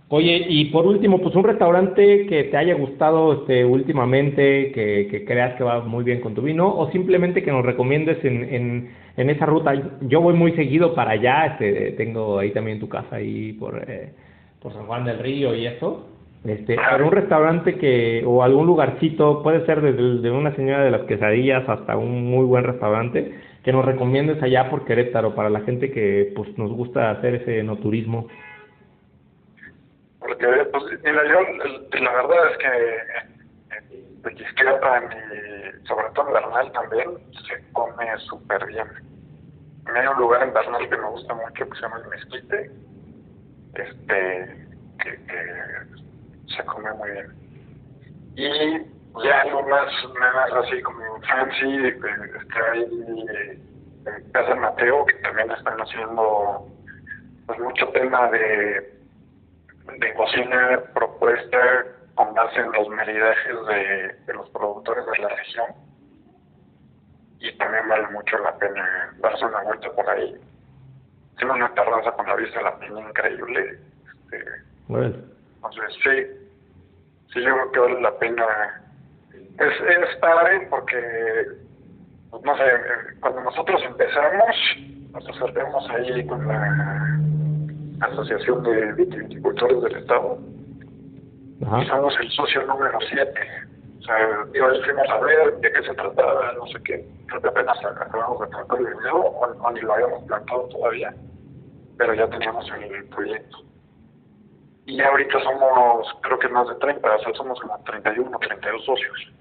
Oye, 0.08 0.46
y 0.48 0.66
por 0.66 0.86
último, 0.86 1.20
pues 1.20 1.34
un 1.34 1.44
restaurante 1.44 2.26
que 2.26 2.44
te 2.44 2.56
haya 2.56 2.74
gustado 2.74 3.34
este, 3.34 3.66
últimamente, 3.66 4.72
que, 4.72 5.08
que 5.10 5.26
creas 5.26 5.56
que 5.56 5.64
va 5.64 5.80
muy 5.80 6.04
bien 6.04 6.22
con 6.22 6.34
tu 6.34 6.40
vino, 6.40 6.74
o 6.74 6.90
simplemente 6.90 7.42
que 7.42 7.52
nos 7.52 7.66
recomiendes 7.66 8.24
en, 8.24 8.44
en, 8.44 8.90
en 9.18 9.30
esa 9.30 9.44
ruta. 9.44 9.74
Yo 10.00 10.22
voy 10.22 10.32
muy 10.32 10.52
seguido 10.52 10.94
para 10.94 11.10
allá, 11.10 11.46
este, 11.46 11.92
tengo 11.92 12.38
ahí 12.38 12.50
también 12.52 12.80
tu 12.80 12.88
casa 12.88 13.16
ahí 13.16 13.52
por, 13.52 13.84
eh, 13.86 14.14
por 14.58 14.72
San 14.72 14.86
Juan 14.86 15.04
del 15.04 15.18
Río 15.18 15.54
y 15.54 15.66
eso. 15.66 16.08
Este, 16.44 16.76
pero 16.90 17.06
un 17.06 17.12
restaurante 17.12 17.78
que, 17.78 18.24
o 18.26 18.42
algún 18.42 18.66
lugarcito, 18.66 19.42
puede 19.44 19.64
ser 19.64 19.80
desde 19.80 20.20
de 20.20 20.30
una 20.30 20.54
señora 20.56 20.82
de 20.82 20.90
las 20.90 21.02
quesadillas 21.02 21.68
hasta 21.68 21.96
un 21.96 22.24
muy 22.30 22.44
buen 22.44 22.64
restaurante, 22.64 23.38
que 23.62 23.72
nos 23.72 23.84
recomiendes 23.84 24.42
allá 24.42 24.68
por 24.68 24.84
Querétaro, 24.84 25.36
para 25.36 25.50
la 25.50 25.60
gente 25.60 25.92
que 25.92 26.32
pues 26.34 26.56
nos 26.58 26.72
gusta 26.72 27.12
hacer 27.12 27.36
ese 27.36 27.62
no 27.62 27.76
turismo. 27.76 28.26
Porque, 30.18 30.46
pues, 30.72 30.84
mira, 31.04 31.22
yo, 31.28 32.00
la 32.00 32.12
verdad 32.12 32.38
es 32.50 32.58
que 32.58 34.28
de 34.28 34.34
Quisqueapa 34.34 35.02
y 35.04 35.86
sobre 35.86 36.10
todo 36.14 36.28
en 36.28 36.34
Bernal 36.34 36.72
también 36.72 37.10
se 37.46 37.72
come 37.72 38.06
súper 38.18 38.66
bien. 38.66 38.86
Hay 39.94 40.06
un 40.06 40.18
lugar 40.18 40.42
en 40.42 40.54
Bernal 40.54 40.88
que 40.88 40.96
me 40.96 41.08
gusta 41.08 41.34
mucho 41.34 41.68
que 41.68 41.76
se 41.76 41.82
llama 41.82 42.00
el 42.02 42.08
Mezquite, 42.08 42.70
este, 43.74 44.66
que, 44.98 45.10
que 45.26 46.02
se 46.56 46.64
come 46.64 46.92
muy 46.92 47.10
bien. 47.10 47.32
Y 48.36 49.24
ya 49.24 49.40
algo 49.42 49.62
más, 49.68 49.92
más 50.18 50.52
así 50.64 50.80
como 50.82 51.04
fancy, 51.22 51.88
está 51.88 52.72
ahí 52.72 53.26
en 54.06 54.32
Casa 54.32 54.54
Mateo, 54.54 55.04
que 55.06 55.14
también 55.16 55.50
están 55.50 55.78
haciendo 55.80 56.66
pues 57.46 57.58
mucho 57.58 57.88
tema 57.88 58.28
de 58.30 59.02
de 59.98 60.14
cocina 60.14 60.80
propuesta 60.94 61.58
con 62.14 62.34
base 62.34 62.60
en 62.60 62.72
los 62.72 62.88
maridajes 62.88 63.56
de, 63.66 64.32
los 64.34 64.48
productores 64.50 65.04
de 65.06 65.18
la 65.18 65.28
región 65.28 65.66
y 67.40 67.52
también 67.58 67.88
vale 67.88 68.08
mucho 68.08 68.38
la 68.38 68.56
pena 68.56 69.14
darse 69.18 69.44
una 69.44 69.62
vuelta 69.62 69.90
por 69.92 70.08
ahí. 70.08 70.36
Tiene 71.36 71.52
una 71.54 71.74
terraza 71.74 72.12
con 72.12 72.26
la 72.26 72.36
vista 72.36 72.62
la 72.62 72.78
piña 72.78 73.00
increíble. 73.08 73.80
Este, 74.06 74.44
bueno. 74.86 75.16
Entonces, 75.64 75.94
sí, 76.02 77.30
sí, 77.32 77.42
yo 77.42 77.54
creo 77.54 77.72
que 77.72 77.78
vale 77.78 78.00
la 78.00 78.18
pena. 78.18 78.44
Es, 79.32 79.80
es 79.80 80.16
padre 80.16 80.66
porque, 80.68 81.46
pues, 82.30 82.42
no 82.42 82.56
sé, 82.56 82.64
cuando 83.20 83.42
nosotros 83.42 83.80
empezamos, 83.84 84.56
nos 85.12 85.28
acercamos 85.28 85.88
ahí 85.90 86.26
con 86.26 86.46
la 86.48 87.18
Asociación 88.00 88.62
de 88.64 88.92
Viticultores 88.94 89.82
del 89.82 89.96
Estado. 89.96 90.38
Ajá. 91.64 91.82
Y 91.82 91.86
somos 91.86 92.14
el 92.18 92.30
socio 92.32 92.66
número 92.66 92.98
7. 93.08 93.32
O 94.00 94.04
sea, 94.04 94.16
digo, 94.52 94.66
fuimos 94.84 95.08
a 95.08 95.18
ver 95.20 95.56
de 95.58 95.72
qué 95.72 95.82
se 95.84 95.94
trataba, 95.94 96.52
no 96.54 96.66
sé 96.66 96.82
qué. 96.84 97.06
Creo 97.28 97.40
que 97.40 97.48
apenas 97.48 97.78
acabamos 97.84 98.40
de 98.40 98.46
plantar 98.48 98.78
el 98.80 98.86
video, 98.86 99.16
o, 99.16 99.70
ni 99.70 99.80
lo 99.80 99.94
habíamos 99.94 100.24
plantado 100.24 100.62
todavía, 100.70 101.14
pero 101.98 102.14
ya 102.14 102.28
teníamos 102.28 102.68
el 102.80 103.04
proyecto. 103.04 103.58
Y 104.86 105.00
ahorita 105.00 105.40
somos, 105.40 106.08
creo 106.22 106.38
que 106.38 106.48
más 106.48 106.68
de 106.68 106.74
30, 106.76 107.14
o 107.14 107.18
sea, 107.20 107.32
somos 107.34 107.60
como 107.60 107.78
31, 107.84 108.38
32 108.38 108.84
socios. 108.84 109.32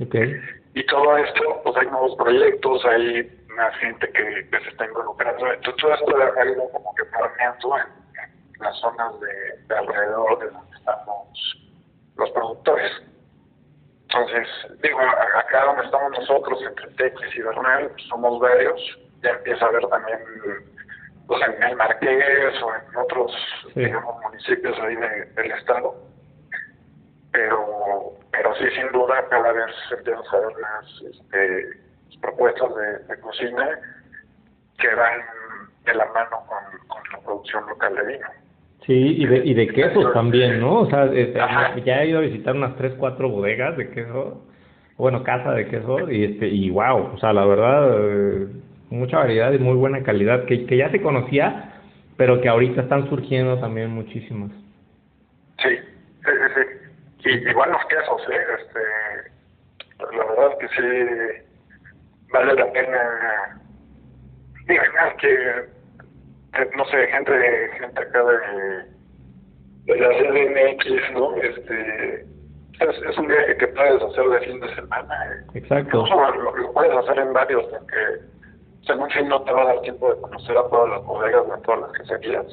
Okay. 0.00 0.40
Y 0.74 0.86
todo 0.86 1.16
esto, 1.18 1.60
pues 1.62 1.76
hay 1.76 1.86
nuevos 1.86 2.16
proyectos, 2.16 2.84
hay 2.86 3.30
más 3.56 3.74
gente 3.76 4.08
que, 4.08 4.48
que 4.50 4.60
se 4.60 4.68
está 4.70 4.86
involucrando. 4.86 5.52
Entonces, 5.52 5.82
todo 5.82 5.94
esto 5.94 6.40
ha 6.40 6.46
ido 6.46 6.70
como 6.70 6.94
que 6.94 7.04
planeando 7.04 7.78
en, 7.78 8.02
las 8.60 8.78
zonas 8.78 9.12
de, 9.20 9.74
alrededor 9.74 10.38
de 10.38 10.50
donde 10.50 10.76
estamos 10.76 11.28
los 12.16 12.30
productores. 12.30 12.92
Entonces, 14.02 14.48
digo, 14.82 15.00
acá 15.00 15.64
donde 15.64 15.84
estamos 15.84 16.12
nosotros, 16.12 16.62
entre 16.62 16.86
Texas 16.92 17.30
y 17.34 17.42
Bernal, 17.42 17.88
pues, 17.88 18.02
somos 18.08 18.40
varios, 18.40 18.98
ya 19.22 19.30
empieza 19.30 19.64
a 19.64 19.68
haber 19.68 19.86
también, 19.88 20.18
en 21.40 21.62
el 21.62 21.76
Marqués 21.76 22.62
o 22.62 22.74
en 22.74 22.96
otros, 22.96 23.32
digamos, 23.74 24.14
municipios 24.22 24.78
ahí 24.80 24.96
del 24.96 25.52
estado. 25.52 25.94
Pero, 27.32 28.12
pero 28.30 28.54
sí, 28.56 28.64
sin 28.74 28.92
duda, 28.92 29.26
cada 29.30 29.52
vez 29.52 29.74
se 29.88 29.94
empiezan 29.94 30.24
a 30.32 30.38
ver 30.38 30.56
más 30.60 31.02
este, 31.10 31.80
propuestas 32.20 32.70
de, 33.08 33.20
cocina 33.20 33.68
que 34.78 34.94
van 34.94 35.20
de 35.84 35.94
la 35.94 36.06
mano 36.06 36.44
con, 36.46 36.88
con 36.88 37.02
la 37.12 37.18
producción 37.24 37.66
local 37.68 37.94
de 37.94 38.06
vino. 38.12 38.26
Sí, 38.86 38.92
y 38.92 39.26
de, 39.26 39.38
y 39.44 39.54
de 39.54 39.68
quesos 39.68 40.12
también, 40.12 40.60
¿no? 40.60 40.80
O 40.80 40.90
sea, 40.90 41.04
este, 41.06 41.38
ya 41.84 42.02
he 42.02 42.08
ido 42.08 42.18
a 42.18 42.22
visitar 42.22 42.54
unas 42.54 42.76
tres, 42.76 42.94
cuatro 42.98 43.28
bodegas 43.28 43.76
de 43.76 43.90
queso, 43.90 44.42
bueno, 44.96 45.22
casa 45.22 45.52
de 45.52 45.68
queso, 45.68 46.10
y 46.10 46.24
este, 46.24 46.48
y 46.48 46.68
wow, 46.70 47.12
o 47.14 47.18
sea, 47.18 47.32
la 47.32 47.44
verdad, 47.44 47.90
eh, 47.94 48.48
mucha 48.92 49.18
variedad 49.18 49.52
y 49.52 49.58
muy 49.58 49.74
buena 49.74 50.02
calidad, 50.02 50.44
que, 50.44 50.66
que 50.66 50.76
ya 50.76 50.90
se 50.90 51.00
conocía, 51.00 51.72
pero 52.16 52.40
que 52.40 52.48
ahorita 52.48 52.82
están 52.82 53.08
surgiendo 53.08 53.58
también 53.58 53.90
muchísimas. 53.90 54.50
Sí, 55.58 55.78
sí, 56.24 56.30
sí, 57.22 57.30
Y 57.30 57.48
igual 57.50 57.72
los 57.72 57.84
quesos, 57.86 58.22
¿eh? 58.30 58.44
este, 58.58 60.16
la 60.16 60.24
verdad 60.24 60.58
que 60.58 60.68
sí, 60.68 61.44
vale 62.32 62.54
la 62.54 62.72
pena, 62.72 63.60
digo, 64.66 64.82
que 65.20 65.82
no 66.76 66.84
sé, 66.86 67.06
gente, 67.08 67.32
gente 67.78 68.02
acá 68.02 68.22
de, 68.24 68.34
de 69.84 70.00
la 70.00 70.08
CDMX, 70.08 71.12
¿no? 71.14 71.34
Este, 71.36 72.26
es, 72.80 73.02
es, 73.08 73.18
un 73.18 73.26
viaje 73.26 73.56
que 73.56 73.68
puedes 73.68 74.02
hacer 74.02 74.24
de 74.24 74.40
fin 74.40 74.60
de 74.60 74.74
semana. 74.74 75.44
Exacto. 75.54 76.04
Lo, 76.06 76.56
lo, 76.56 76.72
puedes 76.72 76.92
hacer 76.96 77.18
en 77.18 77.32
varios, 77.32 77.64
porque 77.66 78.31
según 78.86 79.08
no 79.28 79.42
te 79.42 79.52
va 79.52 79.62
a 79.62 79.66
dar 79.66 79.80
tiempo 79.82 80.12
de 80.12 80.20
conocer 80.20 80.56
a 80.56 80.68
todas 80.68 80.90
las 80.90 81.04
bodegas 81.04 81.46
de 81.46 81.62
todas 81.62 81.80
las 81.80 81.92
que 81.92 81.98
queserías. 81.98 82.46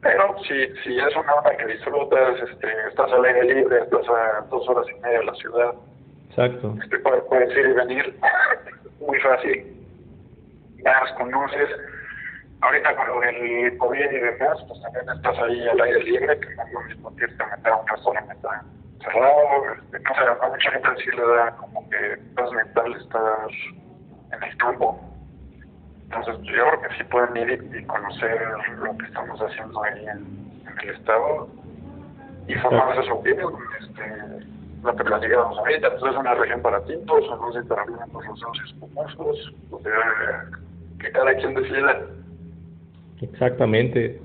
Pero 0.00 0.36
si, 0.42 0.66
si 0.82 0.98
es 0.98 1.16
una 1.16 1.34
hora 1.34 1.56
que 1.56 1.66
disfrutas, 1.66 2.40
este, 2.50 2.68
estás 2.88 3.10
al 3.12 3.24
aire 3.24 3.54
libre, 3.54 3.80
estás 3.80 4.06
a 4.08 4.42
dos 4.50 4.68
horas 4.68 4.86
y 4.90 5.00
media 5.00 5.20
de 5.20 5.24
la 5.24 5.34
ciudad. 5.34 5.74
Exacto. 6.28 6.74
Este, 6.82 6.98
puedes 6.98 7.56
ir 7.56 7.66
y 7.66 7.72
venir 7.72 8.20
muy 9.00 9.18
fácil. 9.20 9.64
Ya 10.84 11.00
las 11.00 11.12
conoces 11.12 11.70
ahorita 12.60 12.96
con 12.96 13.08
lo 13.08 13.20
del 13.20 13.78
COVID 13.78 14.10
y 14.10 14.20
demás, 14.20 14.58
pues 14.68 14.82
también 14.82 15.04
estás 15.16 15.38
ahí 15.38 15.68
al 15.68 15.80
aire 15.80 16.02
libre, 16.02 16.40
que 16.40 16.54
no 16.54 16.62
es 16.62 16.72
lo 16.72 16.80
mismo 16.82 17.16
que 17.16 17.24
irte 17.24 17.42
a 17.42 17.56
meter 17.56 17.72
a 17.72 17.76
un 17.76 17.86
restaurante 17.86 18.34
cerrado, 19.02 19.74
este, 19.74 20.00
no 20.00 20.14
sé, 20.14 20.20
a 20.20 20.48
mucha 20.48 20.70
gente 20.70 20.88
sí 21.02 21.10
le 21.16 21.26
da 21.26 21.56
como 21.56 21.88
que 21.90 22.18
paz 22.34 22.50
mental 22.52 22.94
estar 22.96 23.48
en 24.32 24.42
el 24.42 24.56
campo. 24.56 25.13
Entonces 26.16 26.44
yo 26.44 26.52
creo 26.52 26.80
que 26.82 26.96
sí 26.96 27.04
pueden 27.10 27.36
ir 27.36 27.64
y, 27.74 27.84
conocer 27.84 28.40
lo 28.78 28.96
que 28.96 29.06
estamos 29.06 29.40
haciendo 29.40 29.82
ahí 29.82 30.06
en, 30.06 30.44
el 30.82 30.90
estado 30.90 31.48
y 32.48 32.54
formarse 32.54 33.02
su 33.06 33.14
opinión, 33.14 33.54
este, 33.80 34.02
lo 34.82 34.94
que 34.96 35.04
platicábamos 35.04 35.58
ahorita, 35.58 35.96
pues 35.98 36.12
es 36.12 36.18
una 36.18 36.34
región 36.34 36.60
para 36.62 36.84
tintos, 36.84 37.28
o 37.28 37.36
no 37.36 37.52
sé, 37.52 37.62
para 37.64 37.84
los 37.86 37.98
los 38.12 38.60
espumosos, 38.66 39.54
o 39.70 39.80
sea, 39.80 40.44
que 41.00 41.10
cada 41.12 41.34
quien 41.36 41.54
decida 41.54 42.02
Exactamente. 43.22 44.20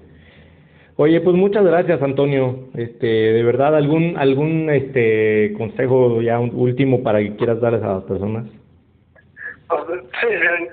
Oye, 0.97 1.21
pues 1.21 1.35
muchas 1.35 1.63
gracias, 1.63 2.01
Antonio. 2.01 2.67
Este, 2.75 3.07
de 3.07 3.43
verdad, 3.43 3.75
algún 3.75 4.17
algún 4.17 4.69
este 4.69 5.53
consejo 5.57 6.21
ya 6.21 6.39
último 6.39 7.03
para 7.03 7.19
que 7.19 7.37
quieras 7.37 7.61
darles 7.61 7.83
a 7.83 7.93
las 7.93 8.03
personas. 8.03 8.58
Pues, 9.69 10.01
sí, 10.19 10.27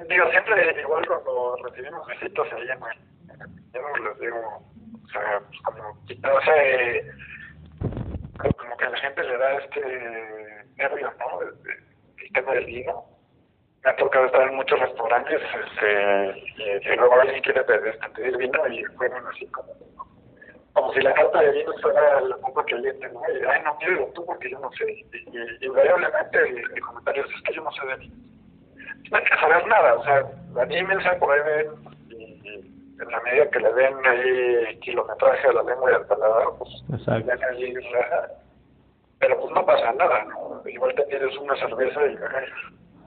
digo 0.09 0.31
siempre 0.31 0.81
igual 0.81 1.07
cuando 1.07 1.57
recibimos 1.65 2.07
visitas 2.09 2.53
ahí 2.53 2.69
en 2.71 2.81
yo 3.75 4.05
les 4.05 4.21
digo, 4.21 4.63
o 5.05 5.09
sea, 5.09 5.41
pues 5.47 5.61
como 5.63 6.05
quitarse, 6.07 7.13
como 8.57 8.77
que 8.79 8.85
a 8.87 8.91
la 8.91 8.99
gente 8.99 9.23
le 9.23 9.37
da 9.37 9.53
este 9.59 10.65
nervio, 10.77 11.13
¿no? 11.19 11.43
El 11.43 12.33
tema 12.33 12.53
del 12.53 12.65
vino 12.65 13.05
me 13.85 13.91
ha 13.91 13.97
tocado 13.97 14.27
estar 14.27 14.49
en 14.49 14.57
muchos 14.57 14.81
restaurantes 14.81 15.43
este, 15.43 16.39
y, 16.57 16.97
luego 16.97 17.21
alguien 17.21 17.43
quiere 17.43 17.65
pedir 17.65 18.37
vino 18.39 18.67
y 18.69 18.83
fueron 18.97 19.27
así 19.27 19.47
como 19.49 19.75
como 20.73 20.93
si 20.93 21.01
la 21.01 21.15
carta 21.15 21.41
de 21.41 21.53
vino 21.53 21.73
fuera 21.81 22.21
la 22.21 22.37
copa 22.37 22.63
caliente, 22.67 23.09
¿no? 23.09 23.21
Y, 23.33 23.45
ay, 23.47 23.63
no, 23.65 23.79
quiero 23.79 24.13
tú 24.15 24.27
porque 24.27 24.51
yo 24.51 24.59
no 24.59 24.71
sé. 24.73 24.85
Y, 24.93 25.07
y, 25.33 25.67
invariablemente 25.67 26.39
el, 26.39 26.81
comentario 26.81 27.25
es, 27.25 27.43
que 27.45 27.55
yo 27.55 27.63
no 27.63 27.73
sé 27.73 27.87
de 27.87 27.97
vino. 27.97 28.36
No 29.11 29.19
hay 29.19 29.25
que 29.25 29.37
saber 29.37 29.67
nada, 29.67 29.95
o 29.95 30.05
sea, 30.05 30.25
anímense, 30.61 31.09
prueben 31.21 31.67
y, 32.11 32.49
en 33.01 33.11
la 33.11 33.21
medida 33.21 33.51
que 33.51 33.61
le 33.61 33.73
den 33.75 33.95
ahí 34.07 34.79
kilometraje 34.81 35.49
a 35.49 35.53
la 35.53 35.63
lengua 35.63 35.93
y 35.93 35.95
al 35.95 36.07
paladar, 36.07 36.47
pues 36.59 36.85
Exacto. 36.93 37.33
ahí, 37.51 37.75
pero 39.19 39.41
pues 39.41 39.53
no 39.53 39.65
pasa 39.65 39.93
nada, 39.93 40.25
¿no? 40.25 40.63
Igual 40.69 40.95
te 40.95 41.03
pides 41.05 41.37
una 41.39 41.57
cerveza 41.57 42.07
y 42.07 42.17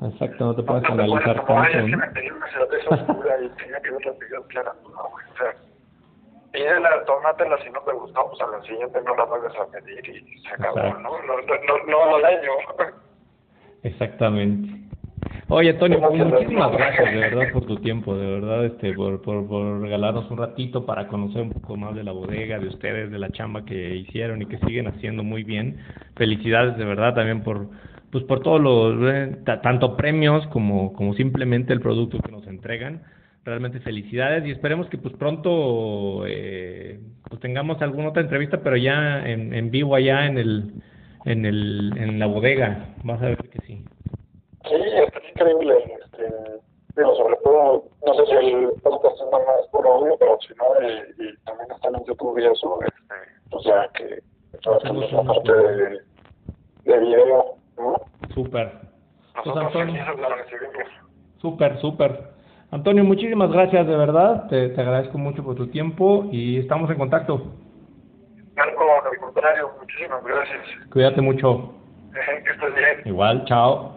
Exacto, 0.02 0.46
no 0.46 0.56
te 0.56 0.64
puedes 0.64 0.84
no, 0.84 0.94
analizar 0.94 1.36
tanto. 1.36 1.60
Ay, 1.60 1.74
es 1.76 1.86
que 1.86 1.98
me 1.98 2.08
pedí 2.08 2.32
una 2.32 2.52
cerveza 2.52 2.90
oscura 2.96 3.42
y 3.42 3.50
tenía 3.50 3.82
que 3.82 3.92
ver 3.92 4.06
la 4.06 4.12
opinión 4.12 4.44
clara. 4.44 4.74
No, 4.84 4.90
o 4.90 5.38
sea, 5.38 5.54
pídela, 6.54 7.04
tómatela, 7.06 7.58
si 7.62 7.70
no 7.70 7.82
te 7.82 7.92
gustó, 7.92 8.30
pues 8.30 8.42
a 8.42 8.48
la 8.48 8.62
siguiente 8.64 9.02
no 9.02 9.16
la 9.16 9.26
vuelves 9.26 9.54
a 9.60 9.66
pedir 9.68 10.10
y 10.10 10.40
se 10.40 10.54
acabó, 10.54 10.78
¿no? 11.00 11.22
No, 11.24 11.42
no, 11.42 11.86
no, 11.86 12.06
no 12.12 12.20
daño. 12.22 12.52
Exactamente. 13.84 14.89
Oye, 15.52 15.74
pues, 15.74 15.90
muchísimas 15.90 16.72
gracias 16.72 17.12
de 17.12 17.20
verdad 17.22 17.52
por 17.52 17.66
tu 17.66 17.78
tiempo, 17.78 18.16
de 18.16 18.26
verdad, 18.26 18.66
este, 18.66 18.94
por, 18.94 19.20
por, 19.24 19.48
por 19.48 19.82
regalarnos 19.82 20.30
un 20.30 20.38
ratito 20.38 20.86
para 20.86 21.08
conocer 21.08 21.42
un 21.42 21.50
poco 21.50 21.76
más 21.76 21.96
de 21.96 22.04
la 22.04 22.12
bodega, 22.12 22.60
de 22.60 22.68
ustedes, 22.68 23.10
de 23.10 23.18
la 23.18 23.32
chamba 23.32 23.66
que 23.66 23.96
hicieron 23.96 24.44
y 24.44 24.46
que 24.46 24.60
siguen 24.60 24.88
haciendo 24.88 25.24
muy 25.24 25.44
bien. 25.44 25.78
Felicidades 26.16 26.78
de 26.78 26.86
verdad 26.86 27.16
también 27.16 27.42
por, 27.42 27.68
pues 28.12 28.24
por 28.26 28.42
todos 28.42 28.62
los, 28.62 29.12
eh, 29.12 29.38
tanto 29.64 29.98
premios 29.98 30.46
como, 30.48 30.94
como 30.94 31.16
simplemente 31.16 31.74
el 31.74 31.82
producto 31.82 32.20
que 32.20 32.32
nos 32.32 32.46
entregan. 32.46 33.02
Realmente 33.44 33.80
felicidades 33.80 34.46
y 34.46 34.52
esperemos 34.52 34.88
que 34.90 35.00
pues 35.00 35.16
pronto 35.16 36.28
eh, 36.28 37.00
pues 37.28 37.42
tengamos 37.42 37.82
alguna 37.82 38.10
otra 38.10 38.22
entrevista, 38.22 38.62
pero 38.62 38.78
ya 38.78 39.28
en, 39.28 39.56
en 39.56 39.72
vivo 39.72 39.96
allá 39.96 40.28
en 40.28 40.38
el, 40.38 40.74
en 41.26 41.46
el, 41.48 41.98
en 41.98 42.20
la 42.20 42.28
bodega. 42.28 42.94
Vas 43.04 43.20
a 43.24 43.30
ver 43.30 43.38
que 43.50 43.60
sí. 43.66 43.84
Sí, 44.70 44.76
está 44.76 45.20
increíble. 45.30 45.98
Este, 46.04 46.34
pero 46.96 47.16
sobre 47.16 47.36
todo, 47.38 47.84
no 48.06 48.14
sé 48.14 48.26
si 48.26 48.32
el 48.34 48.72
podcast 48.84 49.16
es 49.16 49.32
más 49.32 49.68
por 49.72 49.88
audio, 49.88 50.16
pero 50.18 50.38
si 50.42 50.54
no, 50.56 50.88
y, 50.88 51.36
también 51.46 51.72
están 51.72 51.96
en 51.96 52.06
YouTube 52.06 52.38
y 52.40 52.46
eso, 52.46 52.80
este, 52.82 53.56
o 53.56 53.62
sea 53.62 53.90
que 53.94 54.22
hacemos 54.70 55.12
una 55.14 55.34
parte 55.34 55.54
de, 55.54 56.00
de 56.84 57.00
video 57.00 57.60
Súper. 58.34 58.72
Pues 59.44 59.56
Antonio. 59.56 60.04
Súper, 61.38 61.80
súper. 61.80 62.24
Antonio, 62.72 63.04
muchísimas 63.04 63.52
gracias, 63.52 63.88
de 63.88 63.96
verdad. 63.96 64.48
Te, 64.50 64.70
te, 64.70 64.82
agradezco 64.82 65.18
mucho 65.18 65.44
por 65.44 65.56
tu 65.56 65.68
tiempo 65.68 66.28
y 66.32 66.60
estamos 66.60 66.90
en 66.92 66.98
contacto. 66.98 67.42
Marco, 68.56 68.84
al 69.10 69.18
contrario, 69.18 69.72
muchísimas 69.80 70.24
gracias. 70.24 70.62
Cuídate 70.92 71.22
mucho. 71.22 71.74
que 72.14 72.52
estés 72.52 72.76
bien. 72.76 73.02
Igual, 73.06 73.46
chao. 73.46 73.96